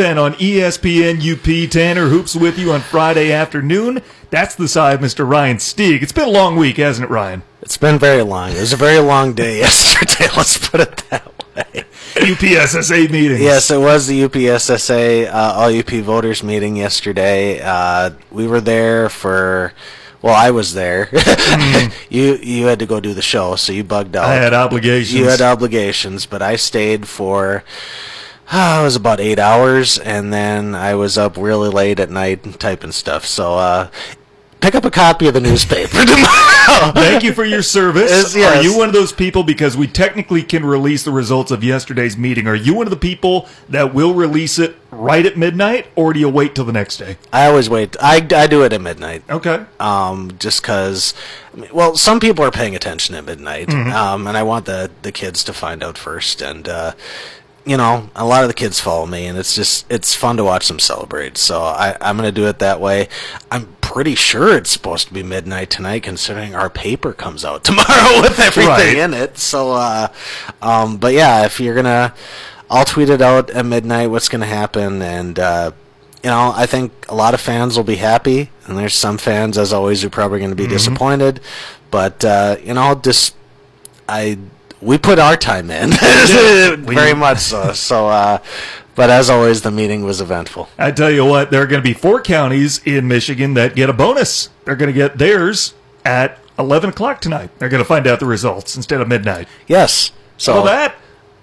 On 0.00 0.32
ESPN 0.32 1.20
UP. 1.20 1.70
Tanner 1.70 2.08
Hoops 2.08 2.34
with 2.34 2.58
you 2.58 2.72
on 2.72 2.80
Friday 2.80 3.32
afternoon. 3.32 4.00
That's 4.30 4.54
the 4.54 4.66
side 4.66 4.94
of 4.94 5.00
Mr. 5.02 5.28
Ryan 5.28 5.58
Stieg. 5.58 6.00
It's 6.00 6.10
been 6.10 6.26
a 6.26 6.30
long 6.30 6.56
week, 6.56 6.78
hasn't 6.78 7.04
it, 7.04 7.12
Ryan? 7.12 7.42
It's 7.60 7.76
been 7.76 7.98
very 7.98 8.22
long. 8.22 8.52
It 8.52 8.60
was 8.60 8.72
a 8.72 8.76
very 8.76 8.98
long 8.98 9.34
day 9.34 9.58
yesterday. 9.58 10.24
Let's 10.34 10.56
put 10.56 10.80
it 10.80 10.96
that 11.10 11.26
way. 11.54 11.84
UPSSA 12.14 13.10
meeting. 13.10 13.42
Yes, 13.42 13.70
it 13.70 13.76
was 13.76 14.06
the 14.06 14.22
UPSSA 14.22 15.28
uh, 15.28 15.52
All 15.56 15.78
UP 15.78 15.90
Voters 15.90 16.42
meeting 16.42 16.76
yesterday. 16.76 17.60
Uh, 17.60 18.12
we 18.30 18.46
were 18.46 18.62
there 18.62 19.10
for. 19.10 19.74
Well, 20.22 20.34
I 20.34 20.50
was 20.50 20.72
there. 20.72 21.10
you 22.08 22.36
you 22.36 22.66
had 22.66 22.78
to 22.78 22.86
go 22.86 23.00
do 23.00 23.12
the 23.12 23.20
show, 23.20 23.54
so 23.56 23.74
you 23.74 23.84
bugged 23.84 24.16
out. 24.16 24.24
I 24.24 24.36
had 24.36 24.54
obligations. 24.54 25.12
You 25.12 25.26
had 25.26 25.42
obligations, 25.42 26.24
but 26.24 26.40
I 26.40 26.56
stayed 26.56 27.06
for. 27.06 27.64
Uh, 28.50 28.78
it 28.80 28.84
was 28.84 28.96
about 28.96 29.20
eight 29.20 29.38
hours, 29.38 29.98
and 29.98 30.32
then 30.32 30.74
I 30.74 30.94
was 30.94 31.16
up 31.16 31.36
really 31.36 31.68
late 31.70 32.00
at 32.00 32.10
night 32.10 32.58
typing 32.58 32.92
stuff. 32.92 33.24
So, 33.24 33.54
uh, 33.54 33.90
pick 34.60 34.74
up 34.74 34.84
a 34.84 34.90
copy 34.90 35.26
of 35.28 35.34
the 35.34 35.40
newspaper 35.40 36.04
tomorrow. 36.04 36.92
Thank 36.92 37.22
you 37.22 37.32
for 37.32 37.44
your 37.44 37.62
service. 37.62 38.34
Yes, 38.34 38.56
Are 38.56 38.62
you 38.62 38.76
one 38.76 38.88
of 38.88 38.94
those 38.94 39.12
people, 39.12 39.42
because 39.42 39.76
we 39.76 39.86
technically 39.86 40.42
can 40.42 40.64
release 40.64 41.02
the 41.04 41.10
results 41.10 41.50
of 41.50 41.64
yesterday's 41.64 42.16
meeting, 42.16 42.46
are 42.46 42.54
you 42.54 42.74
one 42.74 42.86
of 42.86 42.90
the 42.90 42.96
people 42.96 43.48
that 43.68 43.94
will 43.94 44.14
release 44.14 44.58
it 44.58 44.76
right 44.90 45.24
at 45.24 45.36
midnight, 45.36 45.86
or 45.96 46.12
do 46.12 46.20
you 46.20 46.28
wait 46.28 46.54
till 46.54 46.64
the 46.64 46.72
next 46.72 46.98
day? 46.98 47.16
I 47.32 47.46
always 47.46 47.70
wait. 47.70 47.96
I, 48.00 48.16
I 48.16 48.46
do 48.46 48.62
it 48.64 48.72
at 48.72 48.80
midnight. 48.80 49.22
Okay. 49.30 49.64
um, 49.78 50.32
just 50.38 50.62
because, 50.62 51.14
well, 51.72 51.96
some 51.96 52.20
people 52.20 52.44
are 52.44 52.50
paying 52.50 52.76
attention 52.76 53.14
at 53.14 53.24
midnight, 53.24 53.72
um, 53.72 54.26
and 54.26 54.36
I 54.36 54.42
want 54.42 54.66
the, 54.66 54.90
the 55.02 55.12
kids 55.12 55.42
to 55.44 55.52
find 55.52 55.82
out 55.82 55.96
first. 55.96 56.42
And, 56.42 56.68
uh, 56.68 56.92
you 57.64 57.76
know, 57.76 58.08
a 58.16 58.24
lot 58.24 58.42
of 58.42 58.48
the 58.48 58.54
kids 58.54 58.80
follow 58.80 59.06
me, 59.06 59.26
and 59.26 59.38
it's 59.38 59.54
just, 59.54 59.84
it's 59.90 60.14
fun 60.14 60.36
to 60.38 60.44
watch 60.44 60.68
them 60.68 60.78
celebrate. 60.78 61.36
So 61.36 61.60
I, 61.62 61.96
I'm 62.00 62.16
going 62.16 62.26
to 62.28 62.32
do 62.40 62.46
it 62.48 62.58
that 62.60 62.80
way. 62.80 63.08
I'm 63.50 63.74
pretty 63.80 64.14
sure 64.14 64.56
it's 64.56 64.70
supposed 64.70 65.08
to 65.08 65.14
be 65.14 65.22
midnight 65.22 65.68
tonight, 65.70 66.02
considering 66.02 66.54
our 66.54 66.70
paper 66.70 67.12
comes 67.12 67.44
out 67.44 67.62
tomorrow 67.64 68.20
with 68.22 68.38
everything 68.40 68.68
Right. 68.68 68.96
in 68.96 69.12
it. 69.14 69.36
So, 69.38 69.72
uh, 69.72 70.08
um, 70.62 70.96
but 70.96 71.12
yeah, 71.12 71.44
if 71.44 71.60
you're 71.60 71.74
going 71.74 71.84
to, 71.86 72.14
I'll 72.70 72.84
tweet 72.84 73.10
it 73.10 73.20
out 73.20 73.50
at 73.50 73.66
midnight 73.66 74.10
what's 74.10 74.28
going 74.28 74.40
to 74.42 74.46
happen, 74.46 75.02
and, 75.02 75.38
uh, 75.38 75.72
you 76.22 76.28
know, 76.30 76.52
I 76.54 76.66
think 76.66 76.92
a 77.08 77.14
lot 77.14 77.32
of 77.34 77.40
fans 77.40 77.76
will 77.76 77.84
be 77.84 77.96
happy, 77.96 78.50
and 78.66 78.76
there's 78.78 78.94
some 78.94 79.16
fans, 79.18 79.56
as 79.56 79.72
always, 79.72 80.02
who 80.02 80.08
are 80.08 80.10
probably 80.10 80.38
going 80.38 80.50
to 80.50 80.56
be 80.56 80.66
disappointed. 80.66 81.40
But 81.90 82.22
uh, 82.24 82.56
you 82.62 82.74
know, 82.74 82.94
just 82.94 83.34
I 84.06 84.36
we 84.80 84.98
put 84.98 85.18
our 85.18 85.36
time 85.36 85.70
in 85.70 85.90
very 86.84 87.14
much 87.14 87.38
so. 87.38 87.72
So, 87.72 88.08
uh, 88.08 88.38
but 88.94 89.10
as 89.10 89.30
always, 89.30 89.62
the 89.62 89.70
meeting 89.70 90.04
was 90.04 90.20
eventful. 90.20 90.68
I 90.78 90.90
tell 90.90 91.10
you 91.10 91.24
what, 91.24 91.50
there 91.50 91.62
are 91.62 91.66
going 91.66 91.82
to 91.82 91.88
be 91.88 91.94
four 91.94 92.20
counties 92.20 92.80
in 92.84 93.08
Michigan 93.08 93.54
that 93.54 93.74
get 93.74 93.88
a 93.88 93.92
bonus. 93.92 94.50
They're 94.64 94.76
going 94.76 94.92
to 94.92 94.98
get 94.98 95.18
theirs 95.18 95.74
at 96.04 96.38
11 96.58 96.90
o'clock 96.90 97.20
tonight. 97.20 97.50
They're 97.58 97.68
going 97.68 97.82
to 97.82 97.88
find 97.88 98.06
out 98.06 98.20
the 98.20 98.26
results 98.26 98.76
instead 98.76 99.00
of 99.00 99.08
midnight. 99.08 99.48
Yes, 99.66 100.12
so 100.36 100.64
that. 100.64 100.96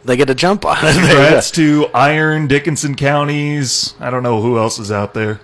they 0.04 0.18
get 0.18 0.30
a 0.30 0.36
jump 0.36 0.66
on 0.66 0.78
it. 0.80 0.94
Congrats 0.94 1.52
to 1.58 1.88
Iron, 1.94 2.48
Dickinson 2.48 2.96
counties. 2.96 3.94
I 4.00 4.10
don't 4.10 4.24
know 4.24 4.42
who 4.42 4.58
else 4.58 4.80
is 4.80 4.92
out 4.92 5.14
there. 5.14 5.40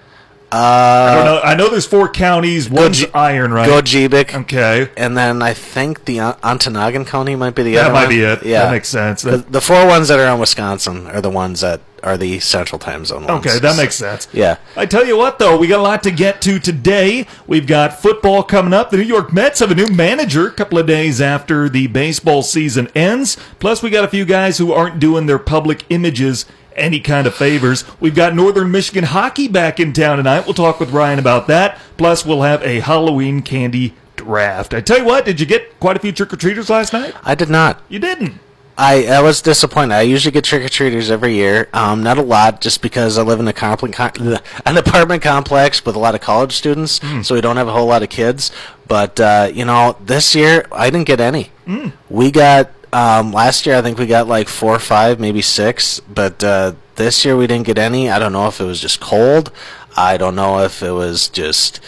Uh, 0.54 1.10
I 1.12 1.16
don't 1.16 1.26
know. 1.26 1.42
I 1.42 1.56
know 1.56 1.70
there's 1.70 1.88
four 1.88 2.08
counties. 2.10 2.70
One's 2.70 3.00
G- 3.00 3.08
Iron, 3.14 3.52
right? 3.52 3.66
Go 3.68 3.82
Jebic. 3.82 4.34
Okay. 4.42 4.90
And 4.96 5.18
then 5.18 5.42
I 5.42 5.54
think 5.54 6.06
the 6.06 6.20
On- 6.20 6.34
Ontonagon 6.36 7.08
County 7.08 7.36
might 7.36 7.56
be 7.56 7.64
the 7.64 7.74
That 7.76 7.86
other 7.86 7.90
That 7.90 7.94
might 7.94 8.02
one. 8.02 8.10
be 8.10 8.22
it. 8.22 8.44
Yeah, 8.46 8.66
That 8.66 8.72
makes 8.72 8.88
sense. 8.90 9.24
The, 9.24 9.38
the 9.38 9.62
four 9.62 9.88
ones 9.88 10.10
that 10.10 10.20
are 10.20 10.28
on 10.28 10.40
Wisconsin 10.40 11.08
are 11.08 11.22
the 11.22 11.30
ones 11.32 11.62
that 11.62 11.82
are 12.04 12.18
the 12.18 12.40
Central 12.42 12.78
Time 12.78 13.06
Zone 13.06 13.26
ones. 13.26 13.46
Okay, 13.48 13.60
that 13.60 13.78
makes 13.78 13.96
sense. 13.96 14.28
Yeah. 14.34 14.58
I 14.76 14.86
tell 14.86 15.06
you 15.06 15.18
what, 15.18 15.40
though, 15.40 15.58
we 15.58 15.68
got 15.68 15.80
a 15.80 15.82
lot 15.82 16.04
to 16.04 16.12
get 16.12 16.42
to 16.42 16.60
today. 16.60 17.26
We've 17.48 17.66
got 17.66 18.00
football 18.02 18.44
coming 18.44 18.74
up. 18.74 18.92
The 18.92 18.98
New 18.98 19.04
York 19.04 19.32
Mets 19.34 19.60
have 19.62 19.72
a 19.72 19.76
new 19.76 19.88
manager 19.88 20.48
a 20.48 20.52
couple 20.52 20.78
of 20.78 20.86
days 20.86 21.22
after 21.22 21.70
the 21.70 21.88
baseball 21.88 22.44
season 22.44 22.90
ends. 22.94 23.38
Plus, 23.60 23.82
we 23.82 23.90
got 23.90 24.04
a 24.04 24.10
few 24.10 24.26
guys 24.26 24.58
who 24.58 24.74
aren't 24.74 25.00
doing 25.00 25.26
their 25.28 25.40
public 25.40 25.86
images 25.90 26.46
any 26.76 27.00
kind 27.00 27.28
of 27.28 27.36
favors. 27.36 27.84
We've 28.00 28.16
got 28.16 28.36
Northern 28.36 28.72
Michigan 28.72 29.04
hockey 29.04 29.48
back 29.48 29.80
in 29.80 29.94
town 29.94 30.18
tonight. 30.18 30.46
We'll 30.46 30.54
talk 30.54 30.80
with 30.80 30.92
Ryan 30.92 31.20
about 31.20 31.48
that. 31.48 31.78
Plus, 31.98 32.26
we'll 32.26 32.42
have 32.42 32.62
a 32.64 32.80
Halloween 32.80 33.42
candy 33.42 33.94
draft. 34.16 34.74
I 34.74 34.82
tell 34.82 35.00
you 35.00 35.06
what, 35.06 35.26
did 35.26 35.40
you 35.40 35.46
get 35.46 35.80
quite 35.80 35.96
a 35.98 36.00
few 36.00 36.12
trick 36.12 36.34
or 36.34 36.38
treaters 36.38 36.70
last 36.70 36.94
night? 36.94 37.14
I 37.24 37.36
did 37.36 37.50
not. 37.50 37.82
You 37.90 38.00
didn't. 38.00 38.40
I, 38.76 39.06
I 39.06 39.22
was 39.22 39.42
disappointed. 39.44 39.94
I 39.94 40.02
usually 40.02 40.32
get 40.32 40.46
trick 40.46 40.64
or 40.66 40.70
treaters 40.70 41.12
every 41.12 41.36
year. 41.36 41.70
Um, 41.74 42.02
not 42.02 42.18
a 42.18 42.24
lot, 42.24 42.60
just 42.60 42.82
because 42.82 43.20
I 43.20 43.22
live 43.22 43.40
in 43.40 43.48
a 43.48 43.54
compl- 43.54 43.94
com- 43.94 44.38
an 44.66 44.78
apartment 44.78 45.22
complex 45.22 45.86
with 45.86 45.96
a 45.96 46.00
lot 46.00 46.16
of 46.16 46.22
college 46.22 46.54
students, 46.54 47.00
so 47.22 47.36
we 47.36 47.42
don't 47.42 47.58
have 47.58 47.68
a 47.68 47.72
whole 47.72 47.86
lot 47.86 48.02
of 48.02 48.10
kids. 48.10 48.52
But 48.88 49.20
uh, 49.20 49.52
you 49.54 49.66
know, 49.66 49.96
this 50.04 50.34
year 50.34 50.66
I 50.72 50.90
didn't 50.90 51.06
get 51.06 51.20
any. 51.20 51.52
We 52.10 52.32
got 52.32 52.72
um, 52.94 53.32
last 53.32 53.66
year. 53.66 53.76
I 53.76 53.82
think 53.82 53.98
we 53.98 54.06
got 54.06 54.28
like 54.28 54.48
four 54.48 54.76
or 54.76 54.80
five, 54.80 55.20
maybe 55.20 55.42
six. 55.42 56.00
But 56.02 56.44
uh, 56.44 56.74
this 56.96 57.26
year 57.26 57.36
we 57.36 57.48
didn't 57.48 57.66
get 57.66 57.78
any. 57.78 58.10
I 58.10 58.20
don't 58.20 58.34
know 58.34 58.48
if 58.48 58.60
it 58.62 58.66
was 58.66 58.80
just 58.80 59.00
cold. 59.00 59.52
I 59.96 60.18
don't 60.18 60.36
know 60.36 60.60
if 60.60 60.82
it 60.82 60.92
was 60.92 61.28
just. 61.30 61.80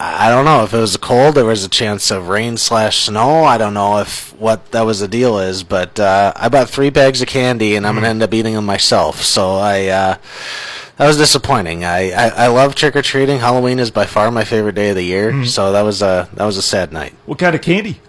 I 0.00 0.30
don't 0.30 0.44
know 0.44 0.62
if 0.62 0.72
it 0.72 0.78
was 0.78 0.96
cold. 0.96 1.34
There 1.34 1.44
was 1.44 1.64
a 1.64 1.68
chance 1.68 2.12
of 2.12 2.28
rain 2.28 2.56
slash 2.56 3.06
snow. 3.06 3.42
I 3.44 3.58
don't 3.58 3.74
know 3.74 3.98
if 3.98 4.32
what 4.38 4.70
that 4.70 4.82
was 4.82 5.00
the 5.00 5.08
deal 5.08 5.40
is, 5.40 5.64
but 5.64 5.98
uh, 5.98 6.32
I 6.36 6.48
bought 6.48 6.70
three 6.70 6.90
bags 6.90 7.20
of 7.20 7.26
candy 7.26 7.74
and 7.74 7.84
I'm 7.84 7.96
gonna 7.96 8.06
end 8.08 8.22
up 8.22 8.32
eating 8.32 8.54
them 8.54 8.64
myself. 8.64 9.22
So 9.22 9.56
I 9.56 9.86
uh, 9.86 10.16
that 10.98 11.06
was 11.08 11.16
disappointing. 11.16 11.84
I, 11.84 12.10
I, 12.12 12.28
I 12.28 12.46
love 12.46 12.76
trick 12.76 12.94
or 12.94 13.02
treating. 13.02 13.40
Halloween 13.40 13.80
is 13.80 13.90
by 13.90 14.06
far 14.06 14.30
my 14.30 14.44
favorite 14.44 14.76
day 14.76 14.90
of 14.90 14.96
the 14.96 15.02
year. 15.02 15.44
So 15.44 15.72
that 15.72 15.82
was 15.82 16.00
a 16.00 16.28
that 16.34 16.44
was 16.44 16.56
a 16.56 16.62
sad 16.62 16.92
night. 16.92 17.14
What 17.26 17.40
kind 17.40 17.56
of 17.56 17.62
candy? 17.62 18.00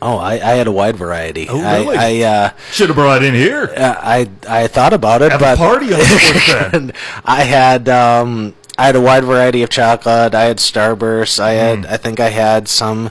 Oh, 0.00 0.16
I, 0.16 0.34
I 0.34 0.54
had 0.54 0.66
a 0.68 0.72
wide 0.72 0.96
variety. 0.96 1.48
Oh, 1.48 1.56
really? 1.60 1.96
I 1.96 2.20
I, 2.22 2.22
uh, 2.46 2.50
Should 2.70 2.88
have 2.88 2.96
brought 2.96 3.24
in 3.24 3.34
here. 3.34 3.72
I 3.76 4.28
I 4.48 4.66
thought 4.68 4.92
about 4.92 5.22
it, 5.22 5.32
Have 5.32 5.40
but 5.40 5.54
a 5.54 5.56
party 5.56 5.86
on 5.92 5.98
the. 5.98 6.94
I 7.24 7.42
had 7.42 7.88
um 7.88 8.54
I 8.76 8.86
had 8.86 8.94
a 8.96 9.00
wide 9.00 9.24
variety 9.24 9.62
of 9.64 9.70
chocolate. 9.70 10.34
I 10.34 10.42
had 10.44 10.58
Starburst. 10.58 11.40
I 11.40 11.52
had 11.52 11.78
Mm. 11.80 11.86
I 11.90 11.96
think 11.96 12.20
I 12.20 12.28
had 12.30 12.68
some 12.68 13.10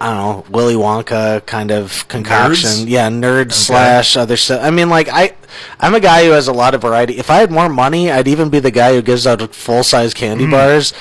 I 0.00 0.06
don't 0.06 0.16
know 0.16 0.44
Willy 0.50 0.74
Wonka 0.74 1.46
kind 1.46 1.70
of 1.70 2.08
concoction. 2.08 2.68
Nerds? 2.70 2.88
Yeah, 2.88 3.08
nerd 3.08 3.52
slash 3.52 4.16
other 4.16 4.36
stuff. 4.36 4.60
I 4.60 4.70
mean, 4.70 4.88
like 4.90 5.08
I 5.08 5.34
I'm 5.78 5.94
a 5.94 6.00
guy 6.00 6.24
who 6.24 6.32
has 6.32 6.48
a 6.48 6.52
lot 6.52 6.74
of 6.74 6.82
variety. 6.82 7.18
If 7.18 7.30
I 7.30 7.36
had 7.36 7.52
more 7.52 7.68
money, 7.68 8.10
I'd 8.10 8.26
even 8.26 8.50
be 8.50 8.58
the 8.58 8.72
guy 8.72 8.94
who 8.94 9.02
gives 9.02 9.24
out 9.24 9.54
full 9.54 9.84
size 9.84 10.12
candy 10.14 10.46
Mm. 10.46 10.50
bars. 10.50 10.92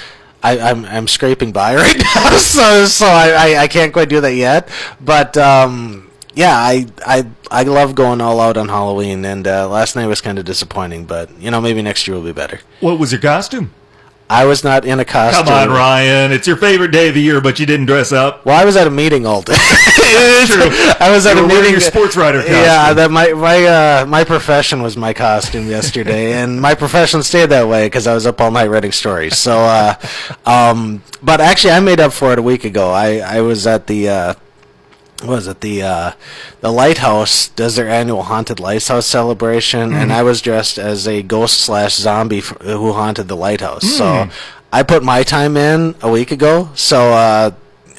I, 0.43 0.59
I'm 0.59 0.85
I'm 0.85 1.07
scraping 1.07 1.51
by 1.51 1.75
right 1.85 1.97
now, 1.97 2.37
so 2.37 2.85
so 2.85 3.05
I, 3.05 3.29
I, 3.55 3.63
I 3.63 3.67
can't 3.67 3.93
quite 3.93 4.09
do 4.09 4.21
that 4.21 4.33
yet. 4.33 4.69
But 4.99 5.37
um, 5.37 6.09
yeah, 6.33 6.55
I 6.55 6.87
I 7.05 7.27
I 7.49 7.63
love 7.63 7.95
going 7.95 8.21
all 8.21 8.39
out 8.39 8.57
on 8.57 8.69
Halloween, 8.69 9.25
and 9.25 9.47
uh, 9.47 9.69
last 9.69 9.95
night 9.95 10.07
was 10.07 10.21
kind 10.21 10.39
of 10.39 10.45
disappointing. 10.45 11.05
But 11.05 11.29
you 11.39 11.51
know, 11.51 11.61
maybe 11.61 11.81
next 11.81 12.07
year 12.07 12.15
will 12.15 12.23
be 12.23 12.33
better. 12.33 12.61
What 12.79 12.99
was 12.99 13.11
your 13.11 13.21
costume? 13.21 13.71
I 14.31 14.45
was 14.45 14.63
not 14.63 14.85
in 14.85 14.99
a 14.99 15.05
costume. 15.05 15.45
Come 15.45 15.53
on, 15.53 15.75
Ryan. 15.75 16.31
It's 16.31 16.47
your 16.47 16.55
favorite 16.55 16.91
day 16.91 17.09
of 17.09 17.15
the 17.15 17.21
year, 17.21 17.41
but 17.41 17.59
you 17.59 17.65
didn't 17.65 17.87
dress 17.87 18.13
up. 18.13 18.45
Well, 18.45 18.59
I 18.59 18.63
was 18.63 18.77
at 18.77 18.87
a 18.87 18.89
meeting 18.89 19.25
all 19.25 19.41
day. 19.41 19.53
True. 19.57 20.69
I 20.99 21.09
was 21.11 21.25
at 21.25 21.35
You 21.35 21.43
a 21.43 21.47
meeting. 21.47 21.71
your 21.71 21.81
sports 21.81 22.15
writer 22.15 22.39
costume. 22.39 22.55
Yeah, 22.55 22.93
that 22.93 23.11
my 23.11 23.33
my 23.33 23.63
uh, 23.65 24.05
my 24.07 24.23
profession 24.23 24.81
was 24.81 24.95
my 24.95 25.13
costume 25.13 25.67
yesterday, 25.69 26.31
and 26.41 26.61
my 26.61 26.75
profession 26.75 27.23
stayed 27.23 27.47
that 27.49 27.67
way 27.67 27.87
because 27.87 28.07
I 28.07 28.13
was 28.13 28.25
up 28.25 28.39
all 28.39 28.51
night 28.51 28.69
writing 28.69 28.93
stories. 28.93 29.37
So, 29.37 29.59
uh, 29.59 29.95
um, 30.45 31.03
but 31.21 31.41
actually, 31.41 31.71
I 31.71 31.81
made 31.81 31.99
up 31.99 32.13
for 32.13 32.31
it 32.31 32.39
a 32.39 32.41
week 32.41 32.63
ago. 32.63 32.89
I 32.91 33.17
I 33.19 33.41
was 33.41 33.67
at 33.67 33.87
the. 33.87 34.09
Uh, 34.09 34.33
was 35.23 35.47
it 35.47 35.61
the 35.61 35.83
uh, 35.83 36.11
the 36.61 36.71
lighthouse 36.71 37.47
does 37.49 37.75
their 37.75 37.89
annual 37.89 38.23
haunted 38.23 38.59
lighthouse 38.59 39.05
celebration, 39.05 39.93
and 39.93 40.11
I 40.11 40.23
was 40.23 40.41
dressed 40.41 40.77
as 40.77 41.07
a 41.07 41.21
ghost 41.21 41.59
slash 41.59 41.95
zombie 41.95 42.39
f- 42.39 42.57
who 42.61 42.93
haunted 42.93 43.27
the 43.27 43.35
lighthouse. 43.37 43.83
So 43.97 44.29
I 44.73 44.83
put 44.83 45.03
my 45.03 45.23
time 45.23 45.57
in 45.57 45.95
a 46.01 46.09
week 46.11 46.31
ago. 46.31 46.69
So 46.75 47.13
uh, 47.13 47.51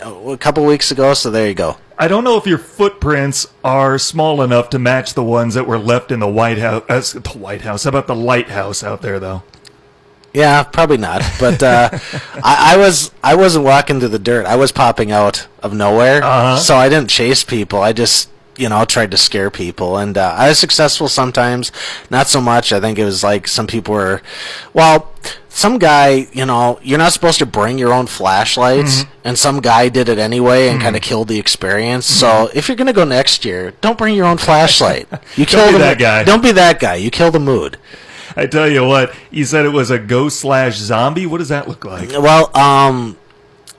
a 0.02 0.36
couple 0.38 0.64
weeks 0.64 0.90
ago. 0.90 1.14
So 1.14 1.30
there 1.30 1.46
you 1.48 1.54
go. 1.54 1.76
I 1.98 2.08
don't 2.08 2.24
know 2.24 2.36
if 2.36 2.46
your 2.46 2.58
footprints 2.58 3.46
are 3.62 3.96
small 3.98 4.42
enough 4.42 4.70
to 4.70 4.78
match 4.78 5.14
the 5.14 5.22
ones 5.22 5.54
that 5.54 5.66
were 5.66 5.78
left 5.78 6.10
in 6.10 6.18
the 6.20 6.28
White 6.28 6.58
House. 6.58 6.82
Uh, 6.88 7.20
the 7.20 7.38
White 7.38 7.60
House. 7.60 7.84
How 7.84 7.90
about 7.90 8.06
the 8.08 8.14
lighthouse 8.16 8.82
out 8.82 9.02
there, 9.02 9.20
though? 9.20 9.42
Yeah, 10.34 10.62
probably 10.62 10.96
not. 10.96 11.22
But 11.38 11.62
uh, 11.62 11.90
I, 12.42 12.74
I 12.74 12.76
was 12.78 13.10
I 13.22 13.34
wasn't 13.34 13.64
walking 13.64 14.00
through 14.00 14.08
the 14.10 14.18
dirt. 14.18 14.46
I 14.46 14.56
was 14.56 14.72
popping 14.72 15.12
out 15.12 15.46
of 15.62 15.74
nowhere. 15.74 16.22
Uh-huh. 16.22 16.56
So 16.58 16.76
I 16.76 16.88
didn't 16.88 17.10
chase 17.10 17.44
people. 17.44 17.80
I 17.82 17.92
just 17.92 18.30
you 18.56 18.68
know 18.68 18.84
tried 18.84 19.10
to 19.10 19.16
scare 19.16 19.50
people, 19.50 19.96
and 19.98 20.16
uh, 20.16 20.34
I 20.36 20.48
was 20.48 20.58
successful 20.58 21.08
sometimes. 21.08 21.70
Not 22.10 22.28
so 22.28 22.40
much. 22.40 22.72
I 22.72 22.80
think 22.80 22.98
it 22.98 23.04
was 23.04 23.22
like 23.22 23.46
some 23.48 23.66
people 23.66 23.94
were, 23.94 24.22
well. 24.72 25.08
Some 25.54 25.76
guy, 25.78 26.28
you 26.32 26.46
know, 26.46 26.80
you're 26.82 26.96
not 26.96 27.12
supposed 27.12 27.38
to 27.40 27.44
bring 27.44 27.76
your 27.76 27.92
own 27.92 28.06
flashlights, 28.06 29.02
Mm-hmm. 29.02 29.10
and 29.28 29.38
some 29.38 29.60
guy 29.60 29.90
did 29.90 30.08
it 30.08 30.16
anyway 30.18 30.68
and 30.68 30.80
kind 30.80 30.96
of 30.96 31.02
killed 31.02 31.28
the 31.28 31.38
experience. 31.38 32.06
So 32.06 32.48
if 32.54 32.68
you're 32.68 32.76
gonna 32.76 32.94
go 32.94 33.04
next 33.04 33.44
year, 33.44 33.74
don't 33.82 33.98
bring 33.98 34.14
your 34.14 34.24
own 34.24 34.38
flashlight. 34.38 35.08
You 35.36 35.44
kill 35.44 35.66
be 35.66 35.72
the 35.72 35.78
that 35.80 35.98
guy. 35.98 36.24
Don't 36.24 36.42
be 36.42 36.52
that 36.52 36.80
guy. 36.80 36.94
You 36.94 37.10
kill 37.10 37.30
the 37.30 37.38
mood. 37.38 37.76
I 38.36 38.46
tell 38.46 38.68
you 38.68 38.84
what, 38.84 39.14
you 39.30 39.44
said 39.44 39.66
it 39.66 39.70
was 39.70 39.90
a 39.90 39.98
ghost 39.98 40.40
slash 40.40 40.76
zombie. 40.76 41.26
What 41.26 41.38
does 41.38 41.48
that 41.48 41.68
look 41.68 41.84
like? 41.84 42.10
Well, 42.10 42.56
um, 42.56 43.16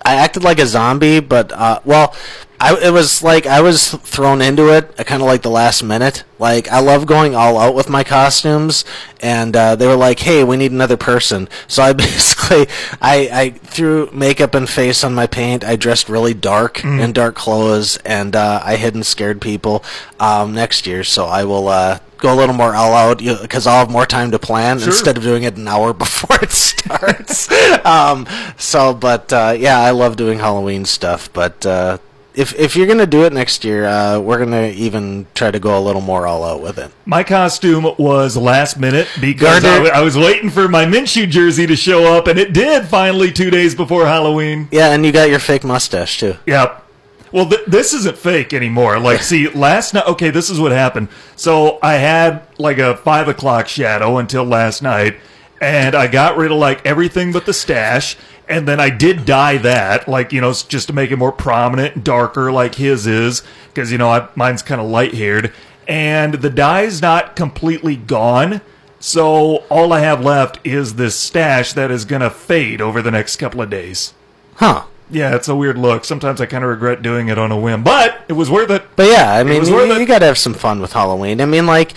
I 0.05 0.15
acted 0.15 0.43
like 0.43 0.59
a 0.59 0.65
zombie, 0.65 1.19
but 1.19 1.51
uh, 1.51 1.79
well, 1.85 2.15
I 2.63 2.77
it 2.81 2.91
was 2.91 3.21
like 3.21 3.45
I 3.45 3.59
was 3.59 3.89
thrown 3.91 4.41
into 4.41 4.69
it 4.73 4.95
kind 5.05 5.21
of 5.21 5.27
like 5.27 5.41
the 5.41 5.49
last 5.49 5.83
minute. 5.83 6.23
Like 6.39 6.69
I 6.69 6.79
love 6.79 7.05
going 7.05 7.35
all 7.35 7.57
out 7.59 7.75
with 7.75 7.89
my 7.89 8.03
costumes, 8.05 8.85
and 9.21 9.53
uh, 9.55 9.75
they 9.75 9.85
were 9.85 9.97
like, 9.97 10.19
"Hey, 10.19 10.45
we 10.45 10.55
need 10.55 10.71
another 10.71 10.95
person." 10.95 11.49
So 11.67 11.83
I 11.83 11.91
basically 12.07 12.67
I, 13.01 13.29
I 13.31 13.49
threw 13.49 14.09
makeup 14.13 14.55
and 14.55 14.69
face 14.69 15.03
on 15.03 15.13
my 15.13 15.27
paint. 15.27 15.65
I 15.65 15.75
dressed 15.75 16.07
really 16.07 16.33
dark 16.33 16.83
in 16.85 17.11
dark 17.11 17.35
clothes, 17.35 17.97
and 18.05 18.33
uh, 18.35 18.61
I 18.63 18.77
hid 18.77 18.95
and 18.95 19.05
scared 19.05 19.41
people. 19.41 19.83
Um, 20.19 20.53
next 20.53 20.87
year, 20.87 21.03
so 21.03 21.25
I 21.25 21.43
will. 21.43 21.67
Uh, 21.67 21.99
Go 22.17 22.33
a 22.33 22.39
little 22.39 22.55
more 22.55 22.73
all 22.73 22.93
out 22.93 23.17
because 23.17 23.67
I'll 23.67 23.79
have 23.79 23.91
more 23.91 24.05
time 24.05 24.31
to 24.31 24.39
plan 24.39 24.79
Sure. 24.79 24.87
instead 24.87 25.17
of 25.17 25.23
doing 25.23 25.43
it 25.43 25.57
an 25.57 25.67
hour 25.67 25.91
before 26.05 26.37
it 26.41 26.51
starts. 26.51 27.51
um, 27.85 28.25
so, 28.55 28.93
but 28.93 29.33
uh, 29.33 29.53
yeah, 29.59 29.77
I 29.77 29.91
love 29.91 30.15
doing 30.15 30.39
Halloween 30.39 30.85
stuff. 30.85 31.27
But 31.33 31.65
uh, 31.65 31.97
if 32.35 32.57
if 32.57 32.75
you're 32.75 32.87
gonna 32.87 33.05
do 33.05 33.25
it 33.25 33.33
next 33.33 33.63
year, 33.63 33.85
uh, 33.85 34.19
we're 34.19 34.39
gonna 34.39 34.67
even 34.67 35.27
try 35.33 35.51
to 35.51 35.59
go 35.59 35.77
a 35.77 35.81
little 35.81 36.01
more 36.01 36.25
all 36.25 36.43
out 36.43 36.61
with 36.61 36.77
it. 36.77 36.91
My 37.05 37.23
costume 37.23 37.83
was 37.97 38.35
last 38.35 38.79
minute 38.79 39.07
because 39.21 39.63
I, 39.63 40.01
was 40.01 40.17
waiting 40.17 40.49
for 40.49 40.67
my 40.67 40.85
Minshew 40.85 41.29
jersey 41.29 41.67
to 41.67 41.75
show 41.75 42.15
up, 42.15 42.27
and 42.27 42.39
it 42.39 42.53
did 42.53 42.85
finally 42.85 43.31
two 43.31 43.49
days 43.49 43.75
before 43.75 44.05
Halloween. 44.05 44.67
Yeah, 44.71 44.93
and 44.93 45.05
you 45.05 45.11
got 45.11 45.29
your 45.29 45.39
fake 45.39 45.63
mustache 45.63 46.19
too. 46.19 46.35
Yep. 46.45 46.83
Well, 47.31 47.49
th- 47.49 47.65
this 47.65 47.93
isn't 47.93 48.17
fake 48.17 48.53
anymore. 48.53 48.99
Like, 48.99 49.21
see, 49.23 49.49
last 49.49 49.93
night, 49.93 50.07
okay, 50.07 50.29
this 50.29 50.49
is 50.49 50.59
what 50.59 50.71
happened. 50.71 51.09
So 51.35 51.79
I 51.81 51.93
had 51.93 52.43
like 52.57 52.77
a 52.77 52.97
five 52.97 53.27
o'clock 53.27 53.67
shadow 53.67 54.17
until 54.17 54.43
last 54.43 54.81
night, 54.81 55.17
and 55.61 55.95
I 55.95 56.07
got 56.07 56.37
rid 56.37 56.51
of 56.51 56.57
like 56.57 56.85
everything 56.85 57.31
but 57.31 57.45
the 57.45 57.53
stash. 57.53 58.17
And 58.47 58.67
then 58.67 58.79
I 58.79 58.89
did 58.89 59.25
dye 59.25 59.57
that, 59.57 60.07
like, 60.07 60.33
you 60.33 60.41
know, 60.41 60.53
just 60.53 60.87
to 60.87 60.93
make 60.93 61.11
it 61.11 61.17
more 61.17 61.31
prominent 61.31 61.95
and 61.95 62.03
darker, 62.03 62.51
like 62.51 62.75
his 62.75 63.07
is, 63.07 63.41
because, 63.67 63.91
you 63.91 63.97
know, 63.97 64.09
I, 64.09 64.27
mine's 64.35 64.61
kind 64.61 64.81
of 64.81 64.87
light 64.87 65.13
haired. 65.13 65.53
And 65.87 66.35
the 66.35 66.49
dye's 66.49 67.01
not 67.01 67.35
completely 67.35 67.95
gone. 67.95 68.61
So 68.99 69.57
all 69.69 69.91
I 69.93 69.99
have 69.99 70.23
left 70.23 70.65
is 70.65 70.95
this 70.95 71.15
stash 71.15 71.73
that 71.73 71.91
is 71.91 72.05
going 72.05 72.21
to 72.21 72.29
fade 72.29 72.81
over 72.81 73.01
the 73.01 73.11
next 73.11 73.37
couple 73.37 73.61
of 73.61 73.69
days. 73.69 74.13
Huh. 74.55 74.85
Yeah, 75.09 75.35
it's 75.35 75.47
a 75.47 75.55
weird 75.55 75.77
look. 75.77 76.05
Sometimes 76.05 76.41
I 76.41 76.45
kind 76.45 76.63
of 76.63 76.69
regret 76.69 77.01
doing 77.01 77.27
it 77.27 77.37
on 77.37 77.51
a 77.51 77.59
whim, 77.59 77.83
but 77.83 78.23
it 78.27 78.33
was 78.33 78.49
worth 78.49 78.69
it. 78.69 78.83
But 78.95 79.07
yeah, 79.07 79.33
I 79.33 79.43
mean, 79.43 79.63
you, 79.65 79.93
you 79.93 80.05
gotta 80.05 80.25
have 80.25 80.37
some 80.37 80.53
fun 80.53 80.79
with 80.79 80.93
Halloween. 80.93 81.41
I 81.41 81.45
mean, 81.45 81.65
like 81.65 81.93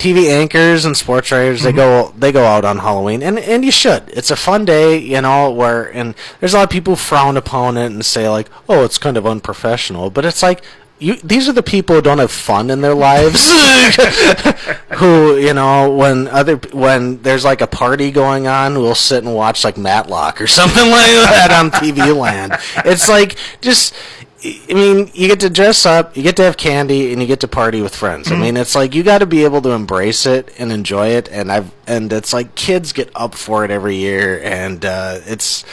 TV 0.00 0.28
anchors 0.30 0.84
and 0.84 0.96
sports 0.96 1.30
writers, 1.30 1.58
Mm-hmm. 1.60 1.66
they 1.66 1.72
go 1.72 2.14
they 2.16 2.32
go 2.32 2.44
out 2.44 2.64
on 2.64 2.78
Halloween, 2.78 3.22
and 3.22 3.38
and 3.38 3.64
you 3.64 3.70
should. 3.70 4.08
It's 4.08 4.30
a 4.30 4.36
fun 4.36 4.64
day, 4.64 4.98
you 4.98 5.20
know. 5.20 5.50
Where 5.50 5.84
and 5.94 6.14
there's 6.40 6.54
a 6.54 6.58
lot 6.58 6.64
of 6.64 6.70
people 6.70 6.96
frown 6.96 7.36
upon 7.36 7.76
it 7.76 7.86
and 7.86 8.04
say 8.04 8.28
like, 8.28 8.48
oh, 8.68 8.84
it's 8.84 8.98
kind 8.98 9.16
of 9.16 9.26
unprofessional. 9.26 10.10
But 10.10 10.24
it's 10.24 10.42
like. 10.42 10.62
You, 11.02 11.16
these 11.24 11.48
are 11.48 11.54
the 11.54 11.62
people 11.62 11.96
who 11.96 12.02
don't 12.02 12.18
have 12.18 12.30
fun 12.30 12.68
in 12.68 12.82
their 12.82 12.92
lives. 12.94 13.40
who 14.98 15.36
you 15.38 15.54
know 15.54 15.90
when 15.96 16.28
other 16.28 16.56
when 16.74 17.22
there's 17.22 17.42
like 17.42 17.62
a 17.62 17.66
party 17.66 18.10
going 18.10 18.46
on, 18.46 18.74
we'll 18.74 18.94
sit 18.94 19.24
and 19.24 19.34
watch 19.34 19.64
like 19.64 19.78
Matlock 19.78 20.42
or 20.42 20.46
something 20.46 20.90
like 20.90 21.06
that 21.32 21.52
on 21.52 21.70
TV 21.70 22.14
Land. 22.14 22.52
It's 22.84 23.08
like 23.08 23.36
just 23.62 23.94
I 24.42 24.72
mean, 24.72 25.10
you 25.12 25.28
get 25.28 25.40
to 25.40 25.50
dress 25.50 25.84
up, 25.84 26.16
you 26.16 26.22
get 26.22 26.36
to 26.36 26.42
have 26.42 26.56
candy, 26.56 27.12
and 27.12 27.20
you 27.20 27.28
get 27.28 27.40
to 27.40 27.48
party 27.48 27.82
with 27.82 27.94
friends. 27.94 28.32
I 28.32 28.36
mean, 28.36 28.56
it's 28.56 28.74
like 28.74 28.94
you 28.94 29.02
got 29.02 29.18
to 29.18 29.26
be 29.26 29.44
able 29.44 29.60
to 29.62 29.70
embrace 29.70 30.24
it 30.24 30.54
and 30.58 30.72
enjoy 30.72 31.08
it. 31.08 31.28
And 31.30 31.52
I've 31.52 31.70
and 31.86 32.10
it's 32.12 32.32
like 32.32 32.54
kids 32.54 32.92
get 32.92 33.10
up 33.14 33.34
for 33.34 33.64
it 33.64 33.70
every 33.70 33.96
year, 33.96 34.40
and 34.42 34.82
uh, 34.82 35.18
it's 35.26 35.64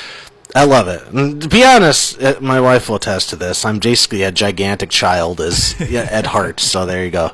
I 0.56 0.64
love 0.64 0.88
it. 0.88 1.06
And 1.08 1.42
to 1.42 1.48
be 1.48 1.64
honest, 1.64 2.22
uh, 2.22 2.36
my 2.42 2.60
wife 2.60 2.90
will 2.90 2.96
attest 2.96 3.30
to 3.30 3.36
this. 3.36 3.64
I'm 3.64 3.80
basically 3.80 4.24
a 4.24 4.32
gigantic 4.32 4.90
child 4.90 5.40
as 5.40 5.80
at 5.80 6.26
heart. 6.36 6.60
So 6.60 6.86
there 6.86 7.06
you 7.06 7.12
go. 7.12 7.32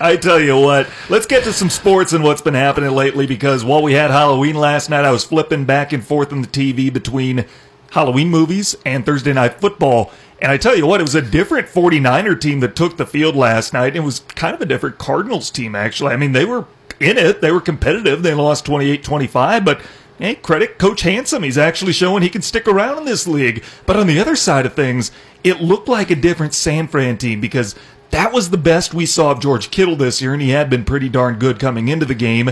I 0.00 0.16
tell 0.16 0.40
you 0.40 0.58
what, 0.58 0.88
let's 1.08 1.26
get 1.26 1.44
to 1.44 1.52
some 1.52 1.70
sports 1.70 2.12
and 2.12 2.24
what's 2.24 2.40
been 2.40 2.54
happening 2.54 2.90
lately 2.90 3.26
because 3.26 3.64
while 3.64 3.82
we 3.82 3.92
had 3.92 4.10
Halloween 4.10 4.54
last 4.54 4.90
night, 4.90 5.04
I 5.04 5.10
was 5.10 5.22
flipping 5.24 5.64
back 5.64 5.92
and 5.92 6.04
forth 6.04 6.32
on 6.32 6.42
the 6.42 6.48
TV 6.48 6.92
between 6.92 7.44
Halloween 7.90 8.28
movies 8.28 8.74
and 8.86 9.04
Thursday 9.04 9.32
night 9.32 9.60
football. 9.60 10.10
And 10.42 10.50
I 10.50 10.56
tell 10.56 10.76
you 10.76 10.88
what, 10.88 11.00
it 11.00 11.04
was 11.04 11.14
a 11.14 11.22
different 11.22 11.68
49er 11.68 12.40
team 12.40 12.58
that 12.60 12.74
took 12.74 12.96
the 12.96 13.06
field 13.06 13.36
last 13.36 13.72
night. 13.72 13.94
It 13.94 14.00
was 14.00 14.20
kind 14.34 14.56
of 14.56 14.60
a 14.60 14.66
different 14.66 14.98
Cardinals 14.98 15.50
team, 15.50 15.76
actually. 15.76 16.12
I 16.12 16.16
mean, 16.16 16.32
they 16.32 16.44
were 16.44 16.66
in 16.98 17.16
it, 17.16 17.40
they 17.40 17.52
were 17.52 17.60
competitive. 17.60 18.24
They 18.24 18.34
lost 18.34 18.66
28 18.66 19.04
25, 19.04 19.64
but 19.64 19.80
hey, 20.18 20.34
credit 20.34 20.78
Coach 20.78 21.02
Handsome. 21.02 21.44
He's 21.44 21.56
actually 21.56 21.92
showing 21.92 22.22
he 22.22 22.28
can 22.28 22.42
stick 22.42 22.66
around 22.66 22.98
in 22.98 23.04
this 23.04 23.26
league. 23.26 23.62
But 23.86 23.96
on 23.96 24.08
the 24.08 24.18
other 24.18 24.34
side 24.34 24.66
of 24.66 24.74
things, 24.74 25.12
it 25.44 25.60
looked 25.60 25.88
like 25.88 26.10
a 26.10 26.16
different 26.16 26.54
San 26.54 26.88
Fran 26.88 27.18
team 27.18 27.40
because 27.40 27.76
that 28.10 28.32
was 28.32 28.50
the 28.50 28.58
best 28.58 28.92
we 28.92 29.06
saw 29.06 29.30
of 29.30 29.40
George 29.40 29.70
Kittle 29.70 29.96
this 29.96 30.20
year, 30.20 30.32
and 30.32 30.42
he 30.42 30.50
had 30.50 30.68
been 30.68 30.84
pretty 30.84 31.08
darn 31.08 31.38
good 31.38 31.60
coming 31.60 31.86
into 31.86 32.04
the 32.04 32.16
game. 32.16 32.50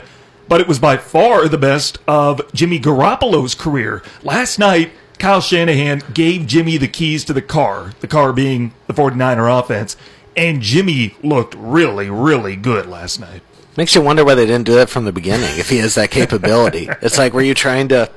But 0.49 0.61
it 0.61 0.69
was 0.69 0.79
by 0.79 0.97
far 0.97 1.49
the 1.49 1.59
best 1.59 1.99
of 2.07 2.41
Jimmy 2.53 2.81
Garoppolo's 2.81 3.55
career. 3.55 4.03
Last 4.23 4.59
night, 4.59 4.93
Kyle 5.21 5.43
Shanahan 5.43 6.03
gave 6.15 6.47
Jimmy 6.47 6.79
the 6.79 6.89
keys 6.89 7.25
to 7.27 7.35
the 7.35 7.43
car, 7.43 7.93
the 8.01 8.09
car 8.09 8.33
being 8.33 8.73
the 8.87 8.95
49er 8.95 9.61
offense, 9.61 9.97
and 10.35 10.63
Jimmy 10.63 11.15
looked 11.23 11.55
really, 11.55 12.09
really 12.09 12.57
good 12.57 12.87
last 12.87 13.21
night. 13.21 13.43
Makes 13.77 13.95
you 13.95 14.01
wonder 14.01 14.25
why 14.25 14.35
they 14.35 14.47
didn't 14.47 14.67
do 14.67 14.75
that 14.75 14.89
from 14.89 15.05
the 15.05 15.13
beginning. 15.13 15.59
If 15.59 15.69
he 15.69 15.77
has 15.79 15.95
that 15.95 16.11
capability, 16.11 16.89
it's 17.03 17.19
like 17.19 17.35
were 17.35 17.43
you 17.43 17.55
trying 17.55 17.89
to? 17.89 18.11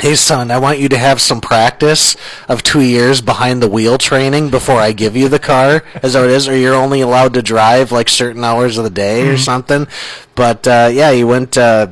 Hey 0.00 0.14
son, 0.14 0.50
I 0.52 0.58
want 0.58 0.78
you 0.78 0.88
to 0.90 0.98
have 0.98 1.20
some 1.20 1.40
practice 1.40 2.16
of 2.48 2.62
two 2.62 2.80
years 2.80 3.20
behind 3.20 3.60
the 3.60 3.68
wheel 3.68 3.98
training 3.98 4.48
before 4.48 4.76
I 4.76 4.92
give 4.92 5.16
you 5.16 5.28
the 5.28 5.40
car, 5.40 5.82
as 6.02 6.12
though 6.12 6.22
it 6.22 6.30
is, 6.30 6.48
or 6.48 6.56
you're 6.56 6.74
only 6.74 7.00
allowed 7.00 7.34
to 7.34 7.42
drive 7.42 7.90
like 7.90 8.08
certain 8.08 8.44
hours 8.44 8.78
of 8.78 8.84
the 8.84 8.90
day 8.90 9.28
or 9.28 9.36
something. 9.36 9.88
But 10.34 10.66
uh, 10.66 10.90
yeah, 10.92 11.12
he 11.12 11.24
went. 11.24 11.58
Uh, 11.58 11.88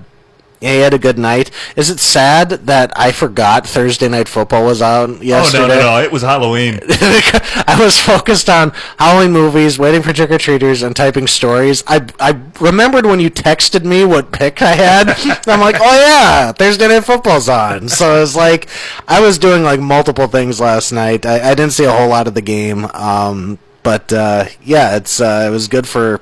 yeah, 0.61 0.73
he 0.73 0.79
had 0.81 0.95
a 0.95 0.99
good 0.99 1.19
night. 1.19 1.51
Is 1.77 1.91
it 1.91 2.01
sad 2.01 2.51
that 2.67 2.93
I 2.99 3.13
forgot 3.13 3.67
Thursday 3.67 4.09
night 4.09 4.29
football 4.29 4.65
was 4.65 4.81
out 4.81 5.23
yesterday? 5.23 5.65
Oh, 5.65 5.69
no, 5.69 5.75
no, 5.75 5.81
no. 5.81 6.03
It 6.03 6.11
was 6.11 6.23
Halloween. 6.23 6.81
I 6.89 7.77
was 7.79 7.99
focused 7.99 8.49
on 8.49 8.73
Halloween 8.99 9.33
movies, 9.33 9.79
waiting 9.79 10.03
for 10.03 10.13
trick 10.13 10.31
or 10.31 10.39
treaters, 10.39 10.83
and 10.83 10.97
typing 10.97 11.27
stories. 11.27 11.83
I 11.87 12.07
I 12.19 12.41
remembered 12.61 13.05
when 13.05 13.21
you 13.21 13.31
texted 13.31 13.85
me 13.85 14.05
what 14.05 14.33
pick 14.33 14.63
I 14.63 14.73
had. 14.73 15.11
I'm 15.47 15.61
like, 15.61 15.77
oh 15.79 16.01
yeah, 16.01 16.53
Thursday 16.53 16.89
night 16.89 17.05
football's 17.05 17.49
on. 17.49 17.89
So 17.89 18.17
it 18.17 18.21
was 18.21 18.35
like 18.37 18.69
I 19.07 19.21
was 19.21 19.39
doing 19.39 19.63
like 19.63 19.81
multiple 19.81 20.27
things 20.27 20.59
last 20.59 20.91
night. 20.91 21.27
I, 21.27 21.51
I 21.51 21.55
didn't 21.55 21.73
see 21.73 21.85
a 21.85 21.93
whole 21.93 22.09
lot 22.09 22.27
of 22.27 22.35
the 22.35 22.43
game, 22.43 22.87
um, 22.95 23.59
but 23.83 24.11
uh, 24.13 24.47
yeah, 24.63 24.97
it's 24.97 25.21
uh, 25.21 25.45
it 25.47 25.51
was 25.51 25.69
good 25.69 25.87
for 25.87 26.21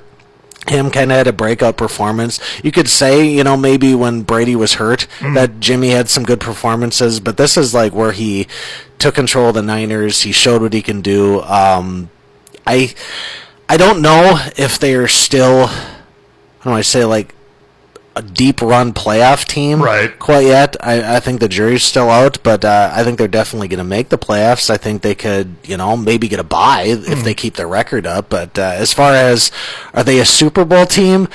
him 0.67 0.89
kind 0.89 1.11
of 1.11 1.17
had 1.17 1.27
a 1.27 1.33
breakout 1.33 1.77
performance. 1.77 2.39
You 2.63 2.71
could 2.71 2.87
say, 2.87 3.27
you 3.27 3.43
know, 3.43 3.55
maybe 3.55 3.93
when 3.93 4.23
Brady 4.23 4.55
was 4.55 4.75
hurt, 4.75 5.07
that 5.35 5.59
Jimmy 5.59 5.89
had 5.89 6.09
some 6.09 6.23
good 6.23 6.39
performances, 6.39 7.19
but 7.19 7.37
this 7.37 7.55
is 7.57 7.73
like 7.73 7.93
where 7.93 8.13
he 8.13 8.47
took 8.97 9.13
control 9.15 9.49
of 9.49 9.55
the 9.55 9.61
Niners. 9.61 10.23
He 10.23 10.31
showed 10.31 10.63
what 10.63 10.73
he 10.73 10.81
can 10.81 11.01
do. 11.01 11.41
Um, 11.43 12.09
I, 12.65 12.95
I 13.69 13.77
don't 13.77 14.01
know 14.01 14.39
if 14.57 14.79
they 14.79 14.95
are 14.95 15.07
still, 15.07 15.67
how 15.67 16.71
do 16.71 16.71
I 16.71 16.81
say, 16.81 17.05
like 17.05 17.34
a 18.17 18.21
deep 18.21 18.61
run 18.61 18.93
playoff 18.93 19.45
team 19.45 19.81
Right. 19.81 20.17
quite 20.19 20.45
yet. 20.45 20.77
I, 20.79 21.17
I 21.17 21.19
think 21.19 21.41
the 21.41 21.49
jury's 21.49 21.83
still 21.83 22.09
out, 22.09 22.37
but 22.43 22.63
uh, 22.63 22.89
I 22.93 23.03
think 23.03 23.17
they're 23.17 23.27
definitely 23.27 23.67
going 23.67 23.79
to 23.79 23.83
make 23.83 24.07
the 24.09 24.17
playoffs. 24.17 24.69
I 24.69 24.77
think 24.77 25.01
they 25.01 25.15
could, 25.15 25.55
you 25.63 25.75
know, 25.75 25.97
maybe 25.97 26.27
get 26.29 26.39
a 26.39 26.43
bye 26.43 26.83
if 26.87 27.23
they 27.25 27.33
keep 27.33 27.55
their 27.55 27.67
record 27.67 28.07
up. 28.07 28.29
But 28.29 28.57
uh, 28.57 28.61
as 28.75 28.93
far 28.93 29.13
as 29.13 29.51
are 29.93 30.03
they 30.03 30.19
a 30.19 30.25
Super 30.25 30.63
Bowl 30.63 30.85
team, 30.85 31.27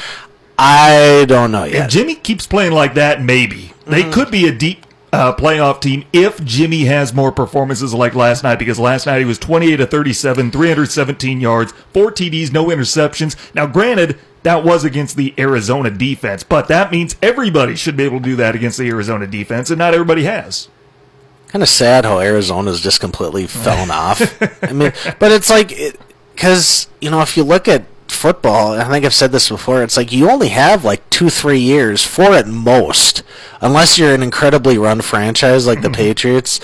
I 0.58 1.24
don't 1.28 1.52
know 1.52 1.64
yet. 1.64 1.86
If. 1.86 1.90
Jimmy 1.90 2.14
keeps 2.14 2.46
playing 2.46 2.72
like 2.72 2.94
that, 2.94 3.22
maybe. 3.22 3.72
They 3.86 4.08
could 4.10 4.30
be 4.30 4.46
a 4.46 4.52
deep 4.54 4.86
uh, 5.12 5.34
playoff 5.34 5.80
team 5.80 6.04
if 6.12 6.42
Jimmy 6.44 6.84
has 6.84 7.12
more 7.12 7.32
performances 7.32 7.92
like 7.92 8.14
last 8.14 8.44
night, 8.44 8.58
because 8.58 8.78
last 8.78 9.06
night 9.06 9.18
he 9.18 9.24
was 9.24 9.38
28 9.38 9.76
to 9.78 9.86
37, 9.86 10.50
317 10.52 11.40
yards, 11.40 11.72
four 11.92 12.12
TDs, 12.12 12.52
no 12.52 12.66
interceptions. 12.66 13.36
Now, 13.54 13.66
granted, 13.66 14.18
that 14.42 14.64
was 14.64 14.84
against 14.84 15.16
the 15.16 15.34
Arizona 15.38 15.90
defense, 15.90 16.42
but 16.42 16.68
that 16.68 16.90
means 16.90 17.16
everybody 17.22 17.76
should 17.76 17.96
be 17.96 18.04
able 18.04 18.18
to 18.18 18.24
do 18.24 18.36
that 18.36 18.54
against 18.54 18.78
the 18.78 18.88
Arizona 18.88 19.26
defense, 19.26 19.70
and 19.70 19.78
not 19.78 19.94
everybody 19.94 20.24
has. 20.24 20.68
kind 21.48 21.62
of 21.62 21.68
sad 21.68 22.04
how 22.04 22.20
Arizona's 22.20 22.80
just 22.80 23.00
completely 23.00 23.46
fallen 23.46 23.90
off. 23.90 24.20
I 24.62 24.72
mean, 24.72 24.92
but 25.18 25.32
it's 25.32 25.50
like 25.50 25.74
because 26.34 26.88
you 27.00 27.10
know 27.10 27.20
if 27.20 27.36
you 27.36 27.44
look 27.44 27.68
at 27.68 27.84
football, 28.08 28.72
I 28.72 28.88
think 28.88 29.04
I've 29.04 29.14
said 29.14 29.32
this 29.32 29.48
before. 29.48 29.82
It's 29.82 29.96
like 29.96 30.12
you 30.12 30.30
only 30.30 30.48
have 30.48 30.84
like 30.84 31.08
two, 31.10 31.30
three 31.30 31.58
years, 31.60 32.04
four 32.04 32.34
at 32.34 32.46
most, 32.46 33.22
unless 33.60 33.98
you're 33.98 34.14
an 34.14 34.22
incredibly 34.22 34.78
run 34.78 35.00
franchise 35.00 35.66
like 35.66 35.82
the 35.82 35.88
mm-hmm. 35.88 35.94
Patriots. 35.94 36.60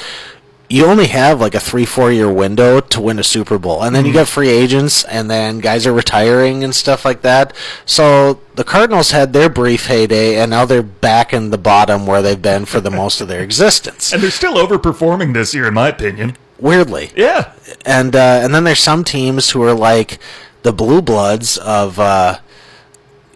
You 0.68 0.85
only 0.87 1.06
have 1.06 1.40
like 1.40 1.54
a 1.54 1.61
three 1.61 1.85
four 1.85 2.11
year 2.11 2.32
window 2.32 2.80
to 2.80 3.00
win 3.00 3.18
a 3.18 3.23
Super 3.25 3.58
Bowl, 3.58 3.82
and 3.82 3.94
then 3.94 4.04
you 4.04 4.12
got 4.12 4.26
free 4.28 4.49
agents, 4.49 5.04
and 5.04 5.30
then 5.30 5.58
guys 5.61 5.87
are 5.87 5.92
retiring 5.92 6.64
and 6.64 6.75
stuff 6.75 7.04
like 7.04 7.23
that. 7.23 7.54
So 7.85 8.40
the 8.56 8.64
Cardinals 8.64 9.12
had 9.12 9.32
their 9.32 9.49
brief 9.49 9.87
heyday, 9.87 10.37
and 10.40 10.50
now 10.50 10.64
they're 10.64 10.82
back 10.82 11.32
in 11.32 11.50
the 11.50 11.58
bottom 11.58 12.06
where 12.06 12.20
they've 12.23 12.40
been 12.40 12.64
for 12.64 12.80
the 12.80 12.90
most 12.90 13.20
of 13.20 13.28
their 13.28 13.42
existence. 13.50 14.12
And 14.12 14.23
they're 14.23 14.30
still 14.30 14.54
overperforming 14.54 15.35
this 15.35 15.54
year, 15.54 15.68
in 15.68 15.75
my 15.75 15.88
opinion. 15.88 16.37
Weirdly, 16.58 17.11
Yeah. 17.14 17.52
and 17.85 18.16
uh, 18.16 18.40
and 18.42 18.54
then 18.54 18.64
there's 18.64 18.80
some 18.80 19.04
teams 19.04 19.50
who 19.50 19.62
are 19.62 19.75
like 19.75 20.18
the 20.62 20.73
blue 20.73 21.02
bloods 21.02 21.58
of 21.58 22.00
uh, 22.00 22.38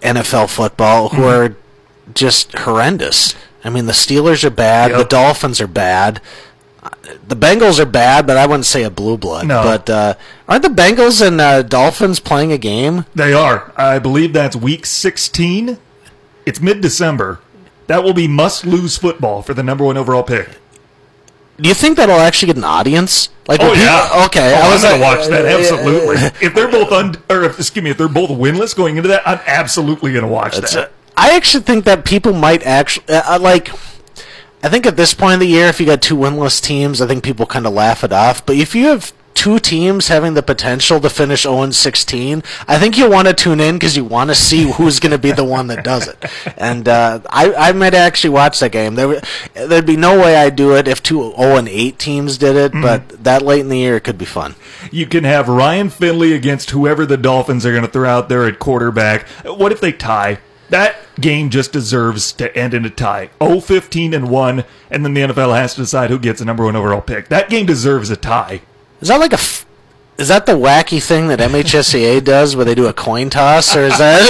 NFL 0.02 0.48
football 0.48 1.10
who 1.10 1.22
Mm-hmm. 1.22 1.52
are 1.52 1.56
just 2.14 2.52
horrendous. 2.58 3.34
I 3.62 3.68
mean, 3.70 3.86
the 3.86 3.92
Steelers 3.92 4.42
are 4.42 4.50
bad, 4.50 4.90
the 4.98 5.04
Dolphins 5.04 5.60
are 5.60 5.66
bad, 5.68 6.20
the 7.26 7.36
Bengals 7.36 7.78
are 7.78 7.86
bad, 7.86 8.26
but 8.26 8.36
I 8.36 8.46
wouldn't 8.46 8.66
say 8.66 8.82
a 8.82 8.90
blue 8.90 9.16
blood. 9.18 9.46
No. 9.46 9.62
But 9.62 9.88
uh, 9.90 10.14
aren't 10.48 10.62
the 10.62 10.68
Bengals 10.68 11.24
and 11.26 11.40
uh, 11.40 11.62
Dolphins 11.62 12.20
playing 12.20 12.52
a 12.52 12.58
game? 12.58 13.04
They 13.14 13.32
are. 13.32 13.72
I 13.76 13.98
believe 13.98 14.32
that's 14.32 14.56
week 14.56 14.86
16. 14.86 15.78
It's 16.46 16.60
mid 16.60 16.80
December. 16.80 17.40
That 17.86 18.02
will 18.04 18.14
be 18.14 18.28
must 18.28 18.64
lose 18.64 18.96
football 18.98 19.42
for 19.42 19.52
the 19.54 19.62
number 19.62 19.84
one 19.84 19.96
overall 19.96 20.22
pick. 20.22 20.48
Do 21.60 21.68
you 21.68 21.74
think 21.74 21.98
that'll 21.98 22.16
actually 22.20 22.46
get 22.46 22.56
an 22.56 22.64
audience? 22.64 23.28
Like, 23.46 23.60
Oh 23.60 23.64
people- 23.72 23.76
yeah. 23.84 24.24
okay. 24.26 24.54
Oh, 24.56 24.68
I 24.68 24.72
was 24.72 24.82
gonna 24.82 24.96
like- 24.96 25.18
watch 25.18 25.28
that 25.28 25.44
absolutely. 25.44 26.16
if 26.46 26.54
they're 26.54 26.70
both 26.70 26.90
un, 26.92 27.16
or 27.28 27.42
if 27.42 27.58
excuse 27.58 27.82
me, 27.84 27.90
if 27.90 27.98
they're 27.98 28.08
both 28.08 28.30
winless 28.30 28.74
going 28.74 28.96
into 28.96 29.08
that, 29.08 29.22
I'm 29.26 29.40
absolutely 29.46 30.12
gonna 30.14 30.28
watch 30.28 30.56
that. 30.56 30.90
I 31.16 31.36
actually 31.36 31.64
think 31.64 31.84
that 31.84 32.04
people 32.06 32.32
might 32.32 32.62
actually 32.64 33.08
uh, 33.08 33.34
uh, 33.34 33.38
like. 33.40 33.70
I 34.62 34.68
think 34.68 34.86
at 34.86 34.96
this 34.96 35.14
point 35.14 35.34
of 35.34 35.40
the 35.40 35.46
year, 35.46 35.66
if 35.68 35.80
you 35.80 35.86
got 35.86 36.02
two 36.02 36.16
winless 36.16 36.62
teams, 36.62 37.00
I 37.00 37.06
think 37.06 37.24
people 37.24 37.46
kind 37.46 37.66
of 37.66 37.72
laugh 37.72 38.04
it 38.04 38.12
off. 38.12 38.44
But 38.44 38.56
if 38.56 38.74
you 38.74 38.86
have 38.88 39.12
two 39.32 39.58
teams 39.58 40.08
having 40.08 40.34
the 40.34 40.42
potential 40.42 41.00
to 41.00 41.08
finish 41.08 41.44
0 41.44 41.70
16, 41.70 42.42
I 42.68 42.78
think 42.78 42.98
you 42.98 43.08
want 43.08 43.26
to 43.28 43.32
tune 43.32 43.58
in 43.58 43.76
because 43.76 43.96
you 43.96 44.04
want 44.04 44.28
to 44.28 44.34
see 44.34 44.70
who's 44.72 45.00
going 45.00 45.12
to 45.12 45.18
be 45.18 45.32
the 45.32 45.44
one 45.44 45.68
that 45.68 45.82
does 45.82 46.08
it. 46.08 46.22
And 46.58 46.86
uh, 46.88 47.20
I, 47.30 47.54
I 47.54 47.72
might 47.72 47.94
actually 47.94 48.30
watch 48.30 48.60
that 48.60 48.70
game. 48.70 48.96
There, 48.96 49.22
there'd 49.54 49.86
be 49.86 49.96
no 49.96 50.18
way 50.20 50.36
I'd 50.36 50.56
do 50.56 50.76
it 50.76 50.86
if 50.88 51.02
two 51.02 51.32
0 51.38 51.64
8 51.66 51.98
teams 51.98 52.36
did 52.36 52.54
it, 52.56 52.72
Mm-hmm. 52.72 52.82
but 52.82 53.24
that 53.24 53.40
late 53.40 53.60
in 53.60 53.70
the 53.70 53.78
year, 53.78 53.96
it 53.96 54.04
could 54.04 54.18
be 54.18 54.26
fun. 54.26 54.56
You 54.92 55.06
can 55.06 55.24
have 55.24 55.48
Ryan 55.48 55.88
Finley 55.88 56.34
against 56.34 56.70
whoever 56.70 57.06
the 57.06 57.16
Dolphins 57.16 57.64
are 57.64 57.70
going 57.72 57.84
to 57.86 57.90
throw 57.90 58.08
out 58.10 58.28
there 58.28 58.44
at 58.44 58.58
quarterback. 58.58 59.26
What 59.46 59.72
if 59.72 59.80
they 59.80 59.92
tie? 59.92 60.38
That 60.70 60.96
game 61.20 61.50
just 61.50 61.72
deserves 61.72 62.32
to 62.34 62.56
end 62.56 62.74
in 62.74 62.84
a 62.84 62.90
tie. 62.90 63.30
0-15 63.40 64.14
and 64.14 64.30
1, 64.30 64.64
and 64.90 65.04
then 65.04 65.14
the 65.14 65.20
NFL 65.22 65.54
has 65.56 65.74
to 65.74 65.80
decide 65.82 66.10
who 66.10 66.18
gets 66.18 66.38
the 66.38 66.44
number 66.46 66.64
one 66.64 66.76
overall 66.76 67.00
pick. 67.00 67.28
That 67.28 67.50
game 67.50 67.66
deserves 67.66 68.08
a 68.10 68.16
tie. 68.16 68.62
Is 69.00 69.08
that 69.08 69.18
like 69.20 69.32
a? 69.32 69.34
F- 69.34 69.66
is 70.18 70.28
that 70.28 70.44
the 70.44 70.52
wacky 70.52 71.02
thing 71.02 71.28
that 71.28 71.38
MHSAA 71.38 72.22
does, 72.24 72.54
where 72.54 72.66
they 72.66 72.74
do 72.74 72.86
a 72.86 72.92
coin 72.92 73.30
toss, 73.30 73.74
or 73.74 73.84
is 73.84 73.96
that, 73.96 74.20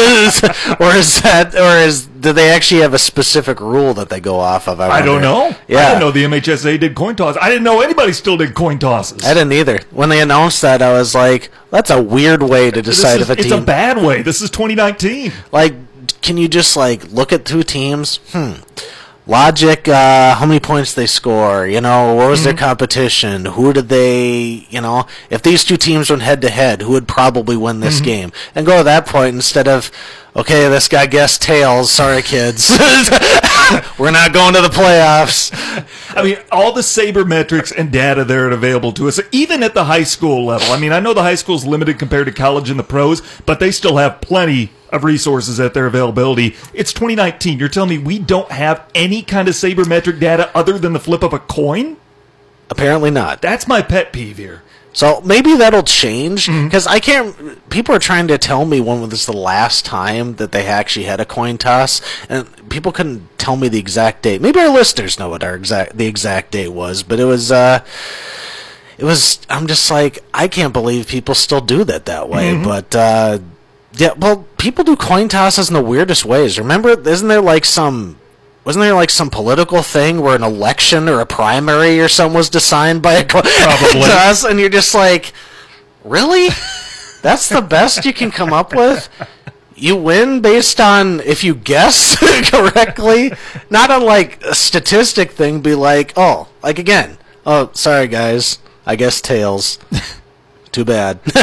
or 0.80 0.94
is 0.94 1.20
that, 1.22 1.52
or 1.54 1.78
is 1.84 2.06
do 2.06 2.32
they 2.32 2.50
actually 2.50 2.82
have 2.82 2.94
a 2.94 2.98
specific 2.98 3.60
rule 3.60 3.92
that 3.94 4.08
they 4.08 4.20
go 4.20 4.38
off 4.38 4.68
of? 4.68 4.78
I 4.80 5.02
don't 5.02 5.20
know. 5.20 5.54
Yeah. 5.66 5.78
I 5.78 5.84
didn't 5.88 6.00
know 6.00 6.10
the 6.12 6.24
MHSA 6.24 6.78
did 6.78 6.94
coin 6.94 7.16
toss. 7.16 7.36
I 7.40 7.48
didn't 7.48 7.64
know 7.64 7.80
anybody 7.80 8.12
still 8.12 8.36
did 8.36 8.54
coin 8.54 8.78
tosses. 8.78 9.24
I 9.24 9.34
didn't 9.34 9.52
either. 9.52 9.80
When 9.90 10.08
they 10.10 10.20
announced 10.20 10.62
that, 10.62 10.80
I 10.80 10.92
was 10.92 11.12
like, 11.14 11.50
"That's 11.70 11.90
a 11.90 12.00
weird 12.00 12.42
way 12.44 12.70
to 12.70 12.80
decide 12.82 13.20
is- 13.20 13.22
if 13.22 13.30
a 13.30 13.32
it's 13.32 13.42
team 13.48 13.52
It's 13.54 13.62
a 13.62 13.66
bad 13.66 13.98
way. 14.02 14.22
This 14.22 14.40
is 14.40 14.48
2019. 14.50 15.32
like." 15.52 15.74
Can 16.22 16.36
you 16.36 16.48
just 16.48 16.76
like 16.76 17.10
look 17.12 17.32
at 17.32 17.44
two 17.44 17.62
teams? 17.62 18.18
Hmm. 18.32 18.62
Logic, 19.26 19.86
uh, 19.86 20.34
how 20.34 20.46
many 20.46 20.58
points 20.58 20.92
they 20.92 21.06
score, 21.06 21.64
you 21.64 21.80
know, 21.80 22.14
what 22.14 22.30
was 22.30 22.42
their 22.42 22.54
competition, 22.54 23.44
who 23.44 23.72
did 23.72 23.88
they, 23.88 24.66
you 24.70 24.80
know, 24.80 25.06
if 25.28 25.40
these 25.40 25.62
two 25.62 25.76
teams 25.76 26.10
went 26.10 26.22
head 26.22 26.40
to 26.40 26.50
head, 26.50 26.82
who 26.82 26.92
would 26.92 27.06
probably 27.06 27.56
win 27.56 27.78
this 27.78 28.00
game? 28.00 28.32
And 28.56 28.66
go 28.66 28.78
to 28.78 28.82
that 28.82 29.06
point 29.06 29.36
instead 29.36 29.68
of, 29.68 29.92
okay, 30.34 30.68
this 30.68 30.88
guy 30.88 31.06
guessed 31.06 31.42
tails, 31.42 31.92
sorry 31.92 32.22
kids, 32.22 32.70
we're 33.98 34.10
not 34.10 34.32
going 34.32 34.54
to 34.54 34.62
the 34.62 34.68
playoffs. 34.68 35.52
I 36.16 36.24
mean, 36.24 36.38
all 36.50 36.72
the 36.72 36.80
sabermetrics 36.80 37.72
and 37.76 37.92
data 37.92 38.24
there 38.24 38.48
are 38.48 38.50
available 38.50 38.90
to 38.92 39.06
us, 39.06 39.20
even 39.30 39.62
at 39.62 39.74
the 39.74 39.84
high 39.84 40.02
school 40.02 40.46
level. 40.46 40.72
I 40.72 40.80
mean, 40.80 40.92
I 40.92 40.98
know 40.98 41.14
the 41.14 41.22
high 41.22 41.36
school's 41.36 41.64
limited 41.64 42.00
compared 42.00 42.26
to 42.26 42.32
college 42.32 42.68
and 42.68 42.80
the 42.80 42.84
pros, 42.84 43.22
but 43.46 43.60
they 43.60 43.70
still 43.70 43.98
have 43.98 44.20
plenty 44.20 44.72
of 44.92 45.04
resources 45.04 45.58
at 45.60 45.74
their 45.74 45.86
availability. 45.86 46.56
It's 46.74 46.92
2019. 46.92 47.58
You're 47.58 47.68
telling 47.68 47.90
me 47.90 47.98
we 47.98 48.18
don't 48.18 48.50
have 48.50 48.88
any 48.94 49.22
kind 49.22 49.48
of 49.48 49.54
sabermetric 49.54 50.20
data 50.20 50.50
other 50.56 50.78
than 50.78 50.92
the 50.92 51.00
flip 51.00 51.22
of 51.22 51.32
a 51.32 51.38
coin? 51.38 51.96
Apparently 52.68 53.10
not. 53.10 53.42
That's 53.42 53.66
my 53.66 53.82
pet 53.82 54.12
peeve 54.12 54.36
here. 54.36 54.62
So 54.92 55.20
maybe 55.20 55.54
that'll 55.56 55.84
change 55.84 56.48
because 56.48 56.86
I 56.88 56.98
can't. 56.98 57.68
People 57.70 57.94
are 57.94 58.00
trying 58.00 58.26
to 58.26 58.38
tell 58.38 58.64
me 58.64 58.80
when 58.80 59.00
was 59.08 59.24
the 59.24 59.32
last 59.36 59.84
time 59.84 60.34
that 60.36 60.50
they 60.50 60.66
actually 60.66 61.04
had 61.06 61.20
a 61.20 61.24
coin 61.24 61.58
toss, 61.58 62.00
and 62.28 62.68
people 62.68 62.90
couldn't 62.90 63.38
tell 63.38 63.54
me 63.54 63.68
the 63.68 63.78
exact 63.78 64.22
date. 64.22 64.40
Maybe 64.40 64.58
our 64.58 64.68
listeners 64.68 65.16
know 65.16 65.28
what 65.28 65.44
our 65.44 65.54
exact 65.54 65.96
the 65.96 66.06
exact 66.06 66.50
date 66.50 66.72
was, 66.72 67.04
but 67.04 67.20
it 67.20 67.24
was. 67.24 67.52
uh 67.52 67.84
It 68.98 69.04
was. 69.04 69.40
I'm 69.48 69.68
just 69.68 69.88
like 69.92 70.24
I 70.34 70.48
can't 70.48 70.72
believe 70.72 71.06
people 71.06 71.36
still 71.36 71.60
do 71.60 71.84
that 71.84 72.06
that 72.06 72.28
way. 72.28 72.60
But 72.62 72.94
uh 72.96 73.38
yeah, 73.92 74.12
well, 74.16 74.46
people 74.58 74.84
do 74.84 74.96
coin 74.96 75.28
tosses 75.28 75.68
in 75.68 75.74
the 75.74 75.82
weirdest 75.82 76.24
ways. 76.24 76.58
Remember, 76.58 76.90
isn't 76.90 77.28
there 77.28 77.40
like 77.40 77.64
some 77.64 78.16
wasn't 78.64 78.82
there 78.82 78.94
like 78.94 79.10
some 79.10 79.30
political 79.30 79.82
thing 79.82 80.20
where 80.20 80.36
an 80.36 80.42
election 80.42 81.08
or 81.08 81.20
a 81.20 81.26
primary 81.26 81.98
or 81.98 82.08
something 82.08 82.36
was 82.36 82.50
decided 82.50 83.02
by 83.02 83.14
a 83.14 83.24
coin 83.24 83.42
toss, 83.62 84.44
and 84.44 84.60
you're 84.60 84.68
just 84.68 84.94
like, 84.94 85.32
really? 86.04 86.48
That's 87.22 87.48
the 87.48 87.62
best 87.62 88.04
you 88.04 88.12
can 88.12 88.30
come 88.30 88.52
up 88.52 88.74
with? 88.74 89.08
You 89.74 89.96
win 89.96 90.40
based 90.40 90.80
on 90.80 91.20
if 91.20 91.42
you 91.42 91.54
guess 91.54 92.16
correctly, 92.50 93.32
not 93.70 93.90
on 93.90 94.04
like 94.04 94.42
a 94.44 94.54
statistic 94.54 95.32
thing. 95.32 95.62
Be 95.62 95.74
like, 95.74 96.12
oh, 96.16 96.48
like 96.62 96.78
again. 96.78 97.18
Oh, 97.46 97.70
sorry 97.72 98.06
guys, 98.06 98.58
I 98.84 98.96
guess 98.96 99.20
tails. 99.20 99.78
Too 100.72 100.84
bad. 100.84 101.18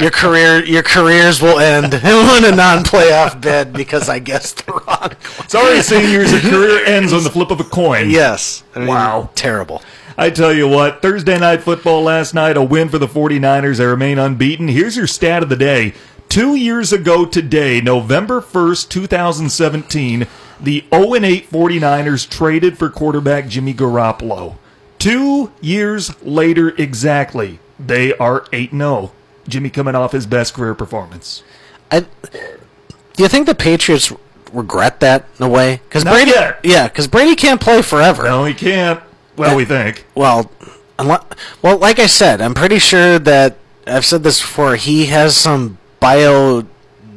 your 0.00 0.10
career, 0.10 0.64
your 0.64 0.82
careers 0.82 1.40
will 1.40 1.60
end 1.60 1.94
in 1.94 2.00
a 2.02 2.56
non-playoff 2.56 3.40
bid 3.40 3.72
because 3.72 4.08
I 4.08 4.18
guessed 4.18 4.66
the 4.66 4.72
wrong. 4.72 4.84
one. 4.86 5.48
Sorry, 5.48 5.80
seniors, 5.82 6.32
your 6.32 6.40
career 6.40 6.84
ends 6.86 7.12
on 7.12 7.22
the 7.22 7.30
flip 7.30 7.50
of 7.50 7.60
a 7.60 7.64
coin. 7.64 8.10
Yes. 8.10 8.64
I 8.74 8.80
mean, 8.80 8.88
Wow. 8.88 9.30
Terrible. 9.34 9.82
I 10.18 10.30
tell 10.30 10.52
you 10.52 10.68
what, 10.68 11.00
Thursday 11.00 11.38
night 11.38 11.62
football 11.62 12.02
last 12.02 12.34
night, 12.34 12.56
a 12.56 12.62
win 12.62 12.88
for 12.88 12.98
the 12.98 13.06
49ers. 13.06 13.78
They 13.78 13.86
remain 13.86 14.18
unbeaten. 14.18 14.68
Here's 14.68 14.96
your 14.96 15.06
stat 15.06 15.42
of 15.42 15.48
the 15.48 15.56
day. 15.56 15.94
Two 16.28 16.54
years 16.56 16.92
ago 16.92 17.24
today, 17.24 17.80
November 17.80 18.40
1st, 18.40 18.88
2017, 18.88 20.26
the 20.60 20.82
0-8 20.92 21.46
49ers 21.46 22.28
traded 22.28 22.78
for 22.78 22.90
quarterback 22.90 23.48
Jimmy 23.48 23.72
Garoppolo. 23.74 24.56
Two 25.00 25.50
years 25.60 26.22
later 26.22 26.68
exactly, 26.76 27.58
they 27.78 28.14
are 28.18 28.42
8-0. 28.52 29.10
Jimmy 29.48 29.70
coming 29.70 29.94
off 29.94 30.12
his 30.12 30.26
best 30.26 30.54
career 30.54 30.74
performance. 30.74 31.42
I, 31.90 32.00
do 32.00 33.22
you 33.22 33.26
think 33.28 33.46
the 33.46 33.54
Patriots 33.54 34.12
regret 34.52 35.00
that 35.00 35.24
in 35.38 35.46
a 35.46 35.48
way? 35.48 35.80
Because 35.88 36.04
Not 36.04 36.12
Brady, 36.12 36.30
yet. 36.32 36.60
yeah, 36.62 36.86
because 36.86 37.08
Brady 37.08 37.34
can't 37.34 37.60
play 37.60 37.82
forever. 37.82 38.24
No, 38.24 38.44
he 38.44 38.52
can't. 38.54 39.00
Well, 39.36 39.52
uh, 39.54 39.56
we 39.56 39.64
think. 39.64 40.04
Well, 40.14 40.50
unless, 40.98 41.24
well, 41.62 41.78
like 41.78 41.98
I 41.98 42.06
said, 42.06 42.40
I'm 42.42 42.54
pretty 42.54 42.78
sure 42.78 43.18
that 43.18 43.56
I've 43.86 44.04
said 44.04 44.22
this 44.22 44.40
before. 44.40 44.76
He 44.76 45.06
has 45.06 45.34
some 45.36 45.78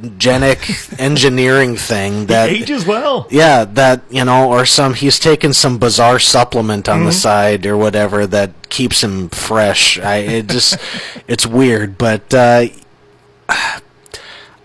biogenic 0.09 0.99
engineering 0.99 1.75
thing 1.77 2.27
that 2.27 2.49
Age 2.49 2.71
as 2.71 2.85
well. 2.85 3.27
yeah, 3.29 3.63
that 3.65 4.01
you 4.09 4.23
know, 4.25 4.49
or 4.51 4.65
some 4.65 4.93
he's 4.93 5.19
taken 5.19 5.53
some 5.53 5.77
bizarre 5.79 6.19
supplement 6.19 6.89
on 6.89 7.05
the 7.05 7.11
side 7.11 7.65
or 7.65 7.77
whatever 7.77 8.27
that 8.27 8.69
keeps 8.69 9.03
him 9.03 9.29
fresh. 9.29 9.99
I 9.99 10.17
it 10.17 10.47
just 10.47 10.77
it's 11.27 11.45
weird, 11.47 11.97
but 11.97 12.33
uh, 12.33 12.65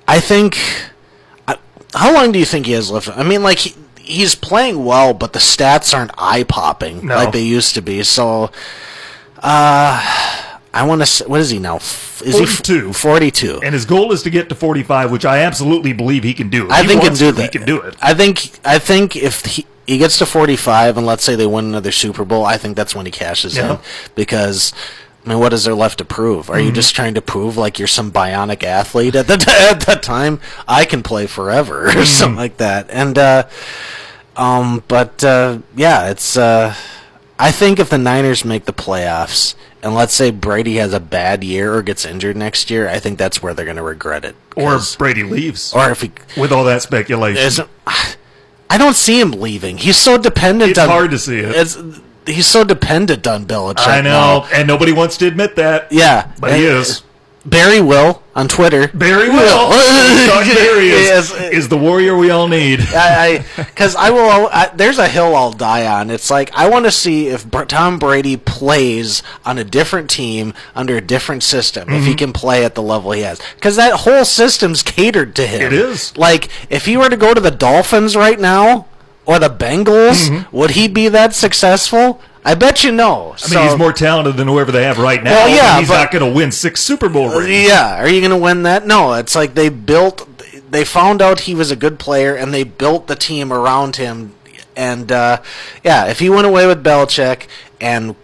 I 0.06 0.20
think. 0.20 0.58
I- 1.46 1.58
How 1.94 2.12
long 2.12 2.32
do 2.32 2.38
you 2.38 2.44
think 2.44 2.66
he 2.66 2.72
has 2.72 2.90
left? 2.90 3.08
I 3.08 3.22
mean, 3.22 3.42
like 3.42 3.58
he, 3.58 3.74
he's 3.98 4.34
playing 4.34 4.84
well, 4.84 5.14
but 5.14 5.32
the 5.32 5.38
stats 5.38 5.94
aren't 5.96 6.12
eye 6.18 6.44
popping 6.44 7.06
No. 7.06 7.14
like 7.16 7.32
they 7.32 7.42
used 7.42 7.74
to 7.74 7.82
be. 7.82 8.02
So, 8.02 8.50
uh, 9.42 10.44
I 10.78 10.84
want 10.86 11.04
to. 11.04 11.24
What 11.28 11.40
is 11.40 11.50
he 11.50 11.58
now? 11.58 11.76
Is 11.76 12.34
42. 12.36 12.86
he 12.88 12.92
forty-two? 12.92 13.60
And 13.62 13.74
his 13.74 13.84
goal 13.84 14.12
is 14.12 14.22
to 14.22 14.30
get 14.30 14.48
to 14.48 14.54
45, 14.54 15.10
which 15.12 15.24
I 15.24 15.38
absolutely 15.40 15.92
believe 15.92 16.22
he 16.24 16.34
can 16.34 16.48
do. 16.50 16.66
If 16.66 16.72
I 16.72 16.82
he 16.82 16.88
think 16.88 17.02
can 17.02 17.14
do 17.14 17.32
that. 17.32 17.42
He 17.42 17.48
can 17.58 17.66
do 17.66 17.80
it. 17.82 17.94
I 18.00 18.14
think 18.14 18.50
I 18.64 18.78
think 18.78 19.16
if 19.16 19.44
he, 19.44 19.66
he 19.86 19.98
gets 19.98 20.18
to 20.18 20.26
45 20.26 20.96
and 20.98 21.06
let's 21.06 21.24
say 21.24 21.34
they 21.36 21.46
win 21.46 21.66
another 21.66 21.92
Super 21.92 22.24
Bowl, 22.24 22.44
I 22.44 22.56
think 22.58 22.76
that's 22.76 22.94
when 22.94 23.06
he 23.06 23.12
cashes 23.12 23.56
Yeah. 23.56 23.74
in 23.74 23.78
because 24.14 24.72
I 25.24 25.30
mean, 25.30 25.40
what 25.40 25.52
is 25.52 25.64
there 25.64 25.74
left 25.74 25.98
to 25.98 26.04
prove? 26.04 26.48
Are 26.50 26.56
Mm-hmm. 26.56 26.66
you 26.66 26.72
just 26.72 26.94
trying 26.94 27.14
to 27.14 27.20
prove 27.22 27.56
like 27.56 27.78
you're 27.78 27.88
some 27.88 28.10
bionic 28.12 28.62
athlete 28.64 29.14
at 29.16 29.26
the 29.26 29.34
at 29.70 29.80
that 29.86 30.02
time? 30.02 30.40
I 30.66 30.84
can 30.84 31.02
play 31.02 31.26
forever 31.26 31.86
or 31.86 31.90
Mm-hmm. 31.90 32.04
something 32.04 32.36
like 32.36 32.56
that. 32.58 32.88
And 32.90 33.18
uh, 33.18 33.48
um, 34.36 34.82
but 34.88 35.22
uh, 35.24 35.58
yeah, 35.76 36.10
it's 36.10 36.36
uh, 36.36 36.74
I 37.38 37.50
think 37.52 37.78
if 37.78 37.90
the 37.90 37.98
Niners 37.98 38.44
make 38.44 38.64
the 38.66 38.72
playoffs, 38.72 39.54
and 39.82 39.94
let's 39.94 40.12
say 40.14 40.30
Brady 40.30 40.76
has 40.76 40.92
a 40.92 41.00
bad 41.00 41.42
year 41.44 41.74
or 41.74 41.82
gets 41.82 42.04
injured 42.04 42.36
next 42.36 42.70
year, 42.70 42.88
I 42.88 42.98
think 42.98 43.18
that's 43.18 43.42
where 43.42 43.54
they're 43.54 43.64
going 43.64 43.76
to 43.76 43.82
regret 43.82 44.24
it. 44.24 44.34
Or 44.56 44.72
'Cause- 44.72 44.96
Brady 44.96 45.22
leaves. 45.22 45.72
or 45.72 45.90
if 45.90 46.00
he 46.02 46.10
with 46.36 46.52
all 46.52 46.64
that 46.64 46.82
speculation. 46.82 47.66
I 48.70 48.76
don't 48.76 48.96
see 48.96 49.18
him 49.20 49.32
leaving. 49.32 49.78
He's 49.78 49.96
so 49.96 50.18
dependent. 50.18 50.70
It's 50.72 50.78
on, 50.78 50.88
hard 50.88 51.10
to 51.12 51.18
see 51.18 51.38
it. 51.38 51.68
He's 52.26 52.46
so 52.46 52.62
dependent 52.64 53.26
on 53.26 53.46
Belichick. 53.46 53.86
I 53.88 54.02
now. 54.02 54.10
know, 54.40 54.46
and 54.52 54.68
nobody 54.68 54.92
wants 54.92 55.16
to 55.18 55.26
admit 55.26 55.56
that. 55.56 55.90
Yeah, 55.90 56.26
But 56.38 56.52
he 56.54 56.64
is. 56.66 57.02
Barry 57.46 57.80
will 57.80 58.22
on 58.34 58.46
Twitter. 58.48 58.88
Barry 58.88 59.30
Will. 59.30 59.70
Barry 59.70 60.88
is, 60.90 61.30
Yes. 61.30 61.32
is 61.52 61.68
the 61.68 61.78
warrior 61.78 62.16
we 62.16 62.30
all 62.30 62.46
need. 62.48 62.80
I 62.94 63.44
because 63.56 63.94
I, 63.96 64.10
will. 64.10 64.48
I, 64.52 64.70
there's 64.74 64.98
a 64.98 65.08
hill 65.08 65.34
I'll 65.34 65.52
die 65.52 65.86
on. 65.86 66.10
It's 66.10 66.30
like 66.30 66.52
I 66.54 66.68
want 66.68 66.84
to 66.84 66.90
see 66.90 67.28
if 67.28 67.50
Tom 67.68 67.98
Brady 67.98 68.36
plays 68.36 69.22
on 69.44 69.56
a 69.58 69.64
different 69.64 70.10
team 70.10 70.52
under 70.74 70.96
a 70.96 71.00
different 71.00 71.42
system. 71.42 71.88
If 71.88 72.04
he 72.04 72.10
Mm-hmm. 72.10 72.16
can 72.18 72.32
play 72.32 72.64
at 72.64 72.74
the 72.74 72.82
level 72.82 73.12
he 73.12 73.22
has, 73.22 73.40
because 73.54 73.76
that 73.76 74.00
whole 74.00 74.24
system's 74.24 74.82
catered 74.82 75.34
to 75.36 75.46
him. 75.46 75.62
It 75.62 75.72
is. 75.72 76.16
Like 76.16 76.48
if 76.70 76.84
he 76.86 76.96
were 76.96 77.08
to 77.08 77.16
go 77.16 77.34
to 77.34 77.40
the 77.40 77.50
Dolphins 77.50 78.14
right 78.16 78.38
now 78.38 78.86
or 79.26 79.38
the 79.38 79.48
Bengals, 79.50 80.28
Mm-hmm. 80.28 80.56
would 80.56 80.70
he 80.72 80.88
be 80.88 81.08
that 81.08 81.34
successful? 81.34 82.20
I 82.44 82.54
bet 82.54 82.84
you 82.84 82.92
know. 82.92 83.34
I 83.44 83.54
mean, 83.54 83.68
he's 83.68 83.78
more 83.78 83.92
talented 83.92 84.36
than 84.36 84.48
whoever 84.48 84.72
they 84.72 84.84
have 84.84 84.98
right 84.98 85.22
now. 85.22 85.32
Well, 85.32 85.48
yeah, 85.48 85.78
he's 85.78 85.88
but- 85.88 86.02
not 86.02 86.10
going 86.12 86.24
to 86.30 86.36
win 86.36 86.52
six 86.52 86.80
Super 86.80 87.08
Bowl 87.08 87.28
rings. 87.28 87.68
Yeah, 87.68 88.00
are 88.00 88.08
you 88.08 88.20
going 88.20 88.30
to 88.30 88.36
win 88.36 88.62
that? 88.62 88.86
No, 88.86 89.14
it's 89.14 89.34
like 89.34 89.54
they 89.54 89.68
built, 89.68 90.26
they 90.70 90.84
found 90.84 91.20
out 91.20 91.40
he 91.40 91.54
was 91.54 91.70
a 91.70 91.76
good 91.76 91.98
player, 91.98 92.34
and 92.34 92.52
they 92.54 92.64
built 92.64 93.06
the 93.06 93.16
team 93.16 93.52
around 93.52 93.96
him. 93.96 94.34
And 94.76 95.10
uh, 95.10 95.42
yeah, 95.82 96.06
if 96.06 96.20
he 96.20 96.30
went 96.30 96.46
away 96.46 96.66
with 96.66 96.84
Belichick 96.84 97.48
and 97.80 98.14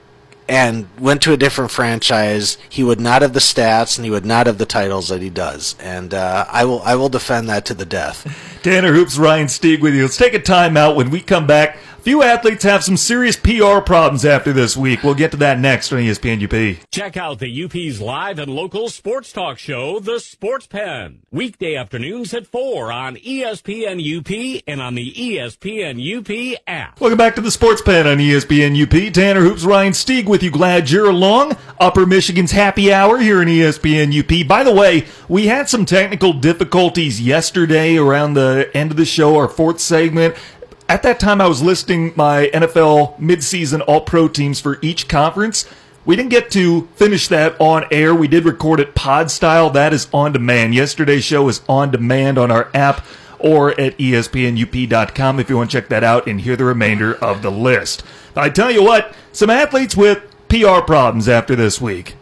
and 0.49 0.87
went 1.00 1.23
to 1.23 1.33
a 1.33 1.37
different 1.37 1.71
franchise, 1.71 2.59
he 2.68 2.85
would 2.85 3.00
not 3.00 3.23
have 3.23 3.33
the 3.33 3.40
stats 3.40 3.97
and 3.97 4.04
he 4.04 4.11
would 4.11 4.26
not 4.26 4.47
have 4.47 4.59
the 4.59 4.66
titles 4.66 5.09
that 5.09 5.23
he 5.23 5.30
does. 5.30 5.75
And 5.80 6.12
uh, 6.12 6.44
I 6.50 6.64
will 6.64 6.83
I 6.83 6.94
will 6.94 7.09
defend 7.09 7.49
that 7.49 7.64
to 7.66 7.75
the 7.75 7.87
death. 7.87 8.61
Tanner 8.62 8.92
Hoops, 8.92 9.16
Ryan 9.18 9.47
Stieg 9.47 9.80
with 9.80 9.94
you. 9.94 10.02
Let's 10.02 10.16
take 10.16 10.35
a 10.35 10.38
time 10.38 10.76
out 10.76 10.97
when 10.97 11.11
we 11.11 11.21
come 11.21 11.47
back. 11.47 11.78
Few 12.04 12.23
athletes 12.23 12.64
have 12.64 12.84
some 12.84 12.99
serious 12.99 13.34
PR 13.34 13.80
problems 13.80 14.26
after 14.26 14.52
this 14.52 14.76
week. 14.76 15.02
We'll 15.02 15.14
get 15.14 15.30
to 15.30 15.38
that 15.38 15.58
next 15.58 15.90
on 15.90 16.00
ESPN 16.00 16.44
UP. 16.44 16.87
Check 16.90 17.16
out 17.16 17.38
the 17.38 17.64
UP's 17.64 17.99
live 17.99 18.38
and 18.38 18.52
local 18.52 18.90
sports 18.90 19.32
talk 19.32 19.56
show, 19.58 20.00
The 20.00 20.20
Sports 20.20 20.66
Pen. 20.66 21.20
Weekday 21.30 21.76
afternoons 21.76 22.34
at 22.34 22.46
4 22.46 22.92
on 22.92 23.16
ESPN 23.16 24.18
UP 24.18 24.62
and 24.66 24.82
on 24.82 24.96
the 24.96 25.14
ESPN 25.14 25.96
UP 25.96 26.61
app. 26.66 27.00
Welcome 27.00 27.16
back 27.16 27.37
to 27.37 27.40
the 27.40 27.50
Sports 27.50 27.80
Pen 27.80 28.06
on 28.06 28.18
ESPN 28.18 28.76
UP. 28.82 29.11
Tanner 29.14 29.40
Hoops, 29.40 29.64
Ryan 29.64 29.94
Stieg 29.94 30.26
with 30.26 30.42
you. 30.42 30.50
Glad 30.50 30.90
you're 30.90 31.08
along. 31.08 31.56
Upper 31.80 32.04
Michigan's 32.04 32.52
happy 32.52 32.92
hour 32.92 33.16
here 33.16 33.40
in 33.40 33.49
ESPN 33.49 34.12
UP. 34.12 34.46
By 34.46 34.62
the 34.62 34.75
way, 34.75 35.06
we 35.26 35.46
had 35.46 35.70
some 35.70 35.87
technical 35.87 36.34
difficulties 36.34 37.18
yesterday 37.23 37.96
around 37.96 38.34
the 38.34 38.70
end 38.75 38.90
of 38.90 38.99
the 38.99 39.06
show, 39.06 39.38
our 39.38 39.49
fourth 39.49 39.80
segment. 39.80 40.34
At 40.88 41.03
that 41.03 41.19
time, 41.19 41.41
I 41.41 41.49
was 41.49 41.62
listing 41.62 42.12
my 42.14 42.50
NFL 42.53 43.19
midseason 43.19 43.83
All 43.87 44.03
Pro 44.03 44.29
teams 44.29 44.61
for 44.61 44.79
each 44.83 45.09
conference. 45.09 45.69
We 46.05 46.17
didn't 46.17 46.31
get 46.31 46.50
to 46.50 46.87
finish 46.97 47.29
that 47.29 47.59
on 47.59 47.87
air. 47.91 48.14
We 48.14 48.29
did 48.29 48.45
record 48.45 48.81
it 48.81 48.95
pod 48.95 49.31
style. 49.31 49.71
That 49.71 49.95
is 49.95 50.09
on 50.12 50.33
demand. 50.33 50.75
Yesterday's 50.75 51.25
show 51.25 51.49
is 51.49 51.62
on 51.69 51.91
demand 51.91 52.37
on 52.37 52.50
our 52.50 52.69
app 52.75 53.05
or 53.38 53.71
at 53.81 53.97
espnup.com 53.97 55.41
if 55.41 55.49
you 55.49 55.57
want 55.57 55.71
to 55.71 55.76
check 55.79 55.88
that 55.88 56.05
out 56.05 56.26
and 56.26 56.43
hear 56.43 56.57
the 56.57 56.64
remainder 56.64 57.14
of 57.14 57.41
the 57.41 57.50
list. 57.50 58.03
I 58.37 58.50
tell 58.50 58.71
you 58.71 58.83
what, 58.83 59.14
some 59.33 59.49
athletes 59.49 59.97
with 59.97 60.23
PR 60.49 60.81
problems 60.81 61.29
after 61.29 61.57
this 61.57 61.81
week. 61.81 62.17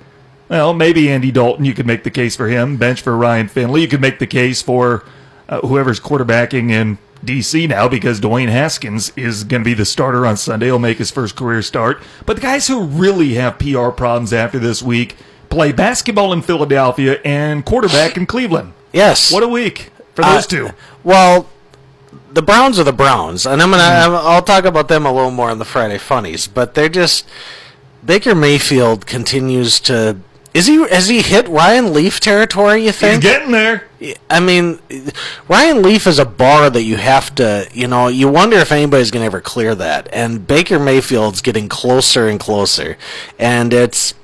Well, 0.48 0.74
maybe 0.74 1.10
Andy 1.10 1.32
Dalton, 1.32 1.64
you 1.64 1.74
could 1.74 1.86
make 1.86 2.04
the 2.04 2.10
case 2.10 2.36
for 2.36 2.48
him. 2.48 2.76
Bench 2.76 3.00
for 3.00 3.16
Ryan 3.16 3.48
Finley. 3.48 3.80
You 3.80 3.88
could 3.88 4.00
make 4.00 4.18
the 4.18 4.26
case 4.26 4.62
for 4.62 5.04
uh, 5.48 5.60
whoever's 5.60 5.98
quarterbacking 5.98 6.70
in 6.70 6.98
D.C. 7.24 7.66
now 7.66 7.88
because 7.88 8.20
Dwayne 8.20 8.48
Haskins 8.48 9.12
is 9.16 9.44
going 9.44 9.62
to 9.62 9.64
be 9.64 9.74
the 9.74 9.84
starter 9.84 10.26
on 10.26 10.36
Sunday. 10.36 10.66
He'll 10.66 10.78
make 10.78 10.98
his 10.98 11.10
first 11.10 11.36
career 11.36 11.62
start. 11.62 12.02
But 12.26 12.36
the 12.36 12.42
guys 12.42 12.66
who 12.66 12.84
really 12.84 13.34
have 13.34 13.58
PR 13.58 13.88
problems 13.90 14.32
after 14.32 14.58
this 14.58 14.82
week 14.82 15.16
play 15.48 15.70
basketball 15.72 16.32
in 16.32 16.42
Philadelphia 16.42 17.20
and 17.24 17.64
quarterback 17.64 18.16
in 18.16 18.26
Cleveland. 18.26 18.72
Yes. 18.92 19.32
What 19.32 19.42
a 19.42 19.48
week 19.48 19.90
for 20.14 20.22
those 20.22 20.44
Uh, 20.46 20.48
two. 20.48 20.68
Well, 21.04 21.48
the 22.32 22.42
Browns 22.42 22.78
are 22.78 22.84
the 22.84 22.92
Browns, 22.92 23.46
and 23.46 23.62
I'm 23.62 23.70
gonna 23.70 23.82
Mm-hmm. 23.82 24.14
I'm, 24.14 24.26
I'll 24.26 24.42
talk 24.42 24.64
about 24.64 24.88
them 24.88 25.04
a 25.06 25.12
little 25.12 25.30
more 25.30 25.50
on 25.50 25.58
the 25.58 25.64
Friday 25.64 25.98
funnies. 25.98 26.46
But 26.46 26.74
they're 26.74 26.88
just 26.88 27.26
Baker 28.04 28.34
Mayfield 28.34 29.06
continues 29.06 29.78
to. 29.80 30.16
Is 30.54 30.66
he 30.66 30.76
has 30.88 31.08
he 31.08 31.22
hit 31.22 31.48
Ryan 31.48 31.92
Leaf 31.94 32.20
territory? 32.20 32.84
You 32.84 32.92
think 32.92 33.22
He's 33.22 33.32
getting 33.32 33.52
there. 33.52 33.84
I 34.28 34.40
mean, 34.40 34.80
Ryan 35.48 35.82
Leaf 35.82 36.06
is 36.06 36.18
a 36.18 36.24
bar 36.24 36.68
that 36.68 36.82
you 36.82 36.96
have 36.96 37.34
to, 37.36 37.68
you 37.72 37.86
know, 37.86 38.08
you 38.08 38.28
wonder 38.28 38.56
if 38.56 38.72
anybody's 38.72 39.10
going 39.10 39.22
to 39.22 39.26
ever 39.26 39.40
clear 39.40 39.74
that. 39.76 40.08
And 40.12 40.46
Baker 40.46 40.78
Mayfield's 40.78 41.40
getting 41.40 41.68
closer 41.68 42.28
and 42.28 42.38
closer. 42.38 42.98
And 43.38 43.72
it's 43.72 44.14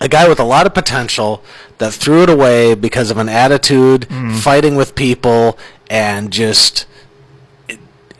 a 0.00 0.08
guy 0.08 0.28
with 0.28 0.38
a 0.38 0.44
lot 0.44 0.66
of 0.66 0.74
potential 0.74 1.42
that 1.78 1.92
threw 1.94 2.22
it 2.22 2.30
away 2.30 2.74
because 2.74 3.10
of 3.10 3.16
an 3.16 3.28
attitude, 3.28 4.02
mm. 4.02 4.38
fighting 4.38 4.76
with 4.76 4.94
people, 4.94 5.58
and 5.88 6.30
just. 6.30 6.86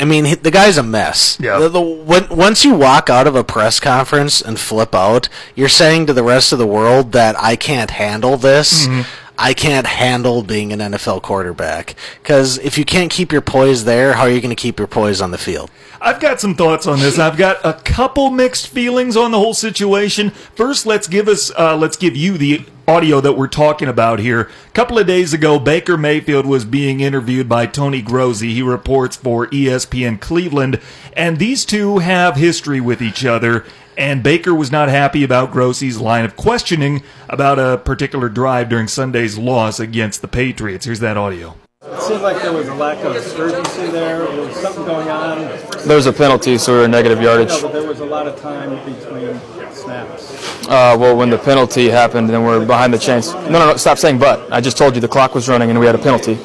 I 0.00 0.04
mean, 0.04 0.24
he- 0.24 0.34
the 0.34 0.50
guy's 0.50 0.78
a 0.78 0.82
mess. 0.82 1.36
Yeah. 1.40 1.58
The, 1.58 1.68
the, 1.68 1.80
when, 1.80 2.28
once 2.30 2.64
you 2.64 2.74
walk 2.74 3.10
out 3.10 3.26
of 3.26 3.34
a 3.36 3.44
press 3.44 3.78
conference 3.80 4.40
and 4.40 4.58
flip 4.58 4.94
out, 4.94 5.28
you're 5.54 5.68
saying 5.68 6.06
to 6.06 6.12
the 6.12 6.22
rest 6.22 6.52
of 6.52 6.58
the 6.58 6.66
world 6.66 7.12
that 7.12 7.38
I 7.38 7.56
can't 7.56 7.90
handle 7.90 8.36
this. 8.36 8.86
Mm-hmm. 8.86 9.02
I 9.40 9.54
can't 9.54 9.86
handle 9.86 10.42
being 10.42 10.70
an 10.70 10.80
NFL 10.80 11.22
quarterback. 11.22 11.96
Because 12.22 12.58
if 12.58 12.76
you 12.76 12.84
can't 12.84 13.10
keep 13.10 13.32
your 13.32 13.40
poise 13.40 13.86
there, 13.86 14.12
how 14.12 14.24
are 14.24 14.30
you 14.30 14.42
going 14.42 14.54
to 14.54 14.60
keep 14.60 14.78
your 14.78 14.86
poise 14.86 15.22
on 15.22 15.30
the 15.30 15.38
field? 15.38 15.70
I've 15.98 16.20
got 16.20 16.40
some 16.40 16.54
thoughts 16.54 16.86
on 16.86 16.98
this. 16.98 17.18
I've 17.18 17.38
got 17.38 17.58
a 17.64 17.72
couple 17.72 18.30
mixed 18.30 18.68
feelings 18.68 19.16
on 19.16 19.30
the 19.30 19.38
whole 19.38 19.54
situation. 19.54 20.30
First, 20.30 20.84
let's 20.84 21.08
give 21.08 21.26
us 21.26 21.50
uh, 21.58 21.74
let's 21.74 21.96
give 21.96 22.14
you 22.14 22.36
the 22.36 22.66
audio 22.86 23.20
that 23.20 23.32
we're 23.32 23.48
talking 23.48 23.88
about 23.88 24.18
here. 24.18 24.42
A 24.42 24.72
couple 24.72 24.98
of 24.98 25.06
days 25.06 25.32
ago, 25.32 25.58
Baker 25.58 25.96
Mayfield 25.96 26.44
was 26.44 26.66
being 26.66 27.00
interviewed 27.00 27.48
by 27.48 27.64
Tony 27.64 28.02
Grossi. 28.02 28.52
He 28.52 28.62
reports 28.62 29.16
for 29.16 29.46
ESPN 29.46 30.20
Cleveland, 30.20 30.80
and 31.14 31.38
these 31.38 31.64
two 31.64 31.98
have 31.98 32.36
history 32.36 32.80
with 32.80 33.00
each 33.00 33.24
other. 33.24 33.64
And 34.00 34.22
Baker 34.22 34.54
was 34.54 34.72
not 34.72 34.88
happy 34.88 35.24
about 35.24 35.52
Grossi's 35.52 36.00
line 36.00 36.24
of 36.24 36.34
questioning 36.34 37.02
about 37.28 37.58
a 37.58 37.76
particular 37.76 38.30
drive 38.30 38.70
during 38.70 38.88
Sunday's 38.88 39.36
loss 39.36 39.78
against 39.78 40.22
the 40.22 40.26
Patriots. 40.26 40.86
Here's 40.86 41.00
that 41.00 41.18
audio. 41.18 41.54
It 41.82 42.00
seemed 42.00 42.22
like 42.22 42.40
there 42.40 42.54
was 42.54 42.66
a 42.68 42.74
lack 42.74 42.96
of 43.04 43.14
urgency 43.14 43.88
there. 43.88 44.20
There 44.20 44.40
was 44.40 44.56
something 44.56 44.86
going 44.86 45.08
on. 45.08 45.40
There 45.86 45.96
was 45.96 46.06
a 46.06 46.14
penalty, 46.14 46.56
so 46.56 46.72
we 46.72 46.80
were 46.80 46.88
negative 46.88 47.20
yardage. 47.20 47.50
No, 47.50 47.60
but 47.60 47.72
there 47.74 47.86
was 47.86 48.00
a 48.00 48.06
lot 48.06 48.26
of 48.26 48.40
time 48.40 48.70
between 48.90 49.38
snaps. 49.70 50.66
Uh, 50.66 50.96
well, 50.98 51.14
when 51.14 51.28
the 51.28 51.36
penalty 51.36 51.90
happened, 51.90 52.30
then 52.30 52.42
we're 52.42 52.64
behind 52.64 52.94
the 52.94 52.98
chains. 52.98 53.34
No, 53.34 53.50
no, 53.50 53.66
no, 53.66 53.76
stop 53.76 53.98
saying 53.98 54.18
but. 54.18 54.50
I 54.50 54.62
just 54.62 54.78
told 54.78 54.94
you 54.94 55.02
the 55.02 55.08
clock 55.08 55.34
was 55.34 55.46
running 55.46 55.68
and 55.68 55.78
we 55.78 55.84
had 55.84 55.94
a 55.94 55.98
penalty. 55.98 56.36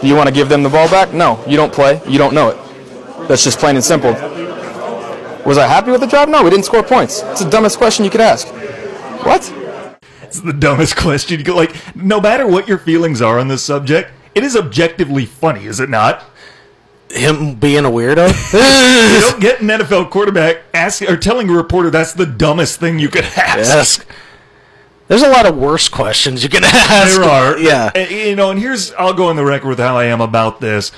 Do 0.00 0.08
you 0.08 0.16
want 0.16 0.28
to 0.28 0.34
give 0.34 0.48
them 0.48 0.64
the 0.64 0.68
ball 0.68 0.90
back? 0.90 1.12
No, 1.12 1.40
you 1.46 1.56
don't 1.56 1.72
play. 1.72 2.00
You 2.08 2.18
don't 2.18 2.34
know 2.34 2.48
it. 2.48 3.28
That's 3.28 3.44
just 3.44 3.60
plain 3.60 3.76
and 3.76 3.84
simple. 3.84 4.33
Was 5.46 5.58
I 5.58 5.66
happy 5.66 5.90
with 5.90 6.00
the 6.00 6.06
job? 6.06 6.28
No, 6.28 6.42
we 6.42 6.50
didn't 6.50 6.64
score 6.64 6.82
points. 6.82 7.22
It's 7.22 7.44
the 7.44 7.50
dumbest 7.50 7.78
question 7.78 8.04
you 8.04 8.10
could 8.10 8.20
ask. 8.20 8.48
What? 9.24 9.52
It's 10.22 10.40
the 10.40 10.52
dumbest 10.52 10.96
question. 11.06 11.38
You 11.38 11.44
go 11.44 11.54
like, 11.54 11.74
no 11.96 12.20
matter 12.20 12.46
what 12.46 12.66
your 12.66 12.78
feelings 12.78 13.20
are 13.22 13.38
on 13.38 13.48
this 13.48 13.62
subject, 13.62 14.10
it 14.34 14.42
is 14.42 14.56
objectively 14.56 15.26
funny, 15.26 15.66
is 15.66 15.80
it 15.80 15.88
not? 15.90 16.24
Him 17.10 17.54
being 17.54 17.84
a 17.84 17.90
weirdo? 17.90 18.32
You 19.14 19.20
don't 19.20 19.40
get 19.40 19.60
an 19.60 19.68
NFL 19.68 20.10
quarterback 20.10 20.62
asking 20.72 21.08
or 21.10 21.16
telling 21.16 21.48
a 21.48 21.52
reporter 21.52 21.90
that's 21.90 22.14
the 22.14 22.26
dumbest 22.26 22.80
thing 22.80 22.98
you 22.98 23.08
could 23.08 23.24
ask. 23.36 23.70
Ask. 23.70 24.06
There's 25.06 25.22
a 25.22 25.28
lot 25.28 25.44
of 25.46 25.56
worse 25.56 25.88
questions 25.88 26.42
you 26.42 26.48
can 26.48 26.64
ask. 26.64 27.16
There 27.16 27.24
are, 27.24 27.58
Yeah. 27.58 27.96
You 28.08 28.34
know, 28.34 28.50
and 28.50 28.58
here's 28.58 28.92
I'll 28.94 29.12
go 29.12 29.26
on 29.28 29.36
the 29.36 29.44
record 29.44 29.68
with 29.68 29.78
how 29.78 29.96
I 29.98 30.06
am 30.06 30.20
about 30.22 30.60
this. 30.60 30.90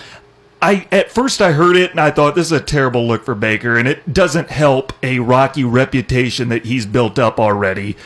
I 0.63 0.87
at 0.91 1.11
first 1.11 1.43
I 1.43 1.53
heard 1.53 1.77
it 1.77 1.91
and 1.91 2.01
I 2.01 2.11
thought 2.11 2.35
this 2.35 2.47
is 2.47 2.53
a 2.53 2.61
terrible 2.61 3.07
look 3.07 3.25
for 3.25 3.35
Baker, 3.35 3.77
and 3.77 3.87
it 3.87 4.13
doesn't 4.13 4.51
help 4.51 4.93
a 5.03 5.19
rocky 5.19 5.65
reputation 5.65 6.49
that 6.49 6.65
he's 6.65 6.87
built 6.87 7.19
up 7.19 7.39
already. 7.39 7.97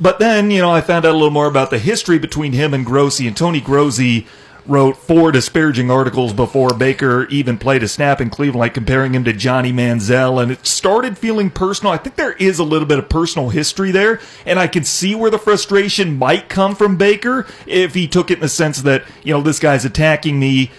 But 0.00 0.18
then, 0.18 0.50
you 0.50 0.60
know, 0.60 0.72
I 0.72 0.80
found 0.80 1.04
out 1.04 1.12
a 1.12 1.16
little 1.16 1.30
more 1.30 1.46
about 1.46 1.70
the 1.70 1.78
history 1.78 2.18
between 2.18 2.52
him 2.52 2.74
and 2.74 2.84
Grossi, 2.84 3.28
and 3.28 3.36
Tony 3.36 3.60
Grossi 3.60 4.26
wrote 4.66 4.96
four 4.96 5.30
disparaging 5.30 5.90
articles 5.90 6.32
before 6.32 6.70
Baker 6.70 7.26
even 7.26 7.58
played 7.58 7.82
a 7.82 7.88
snap 7.88 8.20
in 8.20 8.30
Cleveland, 8.30 8.60
like 8.60 8.74
comparing 8.74 9.14
him 9.14 9.24
to 9.24 9.32
Johnny 9.32 9.72
Manziel, 9.72 10.42
and 10.42 10.50
it 10.50 10.66
started 10.66 11.18
feeling 11.18 11.50
personal. 11.50 11.92
I 11.92 11.98
think 11.98 12.16
there 12.16 12.32
is 12.32 12.58
a 12.58 12.64
little 12.64 12.88
bit 12.88 12.98
of 12.98 13.08
personal 13.08 13.50
history 13.50 13.90
there, 13.90 14.20
and 14.46 14.58
I 14.58 14.66
can 14.66 14.82
see 14.82 15.14
where 15.14 15.30
the 15.30 15.38
frustration 15.38 16.18
might 16.18 16.48
come 16.48 16.74
from 16.74 16.96
Baker 16.96 17.46
if 17.66 17.94
he 17.94 18.08
took 18.08 18.30
it 18.30 18.38
in 18.38 18.40
the 18.40 18.48
sense 18.48 18.82
that, 18.82 19.04
you 19.22 19.34
know, 19.34 19.42
this 19.42 19.58
guy's 19.58 19.84
attacking 19.84 20.40
me. 20.40 20.70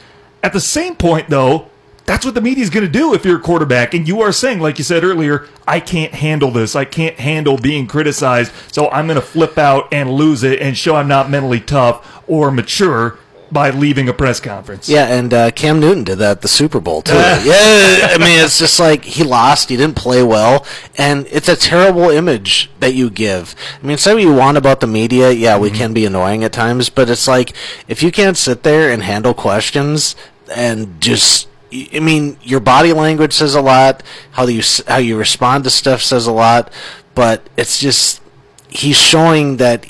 At 0.46 0.54
the 0.54 0.60
same 0.60 0.96
point, 0.96 1.28
though, 1.30 1.70
That's 2.06 2.24
what 2.24 2.36
the 2.36 2.42
media 2.42 2.64
is 2.64 2.70
going 2.70 2.86
to 2.86 2.92
do 2.92 3.16
if 3.16 3.26
you're 3.26 3.40
a 3.40 3.42
quarterback. 3.42 3.96
And 3.96 4.08
you 4.08 4.22
are 4.22 4.32
saying, 4.32 4.60
like 4.60 4.78
you 4.78 4.84
said 4.84 5.04
earlier, 5.04 5.48
I 5.68 5.80
can't 5.80 6.14
handle 6.14 6.52
this. 6.52 6.76
I 6.76 6.86
can't 6.86 7.16
handle 7.16 7.58
being 7.58 7.88
criticized. 7.88 8.52
So 8.72 8.92
I'm 8.92 9.08
going 9.08 9.16
to 9.20 9.26
flip 9.26 9.58
out 9.58 9.92
and 9.92 10.12
lose 10.12 10.44
it 10.44 10.60
and 10.62 10.78
show 10.78 10.98
I'm 10.98 11.08
not 11.08 11.32
mentally 11.32 11.60
tough 11.60 12.22
or 12.28 12.52
mature 12.52 13.18
by 13.52 13.70
leaving 13.70 14.10
a 14.10 14.14
press 14.14 14.40
conference. 14.40 14.90
Yeah, 14.90 15.06
and 15.06 15.34
uh, 15.34 15.52
Cam 15.52 15.80
Newton 15.80 16.04
did 16.04 16.18
that 16.18 16.32
at 16.32 16.42
the 16.42 16.48
Super 16.48 16.80
Bowl 16.80 17.02
too. 17.02 17.14
yeah, 17.16 18.10
I 18.12 18.18
mean, 18.20 18.44
it's 18.44 18.60
just 18.60 18.80
like 18.80 19.04
he 19.06 19.24
lost, 19.24 19.70
he 19.70 19.78
didn't 19.78 19.96
play 19.96 20.24
well, 20.24 20.66
and 20.98 21.28
it's 21.32 21.48
a 21.48 21.56
terrible 21.56 22.10
image 22.10 22.70
that 22.80 22.94
you 22.94 23.10
give. 23.10 23.56
I 23.82 23.86
mean, 23.86 23.98
say 23.98 24.14
what 24.14 24.24
you 24.24 24.34
want 24.34 24.58
about 24.58 24.80
the 24.80 24.88
media, 24.88 25.32
yeah, 25.32 25.58
we 25.58 25.72
can 25.72 25.94
be 25.94 26.06
annoying 26.06 26.44
at 26.44 26.54
times, 26.54 26.90
but 26.90 27.10
it's 27.10 27.28
like 27.28 27.54
if 27.88 28.04
you 28.04 28.12
can't 28.12 28.38
sit 28.38 28.64
there 28.64 28.92
and 28.92 29.04
handle 29.04 29.34
questions 29.34 30.16
and 30.54 31.00
just. 31.02 31.48
I 31.94 32.00
mean, 32.00 32.38
your 32.42 32.62
body 32.62 32.94
language 32.94 33.34
says 33.34 33.54
a 33.54 33.62
lot. 33.62 34.02
How 34.32 34.48
you 34.48 34.62
how 34.88 34.98
you 34.98 35.18
respond 35.18 35.66
to 35.66 35.70
stuff 35.70 36.02
says 36.02 36.26
a 36.26 36.32
lot. 36.32 36.72
But 37.16 37.50
it's 37.58 37.80
just 37.80 38.22
he's 38.70 38.98
showing 38.98 39.58
that 39.58 39.86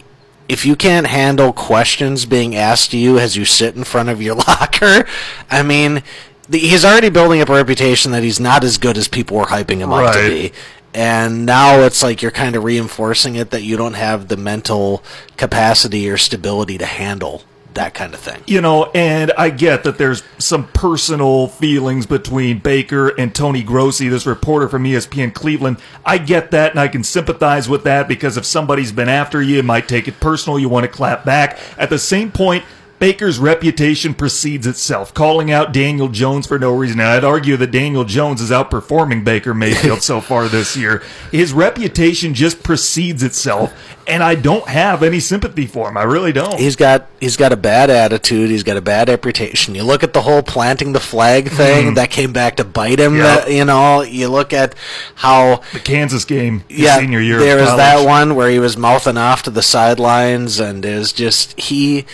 if 0.47 0.65
you 0.65 0.75
can't 0.75 1.07
handle 1.07 1.51
questions 1.53 2.25
being 2.25 2.55
asked 2.55 2.91
to 2.91 2.97
you 2.97 3.19
as 3.19 3.35
you 3.35 3.45
sit 3.45 3.75
in 3.75 3.83
front 3.83 4.09
of 4.09 4.21
your 4.21 4.35
locker, 4.47 5.07
I 5.49 5.63
mean, 5.63 6.03
the, 6.47 6.59
he's 6.59 6.85
already 6.85 7.09
building 7.09 7.41
up 7.41 7.49
a 7.49 7.53
reputation 7.53 8.11
that 8.11 8.23
he's 8.23 8.39
not 8.39 8.63
as 8.63 8.77
good 8.77 8.97
as 8.97 9.07
people 9.07 9.37
were 9.37 9.45
hyping 9.45 9.77
him 9.77 9.91
up 9.91 10.13
to 10.13 10.29
be. 10.29 10.51
And 10.93 11.45
now 11.45 11.79
it's 11.81 12.01
like 12.01 12.21
you're 12.21 12.31
kind 12.31 12.55
of 12.55 12.63
reinforcing 12.63 13.35
it 13.35 13.49
that 13.49 13.63
you 13.63 13.75
don't 13.75 13.95
have 13.95 14.29
the 14.29 14.37
mental 14.37 15.03
capacity 15.35 16.09
or 16.09 16.17
stability 16.17 16.77
to 16.77 16.85
handle 16.85 17.43
that 17.75 17.93
kind 17.93 18.13
of 18.13 18.19
thing. 18.19 18.41
You 18.47 18.61
know, 18.61 18.91
and 18.93 19.31
I 19.37 19.49
get 19.49 19.83
that 19.83 19.97
there's 19.97 20.23
some 20.37 20.67
personal 20.69 21.47
feelings 21.47 22.05
between 22.05 22.59
Baker 22.59 23.09
and 23.09 23.33
Tony 23.33 23.63
Grossi, 23.63 24.09
this 24.09 24.25
reporter 24.25 24.67
from 24.67 24.83
ESPN 24.83 25.33
Cleveland. 25.33 25.77
I 26.05 26.17
get 26.17 26.51
that 26.51 26.71
and 26.71 26.79
I 26.79 26.87
can 26.87 27.03
sympathize 27.03 27.69
with 27.69 27.83
that 27.83 28.07
because 28.07 28.37
if 28.37 28.45
somebody's 28.45 28.91
been 28.91 29.09
after 29.09 29.41
you, 29.41 29.59
it 29.59 29.65
might 29.65 29.87
take 29.87 30.07
it 30.07 30.19
personal. 30.19 30.59
You 30.59 30.69
want 30.69 30.85
to 30.85 30.91
clap 30.91 31.23
back. 31.23 31.59
At 31.77 31.89
the 31.89 31.99
same 31.99 32.31
point, 32.31 32.65
Baker's 32.97 33.39
reputation 33.39 34.13
precedes 34.13 34.65
itself. 34.65 35.13
Calling 35.13 35.51
out 35.51 35.73
Daniel 35.73 36.07
Jones 36.07 36.47
for 36.47 36.57
no 36.57 36.73
reason. 36.73 36.97
Now, 36.97 37.11
I'd 37.11 37.25
argue 37.25 37.57
that 37.57 37.71
Daniel 37.71 38.05
Jones 38.05 38.39
is 38.39 38.51
outperforming 38.51 39.25
Baker 39.25 39.53
Mayfield 39.53 40.01
so 40.01 40.21
far 40.21 40.47
this 40.47 40.77
year. 40.77 41.03
His 41.31 41.51
reputation 41.51 42.33
just 42.33 42.63
precedes 42.63 43.21
itself, 43.21 43.73
and 44.07 44.23
I 44.23 44.35
don't 44.35 44.67
have 44.69 45.03
any 45.03 45.19
sympathy 45.19 45.65
for 45.65 45.89
him. 45.89 45.97
I 45.97 46.03
really 46.03 46.31
don't. 46.31 46.57
He's 46.57 46.77
got 46.77 47.07
he's 47.19 47.35
got 47.35 47.51
a 47.51 47.57
bad 47.57 47.89
attitude. 47.89 48.49
He's 48.49 48.63
got 48.63 48.77
a 48.77 48.81
bad 48.81 49.09
reputation. 49.09 49.75
You 49.75 49.83
look 49.83 50.03
at 50.03 50.13
the 50.13 50.21
whole 50.21 50.41
planting 50.41 50.93
the 50.93 51.01
flag 51.01 51.49
thing 51.49 51.85
mm-hmm. 51.87 51.95
that 51.95 52.11
came 52.11 52.31
back 52.31 52.55
to 52.57 52.63
bite 52.63 52.99
him. 52.99 53.17
Yep. 53.17 53.49
you 53.49 53.65
know, 53.65 54.03
you 54.03 54.29
look 54.29 54.53
at 54.53 54.73
how 55.15 55.61
the 55.73 55.79
Kansas 55.79 56.23
game, 56.23 56.63
yeah, 56.69 56.97
senior 56.97 57.19
year. 57.19 57.39
there 57.39 57.57
was 57.57 57.75
that 57.75 58.05
one 58.05 58.35
where 58.35 58.49
he 58.49 58.59
was 58.59 58.77
mouthing 58.77 59.17
off 59.17 59.43
to 59.43 59.49
the 59.49 59.61
sidelines, 59.61 60.59
and 60.59 60.85
was 60.85 61.11
just 61.11 61.59
he. 61.59 62.05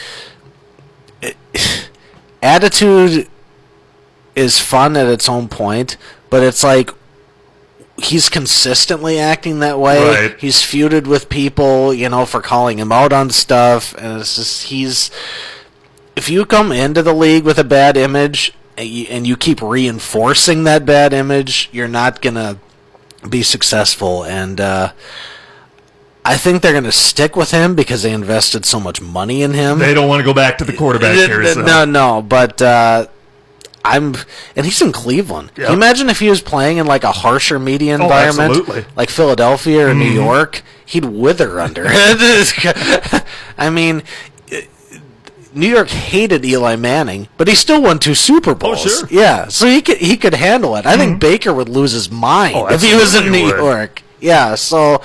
attitude 2.42 3.30
is 4.36 4.60
fun 4.60 4.98
at 4.98 5.08
its 5.08 5.28
own 5.30 5.48
point, 5.48 5.98
but 6.30 6.44
it's 6.44 6.64
like 6.64 6.92
he's 7.98 8.30
consistently 8.30 9.20
acting 9.20 9.60
that 9.60 9.80
way. 9.80 10.28
Right. 10.28 10.40
He's 10.40 10.58
feuded 10.58 11.08
with 11.08 11.30
people, 11.30 11.94
you 11.94 12.10
know, 12.10 12.26
for 12.26 12.42
calling 12.42 12.80
him 12.80 12.92
out 12.92 13.14
on 13.14 13.30
stuff, 13.30 13.94
and 13.96 14.20
it's 14.20 14.36
just 14.36 14.64
he's. 14.64 15.12
If 16.16 16.30
you 16.30 16.46
come 16.46 16.72
into 16.72 17.02
the 17.02 17.14
league 17.14 17.46
with 17.46 17.58
a 17.58 17.64
bad 17.64 17.96
image 17.96 18.54
and 18.78 18.88
you, 18.88 19.06
and 19.10 19.26
you 19.26 19.38
keep 19.38 19.62
reinforcing 19.62 20.66
that 20.66 20.86
bad 20.86 21.14
image, 21.14 21.70
you're 21.72 21.88
not 21.88 22.22
gonna 22.22 22.60
be 23.28 23.44
successful. 23.44 24.24
And 24.24 24.60
uh, 24.60 24.92
I 26.24 26.38
think 26.38 26.62
they're 26.62 26.74
gonna 26.74 26.92
stick 26.92 27.36
with 27.36 27.52
him 27.52 27.74
because 27.76 28.04
they 28.04 28.12
invested 28.14 28.66
so 28.66 28.80
much 28.80 29.02
money 29.02 29.42
in 29.42 29.54
him. 29.54 29.80
They 29.80 29.94
don't 29.94 30.08
want 30.08 30.20
to 30.20 30.24
go 30.26 30.34
back 30.34 30.58
to 30.60 30.64
the 30.66 30.74
quarterback 30.74 31.18
n- 31.18 31.28
carousel. 31.28 31.64
No, 31.64 31.84
no, 31.86 32.22
but 32.22 32.62
uh, 32.62 33.08
I'm, 33.84 34.16
and 34.56 34.64
he's 34.66 34.80
in 34.84 34.92
Cleveland. 34.92 35.56
Can 35.56 35.62
Yep. 35.64 35.70
you 35.72 35.76
imagine 35.76 36.10
if 36.12 36.20
he 36.20 36.30
was 36.30 36.40
playing 36.42 36.78
in 36.78 36.86
like 36.86 37.04
a 37.04 37.12
harsher 37.12 37.58
media 37.58 37.94
Oh, 37.98 38.04
environment, 38.04 38.52
absolutely. 38.52 38.86
like 38.96 39.10
Philadelphia 39.10 39.88
or 39.88 39.94
New 39.96 40.06
Mm-hmm. 40.06 40.16
York? 40.16 40.62
He'd 40.86 41.06
wither 41.06 41.60
under 41.60 41.86
it. 41.88 43.24
I 43.58 43.70
mean. 43.72 44.04
New 45.54 45.68
York 45.68 45.90
hated 45.90 46.46
Eli 46.46 46.78
Manning, 46.78 47.28
but 47.38 47.50
he 47.50 47.56
still 47.56 47.82
won 47.82 48.00
two 48.00 48.16
Super 48.16 48.56
Bowls. 48.56 48.86
Oh, 48.86 48.90
sure. 48.90 49.08
Yeah, 49.12 49.50
so 49.50 49.68
he 49.68 49.82
could 49.82 49.98
he 49.98 50.16
could 50.16 50.34
handle 50.34 50.78
it. 50.78 50.86
I 50.86 50.96
think 50.96 51.20
Baker 51.20 51.54
would 51.54 51.68
lose 51.68 51.92
his 51.92 52.10
mind 52.10 52.56
Oh, 52.56 52.68
if 52.68 52.82
he 52.82 52.96
was 52.96 53.14
in 53.16 53.30
New 53.34 53.48
would. 53.48 53.58
York. 53.58 54.02
Yeah, 54.22 54.56
so 54.56 55.02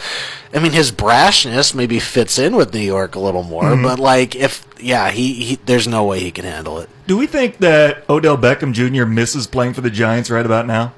I 0.57 0.61
mean 0.61 0.73
his 0.73 0.91
brashness 0.91 1.75
maybe 1.75 2.01
fits 2.01 2.39
in 2.39 2.57
with 2.57 2.73
New 2.73 2.81
York 2.81 3.15
a 3.15 3.21
little 3.21 3.43
more, 3.43 3.63
Mm-hmm. 3.65 3.83
but 3.85 3.99
like 3.99 4.35
if 4.35 4.67
yeah, 4.81 5.11
he, 5.11 5.35
he 5.35 5.59
there's 5.67 5.87
no 5.87 6.05
way 6.05 6.21
he 6.21 6.31
can 6.31 6.45
handle 6.47 6.79
it. 6.81 6.89
Do 7.07 7.17
we 7.17 7.27
think 7.27 7.59
that 7.59 8.09
Odell 8.09 8.37
Beckham 8.39 8.73
Jr. 8.73 9.05
misses 9.07 9.47
playing 9.47 9.75
for 9.75 9.83
the 9.83 9.91
Giants 9.91 10.31
right 10.31 10.45
about 10.47 10.67
now? 10.67 10.95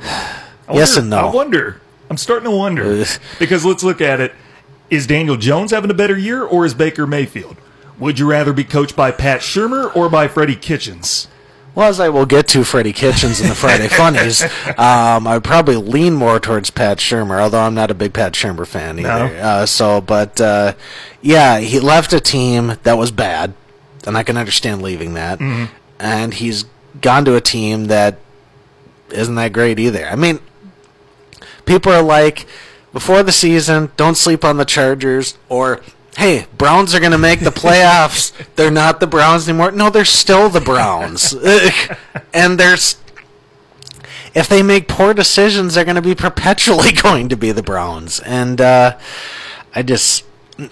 I 0.00 0.74
Yes 0.74 0.96
wonder- 0.96 1.00
and 1.00 1.10
no. 1.10 1.16
I 1.28 1.34
wonder. 1.34 1.80
I'm 2.08 2.16
starting 2.16 2.44
to 2.50 2.56
wonder 2.56 3.04
because 3.38 3.64
let's 3.64 3.82
look 3.82 4.00
at 4.00 4.20
it. 4.20 4.32
Is 4.90 5.06
Daniel 5.06 5.36
Jones 5.38 5.70
having 5.70 5.90
a 5.90 5.94
better 5.94 6.16
year, 6.18 6.42
or 6.44 6.66
is 6.66 6.74
Baker 6.74 7.06
Mayfield? 7.06 7.56
Would 7.98 8.18
you 8.18 8.28
rather 8.30 8.52
be 8.52 8.64
coached 8.64 8.94
by 8.94 9.10
Pat 9.10 9.40
Shurmur 9.40 9.94
or 9.96 10.10
by 10.10 10.28
Freddie 10.28 10.56
Kitchens? 10.56 11.28
Well, 11.74 11.88
as 11.88 12.00
I 12.00 12.10
will 12.10 12.26
get 12.26 12.48
to 12.48 12.64
Freddie 12.64 12.92
Kitchens 12.92 13.40
and 13.40 13.50
the 13.50 13.54
Friday 13.54 13.88
Funnies, 13.88 14.42
um, 14.42 15.26
I 15.26 15.34
would 15.34 15.44
probably 15.44 15.76
lean 15.76 16.12
more 16.14 16.38
towards 16.38 16.70
Pat 16.70 16.98
Shurmur, 16.98 17.40
although 17.40 17.60
I'm 17.62 17.74
not 17.74 17.90
a 17.90 17.94
big 17.94 18.12
Pat 18.12 18.34
Shurmur 18.34 18.66
fan 18.66 18.98
either. 18.98 19.08
No? 19.08 19.24
Uh, 19.40 19.66
so, 19.66 20.00
but 20.02 20.38
uh, 20.40 20.74
yeah, 21.22 21.60
he 21.60 21.80
left 21.80 22.12
a 22.12 22.20
team 22.20 22.74
that 22.82 22.98
was 22.98 23.10
bad, 23.10 23.54
and 24.06 24.18
I 24.18 24.22
can 24.22 24.36
understand 24.36 24.82
leaving 24.82 25.14
that. 25.14 25.40
And 25.98 26.34
he's 26.34 26.66
gone 27.00 27.24
to 27.24 27.36
a 27.36 27.40
team 27.40 27.86
that 27.86 28.18
isn't 29.10 29.34
that 29.36 29.52
great 29.54 29.78
either. 29.78 30.06
I 30.06 30.14
mean, 30.16 30.40
people 31.64 31.90
are 31.92 32.02
like, 32.02 32.46
before 32.92 33.22
the 33.22 33.32
season, 33.32 33.90
don't 33.96 34.16
sleep 34.16 34.44
on 34.44 34.58
the 34.58 34.64
Chargers, 34.66 35.38
or 35.48 35.80
hey, 36.16 36.46
Browns 36.58 36.94
are 36.94 37.00
going 37.00 37.12
to 37.12 37.18
make 37.18 37.40
the 37.40 37.50
playoffs. 37.50 38.32
they're 38.56 38.70
not 38.70 39.00
the 39.00 39.06
Browns 39.06 39.48
anymore. 39.48 39.72
No, 39.72 39.90
they're 39.90 40.04
still 40.04 40.48
the 40.48 40.60
Browns. 40.60 41.34
and 42.34 42.58
there's 42.58 42.96
if 44.34 44.48
they 44.48 44.62
make 44.62 44.88
poor 44.88 45.14
decisions, 45.14 45.74
they're 45.74 45.84
going 45.84 45.96
to 45.96 46.02
be 46.02 46.14
perpetually 46.14 46.92
going 47.02 47.28
to 47.28 47.36
be 47.36 47.52
the 47.52 47.62
Browns. 47.62 48.20
And 48.20 48.60
uh, 48.60 48.96
I 49.74 49.82
just, 49.82 50.24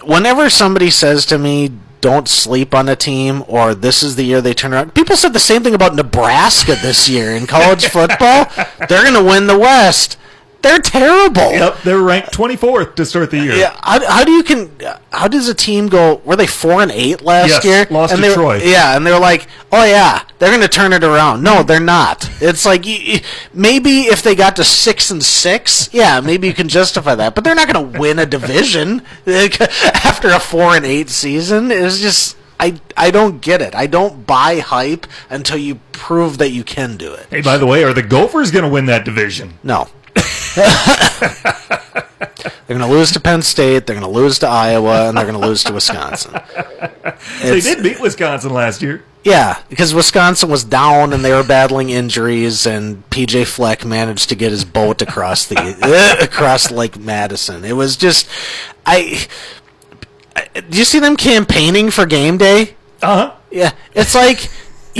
whenever 0.03 0.49
somebody 0.51 0.91
says 0.91 1.27
to 1.27 1.39
me, 1.39 1.73
"Don't 2.01 2.29
sleep 2.29 2.75
on 2.75 2.89
a 2.89 2.97
team," 2.97 3.45
or 3.47 3.75
"This 3.75 4.03
is 4.03 4.17
the 4.17 4.25
year 4.25 4.41
they 4.41 4.55
turn 4.55 4.73
around," 4.73 4.95
people 4.95 5.17
said 5.17 5.33
the 5.33 5.39
same 5.39 5.63
thing 5.63 5.75
about 5.75 5.95
Nebraska 5.95 6.77
this 6.77 7.09
year 7.09 7.33
in 7.33 7.47
college 7.47 7.87
football. 7.87 8.47
They're 8.89 9.03
going 9.03 9.15
to 9.15 9.25
win 9.25 9.47
the 9.47 9.59
West. 9.59 10.17
They're 10.63 10.79
terrible. 10.81 11.53
Yep, 11.53 11.83
they're 11.85 11.99
ranked 12.03 12.33
24th 12.33 12.95
to 12.97 13.07
start 13.07 13.31
the 13.31 13.39
year. 13.39 13.55
Yeah, 13.55 13.75
how, 13.83 14.07
how 14.07 14.25
do 14.25 14.33
you 14.33 14.43
can 14.43 14.71
how 15.11 15.27
does 15.27 15.49
a 15.49 15.55
team 15.55 15.89
go? 15.89 16.17
Were 16.25 16.37
they 16.37 16.47
four 16.47 16.83
and 16.83 16.91
eight 16.93 17.23
last 17.23 17.49
Yes, 17.49 17.65
year? 17.65 17.87
lost 17.91 18.13
and 18.13 18.23
to 18.23 18.35
Troy. 18.35 18.57
Yeah, 18.63 18.95
and 18.97 19.07
they're 19.07 19.19
like, 19.19 19.47
oh 19.73 19.85
yeah, 19.85 20.23
they're 20.39 20.51
going 20.51 20.61
to 20.61 20.69
turn 20.69 20.93
it 20.93 21.03
around. 21.03 21.43
No, 21.43 21.63
they're 21.63 21.81
not. 21.81 22.31
It's 22.43 22.67
like 22.67 22.85
you, 22.87 22.97
you- 22.97 23.21
maybe 23.55 24.01
if 24.03 24.23
they 24.23 24.35
got 24.35 24.57
to 24.57 24.65
six 24.65 25.11
and 25.11 25.23
six, 25.25 25.89
yeah, 25.93 26.21
maybe 26.21 26.47
you 26.47 26.53
can 26.55 26.69
justify 26.69 27.15
that. 27.15 27.35
But 27.35 27.45
they're 27.45 27.55
not 27.55 27.73
going 27.73 27.93
to 27.93 27.99
win 27.99 28.19
a 28.19 28.27
division 28.27 29.03
after 29.27 30.29
a 30.29 30.39
four 30.41 30.77
and 30.77 30.85
eight 30.85 31.09
season. 31.11 31.71
It's 31.71 31.99
just. 32.01 32.37
I, 32.63 32.79
I 32.95 33.11
don't 33.11 33.41
get 33.41 33.63
it. 33.63 33.75
I 33.75 33.87
don't 33.87 34.27
buy 34.27 34.59
hype 34.59 35.07
until 35.31 35.57
you 35.57 35.77
prove 35.93 36.37
that 36.37 36.51
you 36.51 36.63
can 36.63 36.99
do 36.99 37.15
it. 37.15 37.27
Hey, 37.31 37.41
by 37.41 37.57
the 37.57 37.65
way, 37.67 37.83
are 37.85 37.95
the 37.95 38.03
Gophers 38.03 38.51
going 38.51 38.65
to 38.67 38.71
win 38.71 38.85
that 38.85 39.07
division? 39.07 39.55
No. 39.63 39.89
they're 42.67 42.79
going 42.79 42.81
to 42.81 42.87
lose 42.87 43.13
to 43.13 43.21
Penn 43.21 43.43
State. 43.43 43.87
They're 43.87 43.97
going 43.99 44.11
to 44.13 44.19
lose 44.19 44.39
to 44.41 44.47
Iowa, 44.49 45.09
and 45.09 45.17
they're 45.17 45.27
going 45.27 45.41
to 45.41 45.47
lose 45.47 45.65
to 45.65 45.73
Wisconsin. 45.73 46.35
They 47.43 47.59
It's- 47.59 47.65
did 47.65 47.83
beat 47.83 48.01
Wisconsin 48.01 48.53
last 48.53 48.81
year. 48.83 49.05
Yeah, 49.25 49.59
because 49.69 49.93
Wisconsin 49.95 50.49
was 50.51 50.65
down 50.65 51.13
and 51.13 51.23
they 51.23 51.33
were 51.35 51.43
battling 51.43 51.91
injuries, 51.91 52.67
and 52.67 53.09
PJ 53.11 53.47
Fleck 53.47 53.85
managed 53.85 54.31
to 54.31 54.35
get 54.35 54.51
his 54.51 54.65
boat 54.65 55.03
across 55.03 55.45
the 55.47 55.59
uh, 55.59 56.17
across 56.25 56.71
Lake 56.71 56.99
Madison. 56.99 57.65
It 57.67 57.75
was 57.75 57.97
just, 57.97 58.27
I. 58.87 59.27
I- 60.35 60.61
Do 60.61 60.79
you 60.79 60.85
see 60.85 60.99
them 61.01 61.17
campaigning 61.17 61.91
for 61.91 62.07
game 62.07 62.39
day? 62.39 62.75
Uh 63.03 63.17
huh. 63.29 63.35
Yeah, 63.51 63.73
it's 63.95 64.15
like 64.15 64.49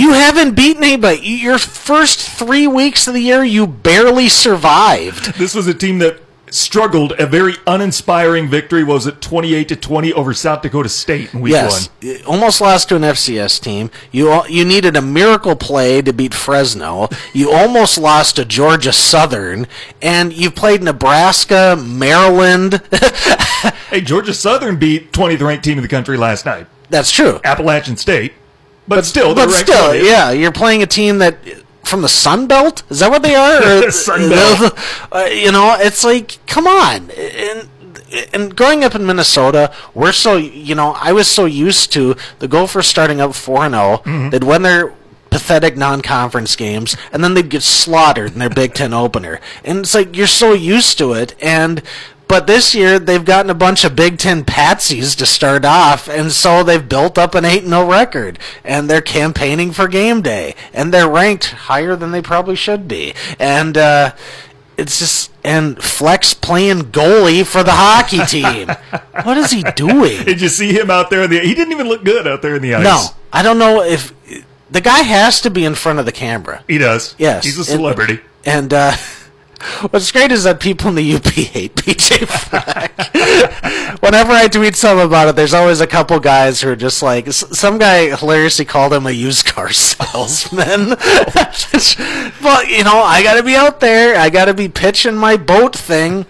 you 0.01 0.13
haven't 0.13 0.55
beaten 0.55 0.83
anybody. 0.83 1.19
You- 1.21 1.37
Your 1.37 1.57
first 1.57 2.19
three 2.19 2.67
weeks 2.67 3.07
of 3.07 3.13
the 3.13 3.21
year, 3.21 3.43
you 3.43 3.67
barely 3.67 4.29
survived. 4.29 5.35
This 5.37 5.53
was 5.55 5.67
a 5.67 5.73
team 5.73 5.99
that 5.99 6.19
struggled. 6.49 7.13
A 7.17 7.25
very 7.25 7.55
uninspiring 7.65 8.49
victory. 8.49 8.83
Was 8.83 9.07
it 9.07 9.21
twenty-eight 9.21 9.69
to 9.69 9.75
twenty 9.77 10.11
over 10.11 10.33
South 10.33 10.61
Dakota 10.61 10.89
State 10.89 11.33
in 11.33 11.39
week 11.41 11.53
Yes, 11.53 11.89
one? 12.01 12.17
Almost 12.27 12.59
lost 12.61 12.89
to 12.89 12.95
an 12.97 13.03
FCS 13.03 13.59
team. 13.61 13.89
You 14.11 14.41
you 14.49 14.65
needed 14.65 14.95
a 14.97 15.01
miracle 15.01 15.55
play 15.55 16.01
to 16.01 16.11
beat 16.11 16.33
Fresno. 16.33 17.07
You 17.33 17.51
almost 17.51 17.97
lost 17.97 18.35
to 18.35 18.43
Georgia 18.45 18.91
Southern, 18.91 19.65
and 20.01 20.33
you 20.33 20.51
played 20.51 20.83
Nebraska, 20.83 21.77
Maryland. 21.81 22.81
Hey, 23.91 24.01
Georgia 24.01 24.33
Southern 24.33 24.77
beat 24.77 25.13
twentieth 25.13 25.41
ranked 25.41 25.63
team 25.65 25.77
in 25.77 25.81
the 25.83 25.87
country 25.87 26.17
last 26.17 26.45
night, 26.45 26.65
That's 26.89 27.11
true. 27.11 27.39
Appalachian 27.43 27.95
State. 27.97 28.33
But, 28.95 29.05
still, 29.05 29.33
but 29.33 29.49
still, 29.51 29.95
yeah, 29.95 30.31
you're 30.31 30.51
playing 30.51 30.83
a 30.83 30.85
team 30.87 31.19
that 31.19 31.37
from 31.85 32.01
the 32.01 32.09
Sun 32.09 32.47
Belt. 32.47 32.83
Is 32.89 32.99
that 32.99 33.09
what 33.09 33.23
they 33.23 33.35
are? 33.35 33.89
Sun 33.91 34.29
Belt. 34.29 34.77
Uh, 35.11 35.25
you 35.25 35.51
know, 35.51 35.75
it's 35.77 36.03
like, 36.05 36.37
come 36.47 36.65
on. 36.65 37.09
And 37.11 37.69
and 38.33 38.55
growing 38.55 38.83
up 38.83 38.95
in 38.95 39.05
Minnesota, 39.05 39.73
we're 39.93 40.11
so 40.11 40.37
you 40.37 40.75
know, 40.75 40.95
I 40.99 41.11
was 41.11 41.27
so 41.27 41.45
used 41.45 41.91
to 41.93 42.15
the 42.39 42.47
Gophers 42.47 42.87
starting 42.87 43.19
up 43.19 43.33
four 43.33 43.65
and 43.65 43.73
0 43.73 44.01
that 44.03 44.05
when 44.05 44.29
They'd 44.29 44.43
win 44.43 44.61
their 44.61 44.93
pathetic 45.29 45.77
non-conference 45.77 46.55
games, 46.55 46.95
and 47.11 47.23
then 47.23 47.33
they'd 47.33 47.49
get 47.49 47.63
slaughtered 47.63 48.33
in 48.33 48.39
their 48.39 48.49
Big 48.49 48.73
Ten 48.73 48.93
opener. 48.93 49.39
And 49.63 49.79
it's 49.79 49.95
like 49.95 50.15
you're 50.15 50.27
so 50.27 50.53
used 50.53 50.97
to 50.99 51.13
it, 51.13 51.35
and. 51.41 51.81
But 52.31 52.47
this 52.47 52.73
year 52.73 52.97
they've 52.97 53.25
gotten 53.25 53.49
a 53.49 53.53
bunch 53.53 53.83
of 53.83 53.93
Big 53.93 54.17
Ten 54.17 54.45
patsies 54.45 55.17
to 55.17 55.25
start 55.25 55.65
off, 55.65 56.07
and 56.07 56.31
so 56.31 56.63
they've 56.63 56.87
built 56.87 57.17
up 57.17 57.35
an 57.35 57.43
eight 57.43 57.65
0 57.65 57.85
record, 57.91 58.39
and 58.63 58.89
they're 58.89 59.01
campaigning 59.01 59.73
for 59.73 59.89
game 59.89 60.21
day, 60.21 60.55
and 60.73 60.93
they're 60.93 61.09
ranked 61.09 61.47
higher 61.47 61.97
than 61.97 62.11
they 62.11 62.21
probably 62.21 62.55
should 62.55 62.87
be, 62.87 63.13
and 63.37 63.77
uh, 63.77 64.13
it's 64.77 64.97
just 64.99 65.33
and 65.43 65.83
Fleck's 65.83 66.33
playing 66.33 66.83
goalie 66.83 67.45
for 67.45 67.63
the 67.63 67.73
hockey 67.73 68.23
team. 68.25 68.69
what 69.23 69.37
is 69.37 69.51
he 69.51 69.63
doing? 69.75 70.23
Did 70.23 70.39
you 70.39 70.47
see 70.47 70.71
him 70.71 70.89
out 70.89 71.09
there? 71.09 71.23
In 71.23 71.31
the, 71.31 71.39
he 71.41 71.53
didn't 71.53 71.73
even 71.73 71.89
look 71.89 72.05
good 72.05 72.29
out 72.29 72.41
there 72.41 72.55
in 72.55 72.61
the 72.61 72.75
ice. 72.75 72.83
No, 72.85 73.07
I 73.33 73.43
don't 73.43 73.59
know 73.59 73.83
if 73.83 74.13
the 74.71 74.79
guy 74.79 74.99
has 75.01 75.41
to 75.41 75.49
be 75.49 75.65
in 75.65 75.75
front 75.75 75.99
of 75.99 76.05
the 76.05 76.13
camera. 76.13 76.63
he 76.65 76.77
does. 76.77 77.13
Yes, 77.17 77.43
he's 77.43 77.57
a 77.57 77.59
and- 77.59 77.67
celebrity. 77.81 78.21
And 78.45 78.73
uh, 78.73 78.95
what's 79.89 80.11
great 80.11 80.31
is 80.31 80.43
that 80.43 80.59
people 80.59 80.89
in 80.89 80.95
the 80.95 81.15
UP 81.15 81.25
hate 81.25 81.75
PJ 81.75 82.27
Fleck. 82.27 82.91
Whenever 84.01 84.31
I 84.31 84.47
tweet 84.47 84.75
something 84.75 85.05
about 85.05 85.27
it, 85.29 85.35
there's 85.35 85.53
always 85.53 85.79
a 85.81 85.87
couple 85.87 86.19
guys 86.19 86.61
who 86.61 86.69
are 86.69 86.75
just 86.75 87.01
like, 87.03 87.27
s- 87.27 87.57
some 87.57 87.77
guy 87.77 88.15
hilariously 88.15 88.65
called 88.65 88.93
him 88.93 89.05
a 89.05 89.11
used 89.11 89.45
car 89.45 89.69
salesman. 89.73 90.89
but, 92.41 92.67
you 92.69 92.83
know, 92.83 92.99
I 93.01 93.21
gotta 93.23 93.43
be 93.43 93.55
out 93.55 93.79
there. 93.79 94.17
I 94.17 94.29
gotta 94.29 94.53
be 94.53 94.67
pitching 94.69 95.15
my 95.15 95.37
boat 95.37 95.75
thing. 95.75 96.25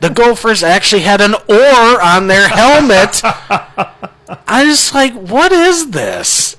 The 0.00 0.10
Gophers 0.14 0.62
actually 0.62 1.02
had 1.02 1.20
an 1.20 1.34
oar 1.48 2.02
on 2.02 2.26
their 2.28 2.48
helmet. 2.48 3.20
I 3.24 4.64
was 4.66 4.94
like, 4.94 5.12
what 5.14 5.50
is 5.52 5.90
this? 5.90 6.56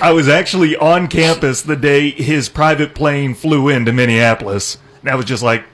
I 0.00 0.10
was 0.12 0.28
actually 0.28 0.76
on 0.76 1.06
campus 1.08 1.62
the 1.62 1.76
day 1.76 2.10
his 2.10 2.48
private 2.48 2.94
plane 2.94 3.34
flew 3.34 3.68
into 3.68 3.92
Minneapolis. 3.92 4.78
And 5.04 5.10
I 5.10 5.14
was 5.16 5.26
just 5.26 5.42
like, 5.42 5.64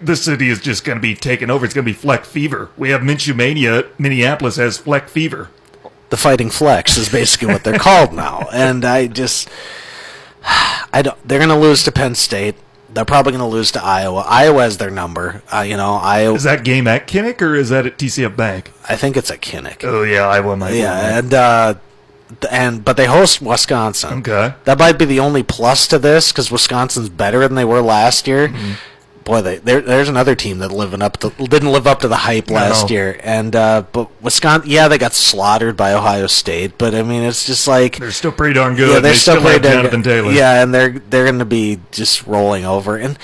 this 0.00 0.24
city 0.24 0.48
is 0.48 0.60
just 0.60 0.84
going 0.84 0.96
to 0.96 1.02
be 1.02 1.14
taken 1.16 1.50
over. 1.50 1.64
It's 1.64 1.74
going 1.74 1.84
to 1.84 1.90
be 1.90 1.96
Fleck 1.96 2.24
Fever. 2.24 2.70
We 2.76 2.90
have 2.90 3.00
Minshew 3.00 3.34
Mania. 3.34 3.84
Minneapolis 3.98 4.54
has 4.56 4.78
Fleck 4.78 5.08
Fever. 5.08 5.48
the 6.10 6.16
fighting 6.16 6.48
flex 6.50 6.96
is 6.96 7.08
basically 7.08 7.48
what 7.48 7.64
they're 7.64 7.78
called 7.78 8.14
now 8.14 8.48
and 8.52 8.82
i 8.82 9.06
just 9.06 9.46
i 10.92 11.02
don't 11.02 11.18
they're 11.28 11.38
going 11.38 11.50
to 11.50 11.54
lose 11.68 11.82
to 11.84 11.92
penn 11.92 12.14
state 12.14 12.54
they're 12.94 13.04
probably 13.04 13.30
going 13.32 13.42
to 13.42 13.46
lose 13.56 13.70
to 13.72 13.82
iowa 13.84 14.20
iowa 14.26 14.62
has 14.62 14.78
their 14.78 14.88
number 14.90 15.42
uh, 15.52 15.60
you 15.60 15.76
know 15.76 15.94
iowa 15.96 16.34
Is 16.34 16.44
that 16.44 16.64
game 16.64 16.86
at 16.86 17.06
Kinnick 17.06 17.42
or 17.42 17.54
is 17.54 17.68
that 17.68 17.84
at 17.84 17.98
TCF 17.98 18.34
Bank? 18.36 18.72
i 18.88 18.96
think 18.96 19.18
it's 19.18 19.30
at 19.30 19.42
kinnick 19.42 19.84
Oh, 19.84 20.02
yeah, 20.02 20.26
Iowa 20.26 20.56
might 20.56 20.72
yeah 20.74 21.18
and 21.18 21.34
uh 21.34 21.74
and 22.50 22.84
but 22.84 22.96
they 22.96 23.06
host 23.06 23.40
wisconsin 23.40 24.18
Okay. 24.18 24.54
that 24.64 24.78
might 24.78 24.98
be 24.98 25.04
the 25.04 25.20
only 25.20 25.42
plus 25.42 25.86
to 25.88 25.98
this 25.98 26.30
because 26.32 26.50
wisconsin's 26.50 27.08
better 27.08 27.40
than 27.40 27.54
they 27.54 27.64
were 27.64 27.80
last 27.82 28.26
year 28.26 28.48
Mm-hmm. 28.48 28.72
Boy, 29.24 29.42
they, 29.42 29.58
there's 29.58 30.08
another 30.08 30.34
team 30.34 30.56
that 30.60 30.72
living 30.72 31.02
up 31.02 31.18
to, 31.18 31.28
didn't 31.28 31.70
live 31.70 31.86
up 31.86 32.00
to 32.00 32.08
the 32.08 32.16
hype 32.16 32.48
last 32.48 32.88
year, 32.88 33.20
and 33.22 33.54
uh, 33.54 33.82
but 33.92 34.08
Wisconsin, 34.22 34.70
yeah, 34.70 34.88
they 34.88 34.96
got 34.96 35.12
slaughtered 35.12 35.76
by 35.76 35.92
Ohio 35.92 36.26
State, 36.28 36.78
but 36.78 36.94
I 36.94 37.02
mean, 37.02 37.22
it's 37.24 37.44
just 37.44 37.68
like 37.68 37.98
They're 37.98 38.10
still 38.10 38.32
pretty 38.32 38.54
darn 38.54 38.74
good. 38.74 38.88
yeah, 38.88 38.94
they 38.94 39.00
they're 39.10 39.14
still, 39.14 39.34
still 39.34 39.42
pretty 39.42 39.56
have 39.56 39.62
damn 39.62 39.72
Jonathan 39.82 40.00
good. 40.00 40.10
Taylor. 40.22 40.32
Yeah, 40.32 40.62
and 40.62 40.72
they're 40.72 40.92
they're 41.10 41.26
going 41.26 41.40
to 41.40 41.44
be 41.44 41.78
just 41.90 42.26
rolling 42.26 42.64
over. 42.64 42.96
And 42.96 43.18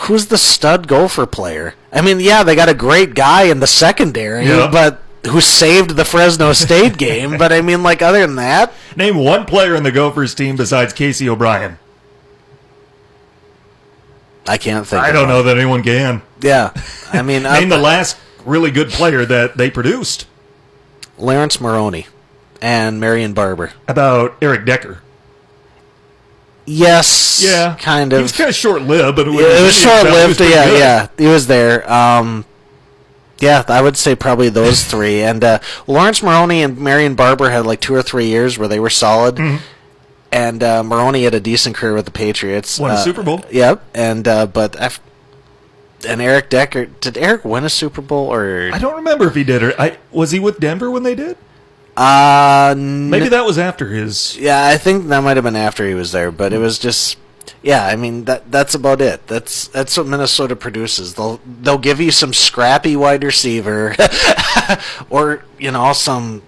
who's 0.00 0.26
the 0.26 0.38
stud 0.38 0.88
Gopher 0.88 1.26
player? 1.26 1.74
I 1.92 2.00
mean, 2.00 2.18
yeah, 2.18 2.42
they 2.42 2.56
got 2.56 2.68
a 2.68 2.74
great 2.74 3.14
guy 3.14 3.44
in 3.44 3.60
the 3.60 3.68
secondary, 3.68 4.46
Yeah. 4.48 4.68
but 4.72 5.00
who 5.26 5.40
saved 5.40 5.90
the 5.90 6.04
Fresno 6.04 6.52
State 6.52 6.96
game? 6.98 7.36
But 7.38 7.52
I 7.52 7.60
mean, 7.60 7.82
like 7.82 8.02
other 8.02 8.20
than 8.26 8.36
that, 8.36 8.72
Name 8.96 9.16
one 9.16 9.44
player 9.44 9.74
in 9.74 9.82
the 9.82 9.92
Gophers 9.92 10.34
team 10.34 10.56
besides 10.56 10.92
Casey 10.92 11.28
O'Brien. 11.28 11.78
I 14.48 14.58
can't 14.58 14.86
think. 14.86 15.02
I 15.02 15.12
don't 15.12 15.28
know 15.28 15.42
that 15.44 15.56
anyone 15.56 15.82
can. 15.82 16.22
Yeah, 16.40 16.72
I 17.12 17.22
mean, 17.22 17.42
Name 17.44 17.72
uh, 17.72 17.76
the 17.76 17.82
last 17.82 18.16
really 18.44 18.70
good 18.70 18.90
player 18.90 19.24
that 19.26 19.56
they 19.56 19.70
produced. 19.70 20.26
Laurence 21.18 21.60
Maroney 21.60 22.06
and 22.62 23.00
Marion 23.00 23.32
Barber. 23.32 23.72
About 23.88 24.36
Eric 24.40 24.64
Decker? 24.66 25.00
Yes, 26.68 27.42
Yeah, 27.44 27.76
kind 27.76 28.12
of. 28.12 28.18
He 28.18 28.22
was 28.22 28.32
kind 28.32 28.48
of 28.50 28.54
short 28.56 28.82
lived, 28.82 29.16
but 29.16 29.26
Yeah, 29.26 29.40
it 29.40 29.62
was 29.62 29.76
short 29.76 30.04
lived. 30.04 30.40
Yeah, 30.40 30.76
yeah, 30.76 31.08
he 31.16 31.26
was 31.26 31.46
there. 31.46 31.90
Um, 31.90 32.44
yeah, 33.38 33.64
I 33.68 33.82
would 33.82 33.96
say 33.96 34.14
probably 34.14 34.48
those 34.48 34.84
three. 34.92 35.22
And 35.22 35.42
uh, 35.44 35.58
Laurence 35.86 36.22
Maroney 36.22 36.62
and 36.62 36.78
Marion 36.78 37.14
Barber 37.14 37.50
had 37.50 37.66
like 37.66 37.80
two 37.80 37.94
or 37.94 38.02
three 38.02 38.26
years 38.26 38.58
where 38.58 38.68
they 38.68 38.80
were 38.80 38.90
solid. 38.90 39.36
Mm-hmm. 39.36 39.64
And 40.32 40.62
uh, 40.62 40.82
Maroney 40.82 41.22
had 41.24 41.34
a 41.34 41.40
decent 41.40 41.76
career 41.76 41.94
with 41.94 42.04
the 42.04 42.10
Patriots. 42.10 42.78
Won 42.78 42.90
a 42.90 42.94
Uh, 42.94 42.96
Super 42.98 43.22
Bowl. 43.22 43.44
Yep. 43.50 43.82
And 43.94 44.26
uh, 44.26 44.46
but 44.46 44.76
and 46.06 46.20
Eric 46.20 46.50
Decker 46.50 46.86
did 46.86 47.16
Eric 47.16 47.44
win 47.44 47.64
a 47.64 47.70
Super 47.70 48.02
Bowl 48.02 48.32
or 48.32 48.70
I 48.72 48.78
don't 48.78 48.96
remember 48.96 49.26
if 49.28 49.34
he 49.34 49.44
did 49.44 49.62
or 49.62 49.80
I 49.80 49.98
was 50.10 50.30
he 50.32 50.38
with 50.40 50.58
Denver 50.60 50.90
when 50.90 51.04
they 51.04 51.14
did. 51.14 51.36
uh 51.96 52.74
Maybe 52.76 53.28
that 53.30 53.46
was 53.46 53.56
after 53.58 53.88
his. 53.88 54.36
Yeah, 54.36 54.66
I 54.66 54.76
think 54.76 55.06
that 55.08 55.20
might 55.22 55.36
have 55.36 55.44
been 55.44 55.56
after 55.56 55.86
he 55.88 55.94
was 55.94 56.12
there, 56.12 56.30
but 56.30 56.52
it 56.52 56.58
was 56.58 56.78
just 56.78 57.16
yeah, 57.62 57.86
I 57.86 57.96
mean 57.96 58.24
that 58.24 58.50
that's 58.50 58.74
about 58.74 59.00
it. 59.00 59.26
That's 59.26 59.68
that's 59.68 59.96
what 59.96 60.06
Minnesota 60.06 60.56
produces. 60.56 61.14
They'll 61.14 61.40
they'll 61.62 61.78
give 61.78 62.00
you 62.00 62.10
some 62.10 62.32
scrappy 62.32 62.96
wide 62.96 63.24
receiver 63.24 63.94
or, 65.10 65.44
you 65.58 65.70
know, 65.70 65.92
some 65.92 66.42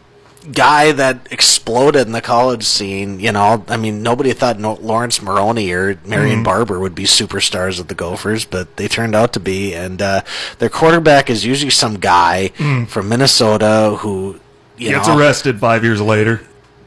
guy 0.53 0.93
that 0.93 1.29
exploded 1.31 2.07
in 2.07 2.13
the 2.13 2.21
college 2.21 2.65
scene, 2.65 3.21
you 3.21 3.33
know. 3.33 3.65
I 3.69 3.77
mean, 3.77 4.03
nobody 4.03 4.33
thought 4.33 4.59
no, 4.59 4.75
Laurence 4.75 5.21
Maroney 5.21 5.71
or 5.73 5.99
Marion 6.05 6.43
Barber 6.43 6.79
would 6.79 6.95
be 6.95 7.05
superstars 7.05 7.81
of 7.81 7.89
the 7.89 7.95
Gophers, 7.95 8.45
but 8.45 8.77
they 8.77 8.89
turned 8.89 9.15
out 9.15 9.33
to 9.35 9.41
be 9.41 9.75
and 9.75 10.01
uh, 10.01 10.23
their 10.59 10.71
quarterback 10.71 11.29
is 11.31 11.45
usually 11.45 11.71
some 11.71 11.99
guy 11.99 12.49
from 12.89 13.09
Minnesota 13.09 13.97
who 14.01 14.41
you 14.79 14.91
Gets 14.91 15.09
know, 15.09 15.19
arrested 15.19 15.59
five 15.59 15.83
years 15.85 16.01
later. 16.01 16.41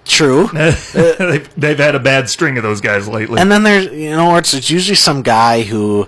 True. 0.05 0.47
they've, 0.53 1.49
they've 1.55 1.77
had 1.77 1.95
a 1.95 1.99
bad 1.99 2.29
string 2.29 2.57
of 2.57 2.63
those 2.63 2.81
guys 2.81 3.07
lately. 3.07 3.39
And 3.39 3.51
then 3.51 3.63
there's, 3.63 3.85
you 3.91 4.09
know, 4.11 4.35
it's, 4.37 4.53
it's 4.53 4.69
usually 4.69 4.95
some 4.95 5.21
guy 5.21 5.61
who, 5.63 6.07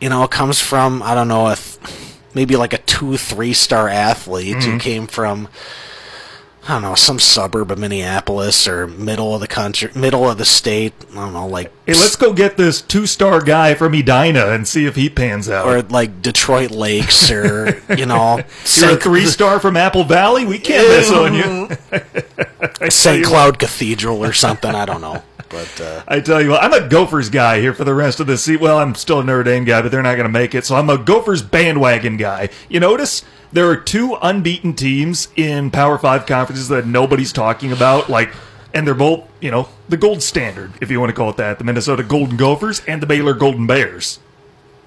you 0.00 0.08
know, 0.08 0.26
comes 0.28 0.60
from, 0.60 1.02
I 1.02 1.14
don't 1.14 1.28
know, 1.28 1.46
a 1.48 1.56
th- 1.56 1.78
maybe 2.34 2.56
like 2.56 2.72
a 2.72 2.78
two, 2.78 3.16
three 3.16 3.52
star 3.52 3.88
athlete 3.88 4.56
Mm-hmm. 4.56 4.70
who 4.72 4.78
came 4.78 5.06
from, 5.06 5.48
I 6.68 6.72
don't 6.72 6.82
know, 6.82 6.94
some 6.94 7.18
suburb 7.18 7.70
of 7.70 7.78
Minneapolis 7.78 8.68
or 8.68 8.86
middle 8.86 9.34
of 9.34 9.40
the 9.40 9.48
country, 9.48 9.90
middle 9.94 10.28
of 10.28 10.36
the 10.36 10.44
state. 10.44 10.92
I 11.12 11.14
don't 11.14 11.32
know, 11.32 11.46
like, 11.46 11.72
hey, 11.86 11.94
let's 11.94 12.14
go 12.14 12.34
get 12.34 12.58
this 12.58 12.82
two-star 12.82 13.40
guy 13.40 13.74
from 13.74 13.94
Edina 13.94 14.48
and 14.48 14.68
see 14.68 14.84
if 14.84 14.94
he 14.94 15.08
pans 15.08 15.48
out. 15.48 15.66
or 15.66 15.80
like 15.80 16.20
Detroit 16.20 16.70
Lakes 16.70 17.30
or, 17.30 17.80
you 17.96 18.04
know, 18.04 18.42
You're 18.76 18.90
a 18.90 18.96
three-star 18.96 19.60
from 19.60 19.78
Apple 19.78 20.04
Valley. 20.04 20.44
We 20.44 20.58
can't 20.58 20.86
miss 20.88 21.10
on 21.10 21.32
you. 21.32 22.90
St. 22.90 23.16
you 23.16 23.22
what. 23.22 23.28
Cloud 23.28 23.58
Cathedral 23.58 24.22
or 24.22 24.34
something. 24.34 24.74
I 24.74 24.84
don't 24.84 25.00
know. 25.00 25.22
But, 25.48 25.80
uh, 25.80 26.02
I 26.08 26.20
tell 26.20 26.42
you 26.42 26.50
what, 26.50 26.62
I'm 26.62 26.74
a 26.74 26.86
Gophers 26.86 27.30
guy 27.30 27.60
here 27.60 27.72
for 27.72 27.84
the 27.84 27.94
rest 27.94 28.20
of 28.20 28.26
the 28.26 28.36
season. 28.36 28.60
Well, 28.60 28.78
I'm 28.78 28.94
still 28.94 29.20
a 29.20 29.24
Notre 29.24 29.42
Dame 29.42 29.64
guy, 29.64 29.80
but 29.80 29.90
they're 29.90 30.02
not 30.02 30.16
going 30.16 30.26
to 30.26 30.32
make 30.32 30.54
it, 30.54 30.66
so 30.66 30.76
I'm 30.76 30.90
a 30.90 30.98
Gophers 30.98 31.40
bandwagon 31.40 32.18
guy. 32.18 32.50
You 32.68 32.80
notice 32.80 33.24
there 33.52 33.68
are 33.68 33.76
two 33.76 34.16
unbeaten 34.20 34.74
teams 34.74 35.28
in 35.36 35.70
Power 35.70 35.98
Five 35.98 36.26
conferences 36.26 36.68
that 36.68 36.86
nobody's 36.86 37.32
talking 37.32 37.72
about, 37.72 38.08
like, 38.08 38.32
and 38.74 38.86
they're 38.86 38.94
both, 38.94 39.28
you 39.40 39.50
know, 39.50 39.68
the 39.88 39.96
gold 39.96 40.22
standard, 40.22 40.72
if 40.80 40.90
you 40.90 41.00
want 41.00 41.10
to 41.10 41.14
call 41.16 41.30
it 41.30 41.36
that, 41.38 41.58
the 41.58 41.64
Minnesota 41.64 42.02
Golden 42.02 42.36
Gophers 42.36 42.82
and 42.86 43.02
the 43.02 43.06
Baylor 43.06 43.34
Golden 43.34 43.66
Bears. 43.66 44.18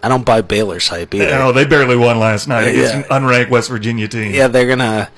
I 0.04 0.10
don't 0.10 0.26
buy 0.26 0.42
Baylor's 0.42 0.88
hype 0.88 1.14
either. 1.14 1.30
Oh, 1.36 1.52
they 1.52 1.66
barely 1.66 1.96
won 1.96 2.20
last 2.20 2.48
night 2.48 2.68
against 2.70 2.94
Yeah. 2.94 3.00
an 3.18 3.24
unranked 3.24 3.50
West 3.50 3.70
Virginia 3.70 4.08
team. 4.08 4.34
Yeah, 4.34 4.48
they're 4.48 4.68
gonna 4.68 5.10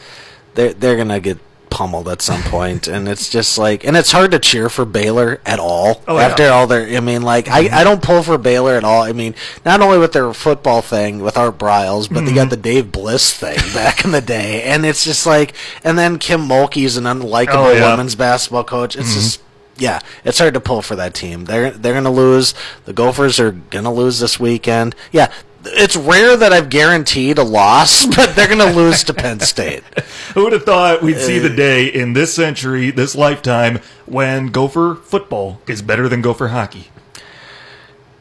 they're 0.56 0.74
they're 0.74 0.98
gonna 0.98 1.20
get 1.22 1.38
pummeled 1.74 2.08
at 2.08 2.22
some 2.22 2.44
point, 2.44 2.88
and 2.88 3.08
it's 3.10 3.30
just 3.30 3.58
like, 3.58 3.84
and 3.84 3.98
it's 3.98 4.12
hard 4.12 4.30
to 4.32 4.38
cheer 4.40 4.70
for 4.70 4.86
Baylor 4.86 5.42
at 5.44 5.58
all 5.60 6.04
Oh, 6.08 6.18
yeah. 6.18 6.26
after 6.28 6.48
all 6.52 6.68
their. 6.68 6.86
I 6.96 7.00
mean, 7.00 7.24
like, 7.24 7.48
I, 7.50 7.82
I 7.82 7.84
don't 7.84 8.02
pull 8.04 8.22
for 8.22 8.38
Baylor 8.38 8.74
at 8.76 8.84
all. 8.84 9.02
I 9.02 9.12
mean, 9.12 9.34
not 9.66 9.82
only 9.82 9.98
with 9.98 10.14
their 10.14 10.32
football 10.34 10.82
thing 10.84 11.20
with 11.24 11.36
Art 11.36 11.58
Briles, 11.58 12.08
but 12.08 12.18
Mm-hmm. 12.20 12.26
they 12.28 12.34
got 12.36 12.50
the 12.52 12.58
Dave 12.58 12.92
Bliss 12.92 13.34
thing 13.34 13.58
back 13.74 14.06
in 14.06 14.12
the 14.12 14.22
day, 14.22 14.62
and 14.64 14.86
it's 14.86 15.04
just 15.04 15.26
like, 15.26 15.56
and 15.84 15.98
then 15.98 16.20
Kim 16.20 16.42
Mulkey's 16.48 16.96
an 16.96 17.06
unlikable 17.06 17.56
Oh, 17.56 17.72
yeah. 17.72 17.90
women's 17.92 18.16
basketball 18.16 18.64
coach. 18.64 18.96
It's 18.96 19.14
just. 19.16 19.42
Yeah, 19.76 20.02
it's 20.24 20.38
hard 20.38 20.54
to 20.54 20.60
pull 20.60 20.84
for 20.84 20.96
that 20.98 21.16
team. 21.16 21.46
They're 21.46 21.72
they're 21.72 21.96
gonna 21.96 22.12
lose. 22.12 22.54
The 22.86 22.94
Gophers 22.94 23.40
are 23.40 23.52
gonna 23.54 23.92
lose 23.92 24.20
this 24.20 24.40
weekend. 24.40 24.96
Yeah, 25.12 25.32
it's 25.66 25.96
rare 25.96 26.36
that 26.38 26.52
I've 26.54 26.70
guaranteed 26.70 27.38
a 27.38 27.44
loss, 27.44 28.06
but 28.16 28.36
they're 28.36 28.48
gonna 28.48 28.72
lose 28.74 29.04
to 29.06 29.14
Penn 29.14 29.40
State. 29.40 29.84
Who 30.34 30.44
would 30.44 30.54
have 30.54 30.64
thought 30.64 31.02
we'd 31.04 31.18
see 31.20 31.40
Uh, 31.40 31.44
the 31.44 31.50
day 31.56 31.86
in 31.88 32.14
this 32.14 32.34
century, 32.34 32.92
this 32.92 33.16
lifetime, 33.16 33.80
when 34.06 34.48
Gopher 34.48 34.96
football 35.04 35.62
is 35.68 35.82
better 35.82 36.08
than 36.10 36.22
Gopher 36.22 36.50
hockey? 36.50 36.90